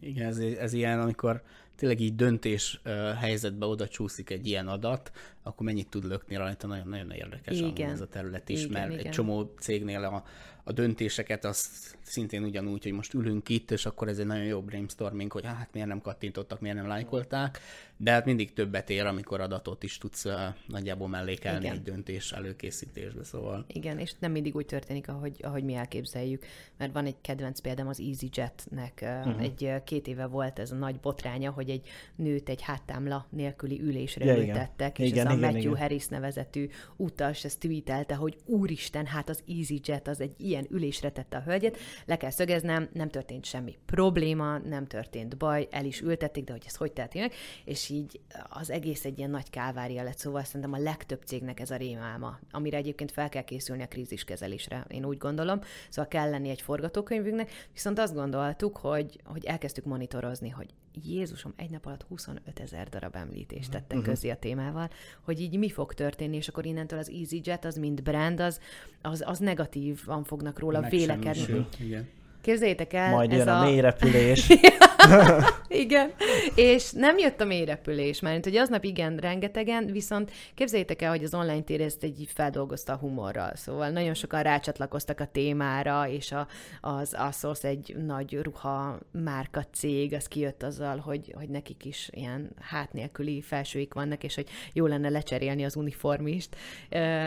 Igen, 0.00 0.26
ez, 0.26 0.38
ez 0.38 0.72
ilyen, 0.72 1.00
amikor 1.00 1.42
tényleg 1.76 2.00
így 2.00 2.14
döntés 2.14 2.80
helyzetbe 3.18 3.66
oda 3.66 3.88
csúszik 3.88 4.30
egy 4.30 4.46
ilyen 4.46 4.68
adat, 4.68 5.10
akkor 5.46 5.66
mennyit 5.66 5.88
tud 5.88 6.04
lökni 6.04 6.36
rajta, 6.36 6.66
nagyon-nagyon 6.66 7.10
érdekes 7.10 7.60
igen. 7.60 7.90
ez 7.90 8.00
a 8.00 8.06
terület 8.08 8.48
is, 8.48 8.64
igen, 8.64 8.72
mert 8.72 8.92
igen. 8.92 9.04
egy 9.04 9.10
csomó 9.10 9.54
cégnél 9.58 10.04
a, 10.04 10.24
a 10.64 10.72
döntéseket 10.72 11.44
azt 11.44 11.96
szintén 12.02 12.44
ugyanúgy, 12.44 12.82
hogy 12.82 12.92
most 12.92 13.14
ülünk 13.14 13.48
itt, 13.48 13.70
és 13.70 13.86
akkor 13.86 14.08
ez 14.08 14.18
egy 14.18 14.26
nagyon 14.26 14.44
jó 14.44 14.60
brainstorming, 14.60 15.32
hogy 15.32 15.44
hát 15.44 15.68
miért 15.72 15.88
nem 15.88 16.00
kattintottak, 16.00 16.60
miért 16.60 16.76
nem 16.76 16.86
lájkolták, 16.86 17.58
de 17.96 18.10
hát 18.10 18.24
mindig 18.24 18.52
többet 18.52 18.90
ér, 18.90 19.06
amikor 19.06 19.40
adatot 19.40 19.82
is 19.82 19.98
tudsz 19.98 20.24
uh, 20.24 20.32
nagyjából 20.66 21.08
mellékelni 21.08 21.64
Igen. 21.64 21.74
egy 21.74 21.82
döntés 21.82 22.32
előkészítésbe, 22.32 23.24
szóval. 23.24 23.64
Igen, 23.68 23.98
és 23.98 24.12
nem 24.18 24.32
mindig 24.32 24.56
úgy 24.56 24.66
történik, 24.66 25.08
ahogy, 25.08 25.36
ahogy 25.42 25.64
mi 25.64 25.74
elképzeljük, 25.74 26.44
mert 26.78 26.92
van 26.92 27.06
egy 27.06 27.16
kedvenc 27.20 27.60
példám 27.60 27.88
az 27.88 28.00
EasyJetnek, 28.00 28.98
uh-huh. 29.02 29.42
egy 29.42 29.72
két 29.84 30.06
éve 30.06 30.26
volt 30.26 30.58
ez 30.58 30.70
a 30.70 30.76
nagy 30.76 31.00
botránya, 31.00 31.50
hogy 31.50 31.70
egy 31.70 31.88
nőt 32.16 32.48
egy 32.48 32.62
háttámla 32.62 33.26
nélküli 33.30 33.80
ülésre 33.80 34.24
ja, 34.24 34.36
ültettek, 34.36 34.98
és 34.98 35.08
igen, 35.08 35.26
ez 35.34 35.38
igen, 35.38 35.50
a 35.50 35.52
Matthew 35.52 35.70
igen. 35.70 35.82
Harris 35.82 36.06
nevezetű 36.06 36.68
utas 36.96 37.44
ezt 37.44 37.60
tweetelte, 37.60 38.14
hogy 38.14 38.36
úristen, 38.44 39.06
hát 39.06 39.28
az 39.28 39.42
EasyJet 39.48 40.08
az 40.08 40.20
egy 40.20 40.34
ilyen 40.36 40.66
ülésre 40.70 41.10
tette 41.10 41.36
a 41.36 41.42
hölgyet, 41.42 41.76
le 42.06 42.16
kell 42.16 42.30
szögeznem, 42.30 42.88
nem 42.92 43.08
történt 43.08 43.44
semmi 43.44 43.78
probléma, 43.86 44.58
nem 44.58 44.86
történt 44.86 45.36
baj, 45.36 45.68
el 45.70 45.84
is 45.84 46.00
ültették, 46.00 46.44
de 46.44 46.52
hogy 46.52 46.62
ez 46.66 46.76
hogy 46.76 46.92
teheti 46.92 47.18
meg, 47.18 47.32
és 47.64 47.88
így 47.88 48.20
az 48.48 48.70
egész 48.70 49.04
egy 49.04 49.18
ilyen 49.18 49.30
nagy 49.30 49.50
kávária 49.50 50.02
lett, 50.02 50.18
szóval 50.18 50.44
szerintem 50.44 50.72
a 50.72 50.78
legtöbb 50.78 51.22
cégnek 51.24 51.60
ez 51.60 51.70
a 51.70 51.76
rémálma, 51.76 52.38
amire 52.50 52.76
egyébként 52.76 53.10
fel 53.10 53.28
kell 53.28 53.42
készülni 53.44 53.82
a 53.82 53.88
kríziskezelésre, 53.88 54.84
én 54.88 55.04
úgy 55.04 55.18
gondolom, 55.18 55.60
szóval 55.88 56.10
kell 56.10 56.30
lenni 56.30 56.48
egy 56.48 56.60
forgatókönyvünknek, 56.60 57.50
viszont 57.72 57.98
azt 57.98 58.14
gondoltuk, 58.14 58.76
hogy, 58.76 59.20
hogy 59.24 59.44
elkezdtük 59.44 59.84
monitorozni, 59.84 60.48
hogy 60.48 60.74
Jézusom, 61.02 61.52
egy 61.56 61.70
nap 61.70 61.86
alatt 61.86 62.02
25 62.02 62.60
ezer 62.60 62.88
darab 62.88 63.16
említést 63.16 63.70
tettek 63.70 63.98
uh-huh. 63.98 64.14
közé 64.14 64.28
a 64.28 64.36
témával, 64.36 64.90
hogy 65.20 65.40
így 65.40 65.58
mi 65.58 65.70
fog 65.70 65.94
történni, 65.94 66.36
és 66.36 66.48
akkor 66.48 66.66
innentől 66.66 66.98
az 66.98 67.10
EasyJet, 67.10 67.64
az 67.64 67.76
mint 67.76 68.02
brand, 68.02 68.40
az, 68.40 68.60
az, 69.02 69.22
az 69.26 69.38
negatívan 69.38 70.24
fognak 70.24 70.58
róla 70.58 70.80
vélekedni. 70.80 71.66
Igen 71.78 72.08
Képzeljétek 72.44 72.92
el, 72.92 73.10
Majd 73.10 73.32
ez 73.32 73.38
jön 73.38 73.48
a, 73.48 73.60
a 73.60 73.64
mélyrepülés. 73.64 74.48
igen, 75.68 76.12
és 76.54 76.90
nem 76.92 77.18
jött 77.18 77.40
a 77.40 77.44
mélyrepülés, 77.44 78.20
mert 78.20 78.44
hogy 78.44 78.56
aznap 78.56 78.84
igen, 78.84 79.16
rengetegen, 79.16 79.86
viszont 79.86 80.30
képzeljétek 80.54 81.02
el, 81.02 81.10
hogy 81.10 81.24
az 81.24 81.34
online 81.34 81.60
tér 81.60 81.80
ezt 81.80 82.02
egy 82.02 82.28
feldolgozta 82.34 82.92
a 82.92 82.96
humorral, 82.96 83.52
szóval 83.54 83.90
nagyon 83.90 84.14
sokan 84.14 84.42
rácsatlakoztak 84.42 85.20
a 85.20 85.28
témára, 85.32 86.08
és 86.08 86.32
a, 86.32 86.46
az 86.80 87.14
Asos 87.18 87.64
egy 87.64 87.96
nagy 88.06 88.38
ruha 88.42 88.98
márka 89.10 89.64
cég, 89.72 90.14
az 90.14 90.26
kijött 90.26 90.62
azzal, 90.62 90.98
hogy, 90.98 91.34
hogy 91.36 91.48
nekik 91.48 91.84
is 91.84 92.08
ilyen 92.12 92.50
hát 92.60 92.92
nélküli 92.92 93.40
felsőik 93.40 93.94
vannak, 93.94 94.24
és 94.24 94.34
hogy 94.34 94.48
jó 94.72 94.86
lenne 94.86 95.08
lecserélni 95.08 95.64
az 95.64 95.76
uniformist. 95.76 96.56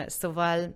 Szóval 0.06 0.74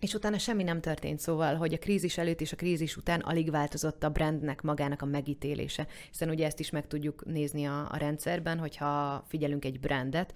és 0.00 0.14
utána 0.14 0.38
semmi 0.38 0.62
nem 0.62 0.80
történt, 0.80 1.20
szóval, 1.20 1.54
hogy 1.54 1.74
a 1.74 1.78
krízis 1.78 2.18
előtt 2.18 2.40
és 2.40 2.52
a 2.52 2.56
krízis 2.56 2.96
után 2.96 3.20
alig 3.20 3.50
változott 3.50 4.02
a 4.02 4.10
brandnek 4.10 4.62
magának 4.62 5.02
a 5.02 5.06
megítélése. 5.06 5.86
Hiszen 6.10 6.30
ugye 6.30 6.46
ezt 6.46 6.60
is 6.60 6.70
meg 6.70 6.86
tudjuk 6.86 7.24
nézni 7.26 7.64
a, 7.64 7.88
a 7.90 7.96
rendszerben, 7.96 8.58
hogyha 8.58 9.24
figyelünk 9.28 9.64
egy 9.64 9.80
brandet, 9.80 10.34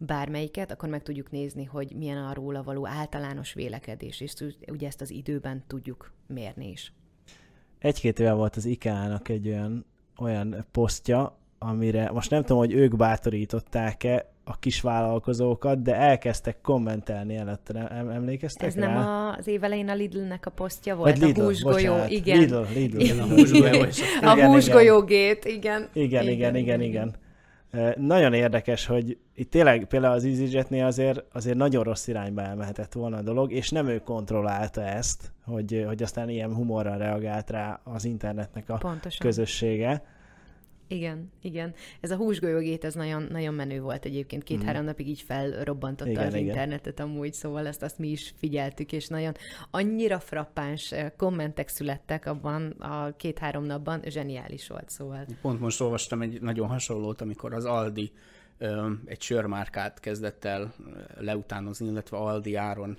bármelyiket, 0.00 0.70
akkor 0.70 0.88
meg 0.88 1.02
tudjuk 1.02 1.30
nézni, 1.30 1.64
hogy 1.64 1.92
milyen 1.96 2.24
a 2.24 2.34
róla 2.34 2.62
való 2.62 2.86
általános 2.86 3.52
vélekedés, 3.52 4.20
és 4.20 4.34
ugye 4.70 4.86
ezt 4.86 5.00
az 5.00 5.10
időben 5.10 5.64
tudjuk 5.66 6.12
mérni 6.26 6.70
is. 6.70 6.92
Egy-két 7.78 8.18
éve 8.20 8.32
volt 8.32 8.56
az 8.56 8.64
IKEA-nak 8.64 9.28
egy 9.28 9.48
olyan, 9.48 9.84
olyan 10.18 10.66
posztja, 10.72 11.38
amire 11.58 12.10
most 12.10 12.30
nem 12.30 12.40
tudom, 12.40 12.58
hogy 12.58 12.72
ők 12.72 12.96
bátorították-e 12.96 14.32
a 14.48 14.56
kis 14.58 14.80
vállalkozókat, 14.80 15.82
de 15.82 15.94
elkezdtek 15.94 16.60
kommentelni 16.60 17.36
előtte, 17.36 17.88
emlékeztek 17.88 18.68
Ez 18.68 18.74
rá? 18.74 18.86
nem 18.86 19.06
az 19.38 19.46
évelején 19.46 19.88
a 19.88 19.94
Lidl-nek 19.94 20.46
a 20.46 20.50
posztja 20.50 20.96
volt, 20.96 21.18
Lidl, 21.18 21.40
a 21.40 21.44
húsgolyó, 21.44 21.92
bocsánat, 21.92 22.10
igen. 22.10 22.38
Lidl, 22.38 22.60
Lidl, 22.74 23.00
igen. 23.00 23.18
a 23.18 23.26
húsgolyó. 23.26 23.84
a 24.20 24.46
húsgolyógét, 24.46 25.44
igen. 25.44 25.88
Igen, 25.92 26.28
igen, 26.28 26.56
igen, 26.56 26.56
igen. 26.56 26.80
igen. 26.80 27.14
Nagyon 27.96 28.32
érdekes, 28.32 28.86
hogy 28.86 29.18
itt 29.34 29.50
tényleg 29.50 29.84
például 29.84 30.14
az 30.14 30.24
EasyJetnél 30.24 30.84
azért, 30.84 31.24
azért 31.32 31.56
nagyon 31.56 31.84
rossz 31.84 32.06
irányba 32.06 32.42
elmehetett 32.42 32.92
volna 32.92 33.16
a 33.16 33.22
dolog, 33.22 33.52
és 33.52 33.70
nem 33.70 33.86
ő 33.86 33.98
kontrollálta 33.98 34.82
ezt, 34.82 35.32
hogy, 35.44 35.84
hogy 35.86 36.02
aztán 36.02 36.28
ilyen 36.28 36.54
humorral 36.54 36.98
reagált 36.98 37.50
rá 37.50 37.80
az 37.84 38.04
internetnek 38.04 38.70
a 38.70 38.76
Pontosan. 38.76 39.18
közössége 39.20 40.02
igen, 40.88 41.32
igen. 41.42 41.74
Ez 42.00 42.10
a 42.10 42.16
húsgolyógét, 42.16 42.84
ez 42.84 42.94
nagyon, 42.94 43.26
nagyon 43.30 43.54
menő 43.54 43.80
volt 43.80 44.04
egyébként. 44.04 44.42
Két-három 44.42 44.82
mm. 44.82 44.86
napig 44.86 45.08
így 45.08 45.20
felrobbantotta 45.20 46.10
igen, 46.10 46.26
az 46.26 46.34
igen. 46.34 46.46
internetet 46.46 47.00
amúgy, 47.00 47.32
szóval 47.32 47.66
ezt 47.66 47.82
azt 47.82 47.98
mi 47.98 48.08
is 48.08 48.34
figyeltük, 48.36 48.92
és 48.92 49.06
nagyon 49.06 49.34
annyira 49.70 50.18
frappáns 50.18 50.94
kommentek 51.16 51.68
születtek 51.68 52.26
abban 52.26 52.70
a 52.70 53.16
két-három 53.16 53.64
napban, 53.64 54.02
zseniális 54.06 54.68
volt, 54.68 54.88
szóval. 54.88 55.26
Pont 55.40 55.60
most 55.60 55.80
olvastam 55.80 56.22
egy 56.22 56.40
nagyon 56.40 56.68
hasonlót, 56.68 57.20
amikor 57.20 57.52
az 57.54 57.64
Aldi 57.64 58.12
egy 59.04 59.20
sörmárkát 59.20 60.00
kezdett 60.00 60.44
el 60.44 60.72
leutánozni, 61.18 61.86
illetve 61.86 62.16
Aldi 62.16 62.54
áron 62.54 62.98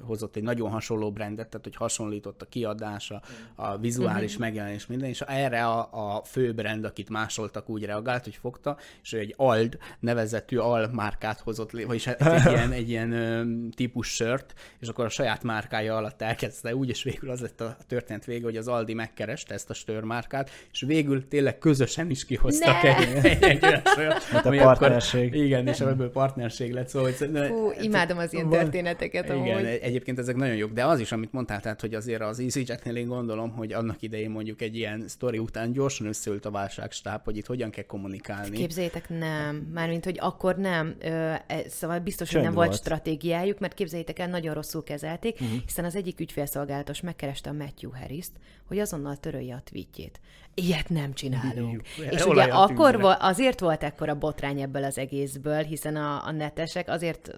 hozott 0.00 0.36
egy 0.36 0.42
nagyon 0.42 0.70
hasonló 0.70 1.12
brandet, 1.12 1.48
tehát 1.48 1.66
hogy 1.66 1.76
hasonlított 1.76 2.42
a 2.42 2.46
kiadása, 2.46 3.22
a 3.54 3.78
vizuális 3.78 4.30
uh-huh. 4.30 4.46
megjelenés, 4.46 4.86
minden, 4.86 5.08
és 5.08 5.20
erre 5.20 5.66
a, 5.66 5.88
a 6.16 6.24
fő 6.24 6.52
brand, 6.52 6.84
akit 6.84 7.08
másoltak, 7.08 7.68
úgy 7.68 7.84
reagált, 7.84 8.24
hogy 8.24 8.36
fogta, 8.36 8.76
és 9.02 9.12
egy 9.12 9.34
Ald 9.36 9.78
nevezetű 9.98 10.56
Al 10.56 10.88
márkát 10.92 11.40
hozott, 11.40 11.70
vagyis 11.70 12.04
hát 12.04 12.22
egy 12.22 12.52
ilyen, 12.52 12.72
egy 12.72 12.88
ilyen 12.88 13.70
típus 13.76 14.14
sört, 14.14 14.54
és 14.78 14.88
akkor 14.88 15.04
a 15.04 15.08
saját 15.08 15.42
márkája 15.42 15.96
alatt 15.96 16.22
elkezdte 16.22 16.74
úgy, 16.74 16.88
és 16.88 17.02
végül 17.02 17.30
az 17.30 17.40
lett 17.40 17.60
a 17.60 17.76
történet 17.86 18.24
vége, 18.24 18.44
hogy 18.44 18.56
az 18.56 18.68
Aldi 18.68 18.94
megkereste 18.94 19.54
ezt 19.54 19.70
a 19.70 19.74
sörmárkát, 19.74 20.50
és 20.72 20.80
végül 20.80 21.28
tényleg 21.28 21.58
közösen 21.58 22.10
is 22.10 22.24
kihoztak 22.24 22.82
ne! 22.82 22.96
egy, 22.96 23.24
egy, 23.24 23.42
egy 23.42 23.64
olyan 23.64 23.82
sört, 23.84 24.22
hát 24.22 24.46
partnerség. 24.78 25.28
Akkor, 25.28 25.44
igen, 25.44 25.66
és 25.66 25.80
ebből 25.80 26.10
partnerség 26.10 26.72
lett. 26.72 26.88
Szóval, 26.88 27.12
hogy, 27.18 27.48
Hú, 27.48 27.70
imádom 27.80 28.18
az 28.18 28.32
ilyen 28.32 28.48
történeteket 28.48 29.24
igen, 29.24 29.36
amúgy. 29.36 29.64
egyébként 29.64 30.18
ezek 30.18 30.36
nagyon 30.36 30.54
jók, 30.54 30.72
de 30.72 30.84
az 30.86 31.00
is, 31.00 31.12
amit 31.12 31.32
mondtál, 31.32 31.60
tehát, 31.60 31.80
hogy 31.80 31.94
azért 31.94 32.20
az 32.20 32.40
EasyJetnél 32.40 32.96
én 32.96 33.08
gondolom, 33.08 33.50
hogy 33.50 33.72
annak 33.72 34.02
idején 34.02 34.30
mondjuk 34.30 34.62
egy 34.62 34.76
ilyen 34.76 35.04
sztori 35.08 35.38
után 35.38 35.72
gyorsan 35.72 36.06
összeült 36.06 36.44
a 36.44 36.50
válságstáb, 36.50 37.24
hogy 37.24 37.36
itt 37.36 37.46
hogyan 37.46 37.70
kell 37.70 37.84
kommunikálni. 37.84 38.56
Képzeljétek, 38.56 39.08
nem. 39.08 39.56
Mármint, 39.74 40.04
hogy 40.04 40.16
akkor 40.20 40.56
nem. 40.56 40.94
Ö, 41.00 41.08
e, 41.46 41.62
szóval 41.68 41.98
biztos, 41.98 42.28
Csönd 42.28 42.44
hogy 42.44 42.52
nem 42.52 42.62
volt. 42.62 42.68
volt 42.68 42.80
stratégiájuk, 42.80 43.58
mert 43.58 43.74
képzeljétek 43.74 44.18
el, 44.18 44.28
nagyon 44.28 44.54
rosszul 44.54 44.82
kezelték, 44.82 45.40
uh-huh. 45.40 45.58
hiszen 45.66 45.84
az 45.84 45.94
egyik 45.94 46.20
ügyfélszolgálatos 46.20 47.00
megkereste 47.00 47.50
a 47.50 47.52
Matthew 47.52 47.90
Harris-t, 47.90 48.32
hogy 48.66 48.78
azonnal 48.78 49.16
törölje 49.16 49.54
a 49.54 49.62
tweetjét. 49.64 50.20
Ilyet 50.54 50.88
nem 50.88 51.12
csinálunk. 51.12 51.82
És 52.10 52.24
ugye 52.24 52.42
akkor 52.42 53.00
vo- 53.00 53.16
azért 53.20 53.60
volt 53.60 53.82
ekkora 53.82 54.14
botrány 54.14 54.60
ebből 54.60 54.84
az 54.84 54.98
egészből, 54.98 55.62
hiszen 55.62 55.96
a, 55.96 56.26
a 56.26 56.30
netesek 56.30 56.88
azért 56.88 57.30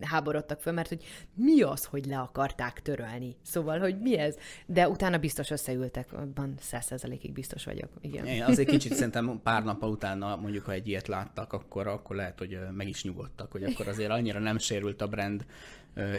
háborodtak 0.00 0.60
föl, 0.60 0.72
mert 0.72 0.88
hogy 0.88 1.04
mi 1.34 1.62
az, 1.62 1.84
hogy 1.84 2.06
le 2.06 2.18
akarták 2.18 2.82
törölni. 2.82 3.36
Szóval, 3.42 3.78
hogy 3.78 3.98
mi 4.00 4.18
ez? 4.18 4.36
De 4.66 4.88
utána 4.88 5.18
biztos 5.18 5.50
összeültek, 5.50 6.12
abban 6.12 6.54
százszerzalékig 6.60 7.32
biztos 7.32 7.64
vagyok. 7.64 7.88
Igen. 8.00 8.26
Én 8.26 8.42
azért 8.42 8.68
kicsit 8.68 8.94
szerintem 8.94 9.40
pár 9.42 9.64
nap 9.64 9.84
utána, 9.84 10.36
mondjuk, 10.36 10.64
ha 10.64 10.72
egy 10.72 10.88
ilyet 10.88 11.08
láttak, 11.08 11.52
akkor, 11.52 11.86
akkor 11.86 12.16
lehet, 12.16 12.38
hogy 12.38 12.58
meg 12.72 12.88
is 12.88 13.04
nyugodtak, 13.04 13.52
hogy 13.52 13.62
akkor 13.62 13.88
azért 13.88 14.10
annyira 14.10 14.38
nem 14.38 14.58
sérült 14.58 15.02
a 15.02 15.06
brand 15.06 15.46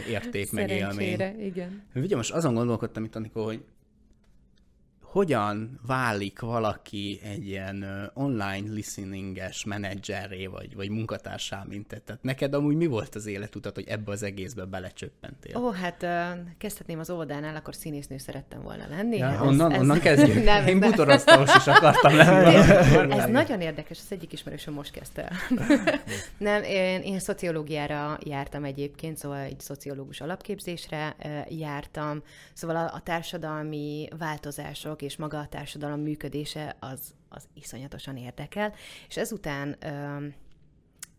érték, 0.08 0.52
meg 0.52 0.70
élmény. 0.70 1.40
igen. 1.40 1.82
Ugye 1.94 2.16
most 2.16 2.32
azon 2.32 2.54
gondolkodtam 2.54 3.04
itt, 3.04 3.16
amikor, 3.16 3.44
hogy 3.44 3.64
hogyan 5.10 5.80
válik 5.86 6.40
valaki 6.40 7.20
egy 7.22 7.46
ilyen 7.46 8.10
online 8.14 8.72
listeninges 8.72 9.64
menedzserré, 9.64 10.46
vagy, 10.46 10.74
vagy 10.74 10.88
munkatársá, 10.88 11.64
mint 11.68 11.86
te? 11.86 11.98
Tehát 11.98 12.22
neked 12.22 12.54
amúgy 12.54 12.76
mi 12.76 12.86
volt 12.86 13.14
az 13.14 13.26
életutat, 13.26 13.74
hogy 13.74 13.88
ebbe 13.88 14.12
az 14.12 14.22
egészbe 14.22 14.64
belecsöppentél? 14.64 15.56
Ó, 15.56 15.70
hát 15.70 16.06
kezdhetném 16.58 16.98
az 16.98 17.10
óvodánál, 17.10 17.56
akkor 17.56 17.74
színésznő 17.74 18.18
szerettem 18.18 18.62
volna 18.62 18.84
lenni. 18.88 19.16
Ja, 19.16 19.28
ez, 19.28 19.40
onnan, 19.40 19.72
ez... 19.72 19.80
onnan 19.80 19.98
kezdjük. 19.98 20.44
nem, 20.44 20.66
Én 20.66 20.80
butorasztalos 20.80 21.56
is 21.56 21.66
akartam 21.66 22.16
lenni. 22.16 23.12
ez 23.12 23.30
nagyon 23.30 23.60
érdekes, 23.60 23.98
az 23.98 24.12
egyik 24.12 24.32
ismerősöm 24.32 24.74
most 24.74 24.90
kezdte 24.90 25.28
el. 25.28 25.36
nem, 26.38 26.62
én, 26.62 27.00
én 27.00 27.18
szociológiára 27.18 28.18
jártam 28.22 28.64
egyébként, 28.64 29.16
szóval 29.16 29.38
egy 29.38 29.60
szociológus 29.60 30.20
alapképzésre 30.20 31.16
jártam, 31.48 32.22
szóval 32.52 32.76
a, 32.76 32.94
a 32.94 33.00
társadalmi 33.00 34.08
változások 34.18 34.99
és 35.02 35.16
maga 35.16 35.38
a 35.38 35.48
társadalom 35.48 36.00
működése 36.00 36.76
az, 36.80 37.14
az 37.28 37.48
iszonyatosan 37.54 38.16
érdekel, 38.16 38.74
és 39.08 39.16
ezután 39.16 39.76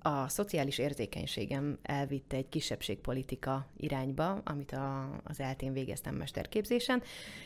a 0.02 0.28
szociális 0.28 0.78
érzékenységem 0.78 1.78
elvitte 1.82 2.38
egy 2.38 2.50
kisebbségpolitika 2.50 3.68
irányba, 3.78 4.42
amit 4.44 4.72
a, 4.72 5.10
az 5.24 5.40
eltén 5.40 5.74
végeztem 5.74 6.16
mesterképzésen, 6.16 7.02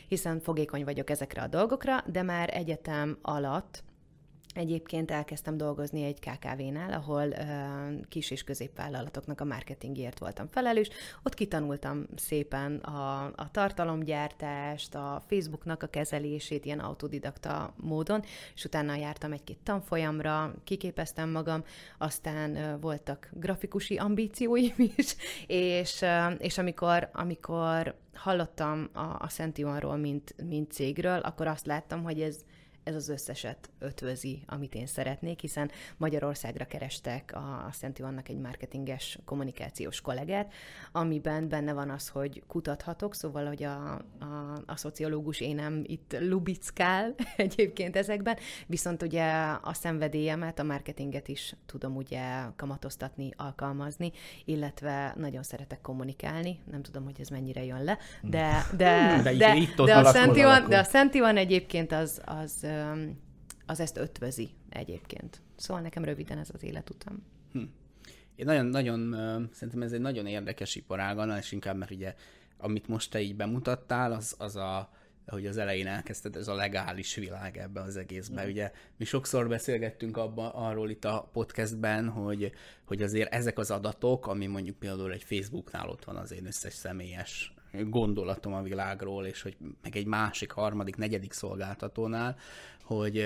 hiszen 0.08 0.40
fogékony 0.40 0.84
vagyok 0.84 1.10
ezekre 1.10 1.42
a 1.42 1.46
dolgokra, 1.46 2.04
de 2.06 2.22
már 2.22 2.56
egyetem 2.56 3.18
alatt 3.22 3.84
Egyébként 4.56 5.10
elkezdtem 5.10 5.56
dolgozni 5.56 6.02
egy 6.02 6.18
KKV-nál, 6.18 6.92
ahol 6.92 7.26
uh, 7.26 8.06
kis 8.08 8.30
és 8.30 8.44
középvállalatoknak 8.44 9.40
a 9.40 9.44
marketingért 9.44 10.18
voltam 10.18 10.48
felelős. 10.48 10.88
Ott 11.22 11.34
kitanultam 11.34 12.06
szépen 12.14 12.76
a, 12.76 13.24
a 13.24 13.50
tartalomgyártást, 13.50 14.94
a 14.94 15.22
Facebooknak 15.28 15.82
a 15.82 15.86
kezelését 15.86 16.64
ilyen 16.64 16.78
autodidakta 16.78 17.74
módon, 17.76 18.22
és 18.54 18.64
utána 18.64 18.94
jártam 18.94 19.32
egy-két 19.32 19.58
tanfolyamra, 19.62 20.54
kiképeztem 20.64 21.30
magam, 21.30 21.64
aztán 21.98 22.50
uh, 22.50 22.80
voltak 22.80 23.28
grafikusi 23.32 23.96
ambícióim 23.96 24.74
is, 24.96 25.16
és, 25.46 26.00
uh, 26.00 26.34
és 26.38 26.58
amikor, 26.58 27.10
amikor 27.12 27.94
hallottam 28.14 28.88
a, 28.92 29.16
a 29.18 29.28
Szent 29.28 29.58
mint, 30.00 30.34
mint 30.48 30.72
cégről, 30.72 31.18
akkor 31.18 31.46
azt 31.46 31.66
láttam, 31.66 32.02
hogy 32.02 32.20
ez 32.20 32.44
ez 32.86 32.94
az 32.94 33.08
összeset 33.08 33.70
ötvözi, 33.78 34.42
amit 34.46 34.74
én 34.74 34.86
szeretnék, 34.86 35.40
hiszen 35.40 35.70
Magyarországra 35.96 36.64
kerestek 36.64 37.32
a, 37.34 37.68
Szent 37.72 37.98
Ivannak 37.98 38.28
egy 38.28 38.38
marketinges 38.38 39.18
kommunikációs 39.24 40.00
kollégát, 40.00 40.52
amiben 40.92 41.48
benne 41.48 41.72
van 41.72 41.90
az, 41.90 42.08
hogy 42.08 42.42
kutathatok, 42.46 43.14
szóval, 43.14 43.46
hogy 43.46 43.62
a, 43.62 43.92
a, 44.18 44.62
a 44.66 44.76
szociológus 44.76 45.40
én 45.40 45.54
nem 45.54 45.82
itt 45.86 46.16
lubickál 46.20 47.14
egyébként 47.36 47.96
ezekben, 47.96 48.36
viszont 48.66 49.02
ugye 49.02 49.24
a 49.62 49.72
szenvedélyemet, 49.72 50.58
a 50.58 50.62
marketinget 50.62 51.28
is 51.28 51.54
tudom 51.66 51.96
ugye 51.96 52.22
kamatoztatni, 52.56 53.30
alkalmazni, 53.36 54.12
illetve 54.44 55.14
nagyon 55.16 55.42
szeretek 55.42 55.80
kommunikálni, 55.80 56.58
nem 56.70 56.82
tudom, 56.82 57.04
hogy 57.04 57.20
ez 57.20 57.28
mennyire 57.28 57.64
jön 57.64 57.84
le, 57.84 57.98
de, 58.22 58.66
de, 58.76 59.20
de, 59.22 59.32
de, 59.32 59.54
de, 59.84 59.96
a, 59.96 60.04
Szent 60.04 60.36
Ivan, 60.36 60.68
de 60.68 60.78
a 60.78 60.84
Szent 60.84 61.14
Ivan 61.14 61.36
egyébként 61.36 61.92
az, 61.92 62.20
az 62.24 62.66
az 63.66 63.80
ezt 63.80 63.96
ötvözi 63.96 64.50
egyébként. 64.68 65.40
Szóval 65.56 65.82
nekem 65.82 66.04
röviden 66.04 66.38
ez 66.38 66.50
az 66.52 66.62
életutam. 66.62 67.22
Hm. 67.52 67.62
Én 68.34 68.44
nagyon, 68.44 68.66
nagyon, 68.66 69.10
szerintem 69.52 69.82
ez 69.82 69.92
egy 69.92 70.00
nagyon 70.00 70.26
érdekes 70.26 70.74
iparág, 70.74 71.38
is 71.38 71.52
inkább, 71.52 71.76
mert 71.76 71.90
ugye, 71.90 72.14
amit 72.58 72.88
most 72.88 73.10
te 73.10 73.20
így 73.20 73.36
bemutattál, 73.36 74.12
az, 74.12 74.34
az 74.38 74.56
a 74.56 74.90
hogy 75.26 75.46
az 75.46 75.56
elején 75.56 75.86
elkezdted, 75.86 76.36
ez 76.36 76.48
a 76.48 76.54
legális 76.54 77.14
világ 77.14 77.58
ebbe 77.58 77.80
az 77.80 77.96
egészbe. 77.96 78.44
Mm. 78.44 78.48
Ugye 78.48 78.72
mi 78.96 79.04
sokszor 79.04 79.48
beszélgettünk 79.48 80.16
abba, 80.16 80.50
arról 80.50 80.90
itt 80.90 81.04
a 81.04 81.28
podcastben, 81.32 82.08
hogy, 82.08 82.52
hogy 82.84 83.02
azért 83.02 83.32
ezek 83.32 83.58
az 83.58 83.70
adatok, 83.70 84.26
ami 84.26 84.46
mondjuk 84.46 84.76
például 84.76 85.12
egy 85.12 85.22
Facebooknál 85.22 85.88
ott 85.88 86.04
van 86.04 86.16
az 86.16 86.32
én 86.32 86.46
összes 86.46 86.74
személyes 86.74 87.54
gondolatom 87.84 88.54
a 88.54 88.62
világról, 88.62 89.26
és 89.26 89.42
hogy 89.42 89.56
meg 89.82 89.96
egy 89.96 90.06
másik, 90.06 90.50
harmadik, 90.50 90.96
negyedik 90.96 91.32
szolgáltatónál, 91.32 92.36
hogy 92.82 93.24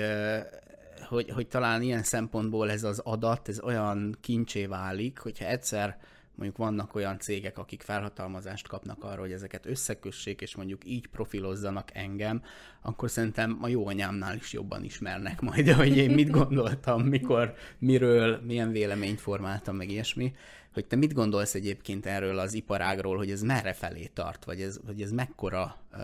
hogy, 1.07 1.29
hogy 1.29 1.47
talán 1.47 1.81
ilyen 1.81 2.03
szempontból 2.03 2.71
ez 2.71 2.83
az 2.83 2.99
adat, 2.99 3.49
ez 3.49 3.61
olyan 3.61 4.17
kincsé 4.21 4.65
válik, 4.65 5.19
hogyha 5.19 5.45
egyszer 5.45 5.97
mondjuk 6.35 6.57
vannak 6.57 6.95
olyan 6.95 7.19
cégek, 7.19 7.57
akik 7.57 7.81
felhatalmazást 7.81 8.67
kapnak 8.67 9.03
arra, 9.03 9.21
hogy 9.21 9.31
ezeket 9.31 9.65
összekössék, 9.65 10.41
és 10.41 10.55
mondjuk 10.55 10.81
így 10.85 11.07
profilozzanak 11.07 11.89
engem, 11.93 12.43
akkor 12.81 13.09
szerintem 13.09 13.57
a 13.61 13.67
jó 13.67 13.87
anyámnál 13.87 14.35
is 14.35 14.53
jobban 14.53 14.83
ismernek 14.83 15.41
majd, 15.41 15.69
hogy 15.81 15.97
én 15.97 16.11
mit 16.11 16.29
gondoltam, 16.29 17.01
mikor, 17.01 17.53
miről, 17.77 18.41
milyen 18.45 18.71
véleményt 18.71 19.21
formáltam, 19.21 19.75
meg 19.75 19.89
ilyesmi. 19.89 20.33
Hogy 20.73 20.85
te 20.85 20.95
mit 20.95 21.13
gondolsz 21.13 21.55
egyébként 21.55 22.05
erről 22.05 22.39
az 22.39 22.53
iparágról, 22.53 23.17
hogy 23.17 23.31
ez 23.31 23.41
merre 23.41 23.73
felé 23.73 24.05
tart, 24.13 24.45
vagy 24.45 24.61
ez, 24.61 24.79
vagy 24.85 25.01
ez 25.01 25.11
mekkora 25.11 25.77
uh, 25.93 25.99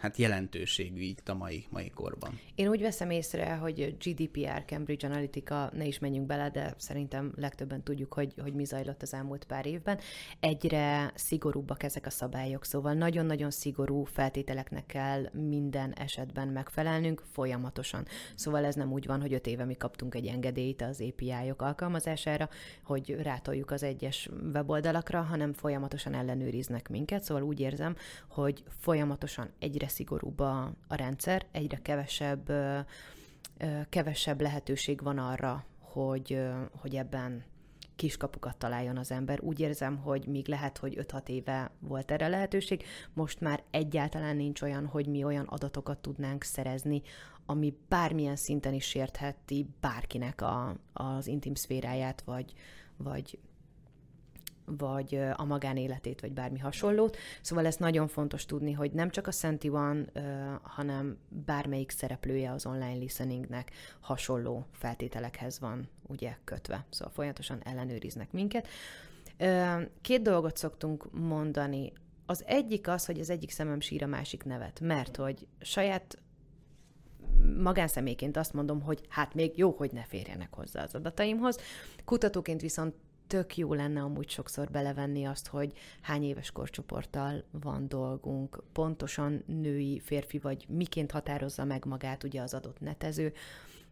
hát 0.00 0.16
jelentőségű 0.16 1.00
itt 1.00 1.28
a 1.28 1.34
mai, 1.34 1.66
mai 1.70 1.90
korban. 1.90 2.40
Én 2.54 2.68
úgy 2.68 2.80
veszem 2.80 3.10
észre, 3.10 3.54
hogy 3.54 3.96
GDPR, 3.98 4.64
Cambridge 4.66 5.06
Analytica, 5.06 5.70
ne 5.72 5.84
is 5.84 5.98
menjünk 5.98 6.26
bele, 6.26 6.50
de 6.50 6.74
szerintem 6.76 7.32
legtöbben 7.36 7.82
tudjuk, 7.82 8.14
hogy, 8.14 8.34
hogy 8.42 8.54
mi 8.54 8.64
zajlott 8.64 9.02
az 9.02 9.14
elmúlt 9.14 9.44
pár 9.44 9.66
évben. 9.66 9.98
Egyre 10.40 11.12
szigorúbbak 11.14 11.82
ezek 11.82 12.06
a 12.06 12.10
szabályok, 12.10 12.64
szóval 12.64 12.92
nagyon-nagyon 12.92 13.50
szigorú 13.50 14.04
feltételeknek 14.04 14.86
kell 14.86 15.30
minden 15.32 15.92
esetben 15.92 16.48
megfelelnünk 16.48 17.22
folyamatosan. 17.32 18.06
Szóval 18.34 18.64
ez 18.64 18.74
nem 18.74 18.92
úgy 18.92 19.06
van, 19.06 19.20
hogy 19.20 19.32
öt 19.32 19.46
éve 19.46 19.64
mi 19.64 19.74
kaptunk 19.74 20.14
egy 20.14 20.26
engedélyt 20.26 20.82
az 20.82 21.00
API-ok 21.00 21.62
alkalmazására, 21.62 22.48
hogy 22.84 23.16
rátoljuk 23.22 23.70
az 23.70 23.82
egyes 23.82 24.28
weboldalakra, 24.52 25.20
hanem 25.20 25.52
folyamatosan 25.52 26.14
ellenőriznek 26.14 26.88
minket, 26.88 27.22
szóval 27.22 27.42
úgy 27.42 27.60
érzem, 27.60 27.96
hogy 28.28 28.64
folyamatosan 28.78 29.50
egyre 29.58 29.88
szigorúbb 29.90 30.38
a, 30.38 30.72
a 30.88 30.94
rendszer, 30.94 31.46
egyre 31.52 31.78
kevesebb, 31.82 32.52
kevesebb 33.88 34.40
lehetőség 34.40 35.02
van 35.02 35.18
arra, 35.18 35.64
hogy, 35.78 36.40
hogy 36.80 36.96
ebben 36.96 37.44
kiskapukat 37.96 38.56
találjon 38.56 38.96
az 38.96 39.10
ember. 39.10 39.40
Úgy 39.40 39.60
érzem, 39.60 39.96
hogy 39.96 40.26
még 40.26 40.48
lehet, 40.48 40.78
hogy 40.78 41.04
5-6 41.08 41.28
éve 41.28 41.70
volt 41.80 42.10
erre 42.10 42.28
lehetőség, 42.28 42.84
most 43.12 43.40
már 43.40 43.62
egyáltalán 43.70 44.36
nincs 44.36 44.62
olyan, 44.62 44.86
hogy 44.86 45.06
mi 45.06 45.24
olyan 45.24 45.44
adatokat 45.44 45.98
tudnánk 45.98 46.42
szerezni, 46.42 47.02
ami 47.46 47.76
bármilyen 47.88 48.36
szinten 48.36 48.74
is 48.74 48.84
sértheti 48.84 49.66
bárkinek 49.80 50.40
a, 50.40 50.76
az 50.92 51.26
intim 51.26 51.54
szféráját, 51.54 52.22
vagy, 52.24 52.52
vagy 52.96 53.38
vagy 54.78 55.20
a 55.36 55.44
magánéletét, 55.44 56.20
vagy 56.20 56.32
bármi 56.32 56.58
hasonlót. 56.58 57.16
Szóval 57.40 57.66
ez 57.66 57.76
nagyon 57.76 58.08
fontos 58.08 58.44
tudni, 58.44 58.72
hogy 58.72 58.92
nem 58.92 59.10
csak 59.10 59.26
a 59.26 59.30
Senti 59.30 59.68
van, 59.68 60.10
hanem 60.62 61.18
bármelyik 61.28 61.90
szereplője 61.90 62.52
az 62.52 62.66
online 62.66 62.98
listeningnek 62.98 63.70
hasonló 64.00 64.66
feltételekhez 64.72 65.60
van 65.60 65.88
ugye 66.06 66.36
kötve. 66.44 66.86
Szóval 66.90 67.12
folyamatosan 67.12 67.62
ellenőriznek 67.62 68.32
minket. 68.32 68.68
Két 70.00 70.22
dolgot 70.22 70.56
szoktunk 70.56 71.12
mondani. 71.12 71.92
Az 72.26 72.44
egyik 72.46 72.88
az, 72.88 73.06
hogy 73.06 73.20
az 73.20 73.30
egyik 73.30 73.50
szemem 73.50 73.80
sír 73.80 74.02
a 74.02 74.06
másik 74.06 74.44
nevet, 74.44 74.80
mert 74.80 75.16
hogy 75.16 75.46
saját 75.60 76.18
magánszemélyként 77.62 78.36
azt 78.36 78.52
mondom, 78.52 78.80
hogy 78.80 79.00
hát 79.08 79.34
még 79.34 79.58
jó, 79.58 79.70
hogy 79.70 79.92
ne 79.92 80.02
férjenek 80.02 80.54
hozzá 80.54 80.82
az 80.82 80.94
adataimhoz. 80.94 81.58
Kutatóként 82.04 82.60
viszont 82.60 82.94
tök 83.30 83.56
jó 83.56 83.74
lenne 83.74 84.02
amúgy 84.02 84.28
sokszor 84.28 84.70
belevenni 84.70 85.24
azt, 85.24 85.46
hogy 85.46 85.72
hány 86.00 86.22
éves 86.22 86.50
korcsoporttal 86.50 87.44
van 87.50 87.88
dolgunk, 87.88 88.62
pontosan 88.72 89.42
női, 89.46 90.00
férfi, 90.00 90.38
vagy 90.38 90.66
miként 90.68 91.10
határozza 91.10 91.64
meg 91.64 91.84
magát 91.84 92.24
ugye 92.24 92.40
az 92.40 92.54
adott 92.54 92.80
netező. 92.80 93.32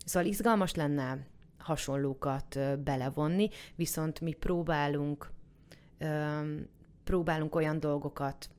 Szóval 0.04 0.28
izgalmas 0.28 0.74
lenne 0.74 1.26
hasonlókat 1.58 2.58
belevonni, 2.84 3.48
viszont 3.74 4.20
mi 4.20 4.32
próbálunk, 4.32 5.30
próbálunk 7.04 7.54
olyan 7.54 7.80
dolgokat 7.80 8.50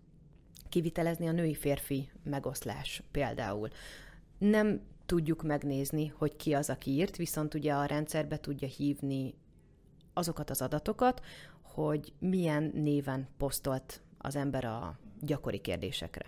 kivitelezni, 0.69 1.27
a 1.27 1.31
női-férfi 1.31 2.09
megoszlás 2.23 3.03
például. 3.11 3.69
Nem 4.37 4.81
tudjuk 5.05 5.43
megnézni, 5.43 6.07
hogy 6.07 6.35
ki 6.35 6.53
az, 6.53 6.69
aki 6.69 6.91
írt, 6.91 7.15
viszont 7.15 7.53
ugye 7.53 7.73
a 7.73 7.85
rendszerbe 7.85 8.39
tudja 8.39 8.67
hívni 8.67 9.33
azokat 10.19 10.49
az 10.49 10.61
adatokat, 10.61 11.21
hogy 11.61 12.13
milyen 12.19 12.71
néven 12.73 13.27
posztolt 13.37 14.01
az 14.17 14.35
ember 14.35 14.65
a 14.65 14.99
gyakori 15.21 15.59
kérdésekre. 15.59 16.25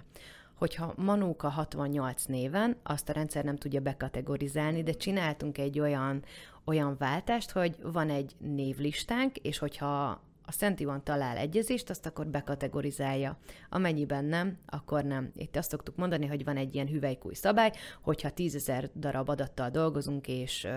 Hogyha 0.55 0.93
Manóka 0.97 1.49
68 1.49 2.23
néven, 2.25 2.77
azt 2.83 3.09
a 3.09 3.13
rendszer 3.13 3.43
nem 3.43 3.55
tudja 3.55 3.79
bekategorizálni, 3.79 4.83
de 4.83 4.91
csináltunk 4.91 5.57
egy 5.57 5.79
olyan, 5.79 6.23
olyan 6.65 6.95
váltást, 6.97 7.51
hogy 7.51 7.75
van 7.81 8.09
egy 8.09 8.35
névlistánk, 8.39 9.37
és 9.37 9.57
hogyha 9.57 10.21
a 10.43 10.51
Szent 10.51 10.79
Iván 10.79 11.03
talál 11.03 11.37
egyezést, 11.37 11.89
azt 11.89 12.05
akkor 12.05 12.27
bekategorizálja. 12.27 13.37
Amennyiben 13.69 14.25
nem, 14.25 14.57
akkor 14.65 15.03
nem. 15.03 15.31
Itt 15.35 15.55
azt 15.55 15.69
szoktuk 15.69 15.95
mondani, 15.95 16.25
hogy 16.25 16.43
van 16.43 16.57
egy 16.57 16.75
ilyen 16.75 16.87
hüvelykúj 16.87 17.33
szabály, 17.33 17.71
hogyha 18.01 18.29
tízezer 18.29 18.89
darab 18.95 19.29
adattal 19.29 19.69
dolgozunk, 19.69 20.27
és 20.27 20.67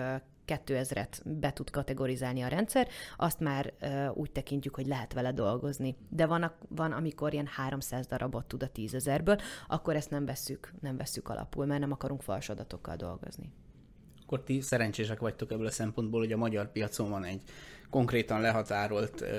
2000-et 0.47 1.21
be 1.25 1.53
tud 1.53 1.69
kategorizálni 1.69 2.41
a 2.41 2.47
rendszer, 2.47 2.87
azt 3.17 3.39
már 3.39 3.73
úgy 4.13 4.31
tekintjük, 4.31 4.75
hogy 4.75 4.87
lehet 4.87 5.13
vele 5.13 5.31
dolgozni. 5.31 5.95
De 6.09 6.25
van, 6.25 6.51
van 6.69 6.91
amikor 6.91 7.33
ilyen 7.33 7.47
300 7.47 8.07
darabot 8.07 8.45
tud 8.45 8.63
a 8.63 8.69
10.000-ből, 8.69 9.41
akkor 9.67 9.95
ezt 9.95 10.09
nem 10.09 10.25
vesszük, 10.25 10.73
nem 10.81 10.97
vesszük 10.97 11.29
alapul, 11.29 11.65
mert 11.65 11.79
nem 11.79 11.91
akarunk 11.91 12.21
fals 12.21 12.49
adatokkal 12.49 12.95
dolgozni. 12.95 13.51
Akkor 14.21 14.43
ti 14.43 14.61
szerencsések 14.61 15.19
vagytok 15.19 15.51
ebből 15.51 15.65
a 15.65 15.71
szempontból, 15.71 16.19
hogy 16.19 16.31
a 16.31 16.37
magyar 16.37 16.71
piacon 16.71 17.09
van 17.09 17.23
egy 17.23 17.41
konkrétan 17.95 18.41
lehatárolt 18.41 19.21
uh, 19.21 19.29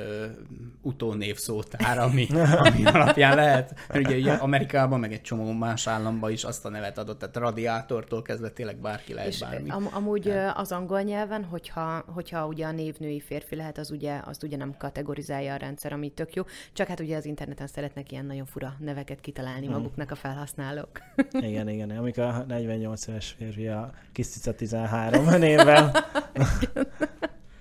utónévszótár, 0.83 1.99
ami, 1.99 2.27
ami 2.59 2.85
alapján 2.95 3.37
lehet, 3.37 3.75
mert 3.89 4.07
ugye, 4.07 4.17
ugye 4.17 4.33
Amerikában, 4.33 5.01
meg 5.01 5.13
egy 5.13 5.23
csomó 5.23 5.53
más 5.53 5.87
államban 5.87 6.31
is 6.31 6.45
azt 6.45 6.65
a 6.65 6.69
nevet 6.69 6.99
adott, 6.99 7.19
tehát 7.19 7.37
radiátortól 7.37 8.23
kezdve 8.23 8.51
tényleg 8.51 8.77
bárki 8.77 9.15
lehet 9.15 9.29
És 9.29 9.39
bármi. 9.39 9.71
Am- 9.71 9.89
amúgy 9.93 10.23
tehát. 10.23 10.59
az 10.59 10.73
angol 10.73 11.01
nyelven, 11.01 11.45
hogyha, 11.45 12.05
hogyha 12.15 12.47
ugye 12.47 12.67
a 12.67 12.73
névnői 12.73 13.21
férfi 13.21 13.57
lehet, 13.57 13.79
az 13.79 13.91
ugye, 13.91 14.21
azt 14.25 14.43
ugye 14.43 14.57
nem 14.57 14.75
kategorizálja 14.79 15.55
a 15.55 15.57
rendszer, 15.57 15.93
ami 15.93 16.09
tök 16.09 16.35
jó, 16.35 16.43
csak 16.73 16.87
hát 16.87 17.01
ugye 17.01 17.17
az 17.17 17.25
interneten 17.25 17.67
szeretnek 17.67 18.13
ilyen 18.13 18.27
nagyon 18.27 18.47
fura 18.47 18.75
neveket 18.79 19.21
kitalálni 19.21 19.67
hmm. 19.67 19.75
maguknak 19.75 20.11
a 20.11 20.15
felhasználók. 20.15 21.01
igen, 21.49 21.69
igen, 21.69 21.91
amikor 21.91 22.25
a 22.25 22.45
48 22.49 23.07
éves 23.07 23.35
férfi 23.39 23.67
a 23.67 23.93
kis 24.13 24.27
13 24.57 25.39
névvel 25.39 25.91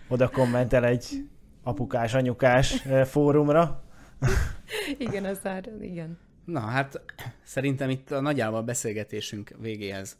oda 0.08 0.30
kommentel 0.30 0.86
egy 0.86 1.28
apukás, 1.64 2.14
anyukás 2.14 2.86
fórumra. 3.06 3.84
igen, 4.97 5.26
az 5.26 5.39
már, 5.43 5.70
igen. 5.82 6.18
Na 6.45 6.60
hát 6.60 7.01
szerintem 7.43 7.89
itt 7.89 8.12
a 8.12 8.22
nagyjából 8.22 8.58
a 8.60 8.64
beszélgetésünk 8.64 9.56
végéhez 9.60 10.18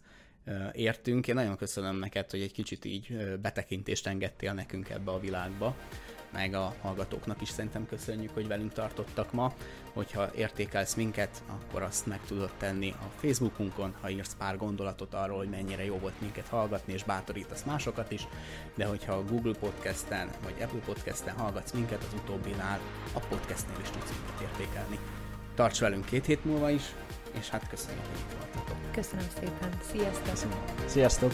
értünk. 0.72 1.28
Én 1.28 1.36
nagyon 1.36 1.58
köszönöm 1.58 1.96
neked, 1.96 2.32
hogy 2.32 2.42
egy 2.42 2.52
kicsit 2.52 2.86
így 2.86 3.38
betekintést 3.42 4.08
engedtél 4.08 4.54
nekünk 4.54 4.90
ebbe 4.90 5.12
a 5.12 5.20
világba 5.20 5.76
meg 6.36 6.54
a 6.54 6.74
hallgatóknak 6.82 7.42
is 7.42 7.50
szerintem 7.50 7.86
köszönjük, 7.88 8.34
hogy 8.34 8.48
velünk 8.48 8.74
tartottak 8.74 9.32
ma. 9.32 9.54
Hogyha 9.94 10.34
értékelsz 10.36 10.94
minket, 10.94 11.44
akkor 11.48 11.82
azt 11.82 12.06
meg 12.06 12.20
tudod 12.28 12.52
tenni 12.58 12.94
a 13.00 13.20
Facebookunkon, 13.20 13.94
ha 14.02 14.10
írsz 14.10 14.36
pár 14.38 14.58
gondolatot 14.58 15.14
arról, 15.14 15.38
hogy 15.38 15.50
mennyire 15.50 15.86
jó 15.86 15.98
volt 15.98 16.22
minket 16.22 16.48
hallgatni, 16.48 16.94
és 16.94 17.04
bátorítasz 17.04 17.64
másokat 17.64 18.12
is, 18.12 18.28
de 18.76 18.86
hogyha 18.86 19.14
a 19.14 19.24
Google 19.24 19.54
Podcasten 19.60 20.30
vagy 20.44 20.62
Apple 20.62 20.82
Podcasten 20.86 21.36
hallgatsz 21.36 21.72
minket, 21.72 22.04
az 22.04 22.14
utóbbinál 22.14 22.80
a 23.14 23.20
podcastnél 23.20 23.78
is 23.82 23.90
tudsz 23.90 24.12
minket 24.12 24.42
értékelni. 24.42 25.00
Tarts 25.56 25.80
velünk 25.80 26.06
két 26.06 26.26
hét 26.26 26.46
múlva 26.46 26.70
is, 26.70 26.84
és 27.40 27.50
hát 27.50 27.70
köszönjük, 27.70 28.06
hogy 28.06 28.20
itt 28.20 28.38
voltatok. 28.38 28.92
Köszönöm 28.92 29.26
szépen. 29.40 29.80
Sziasztok! 29.92 30.54
Sziasztok! 30.86 31.32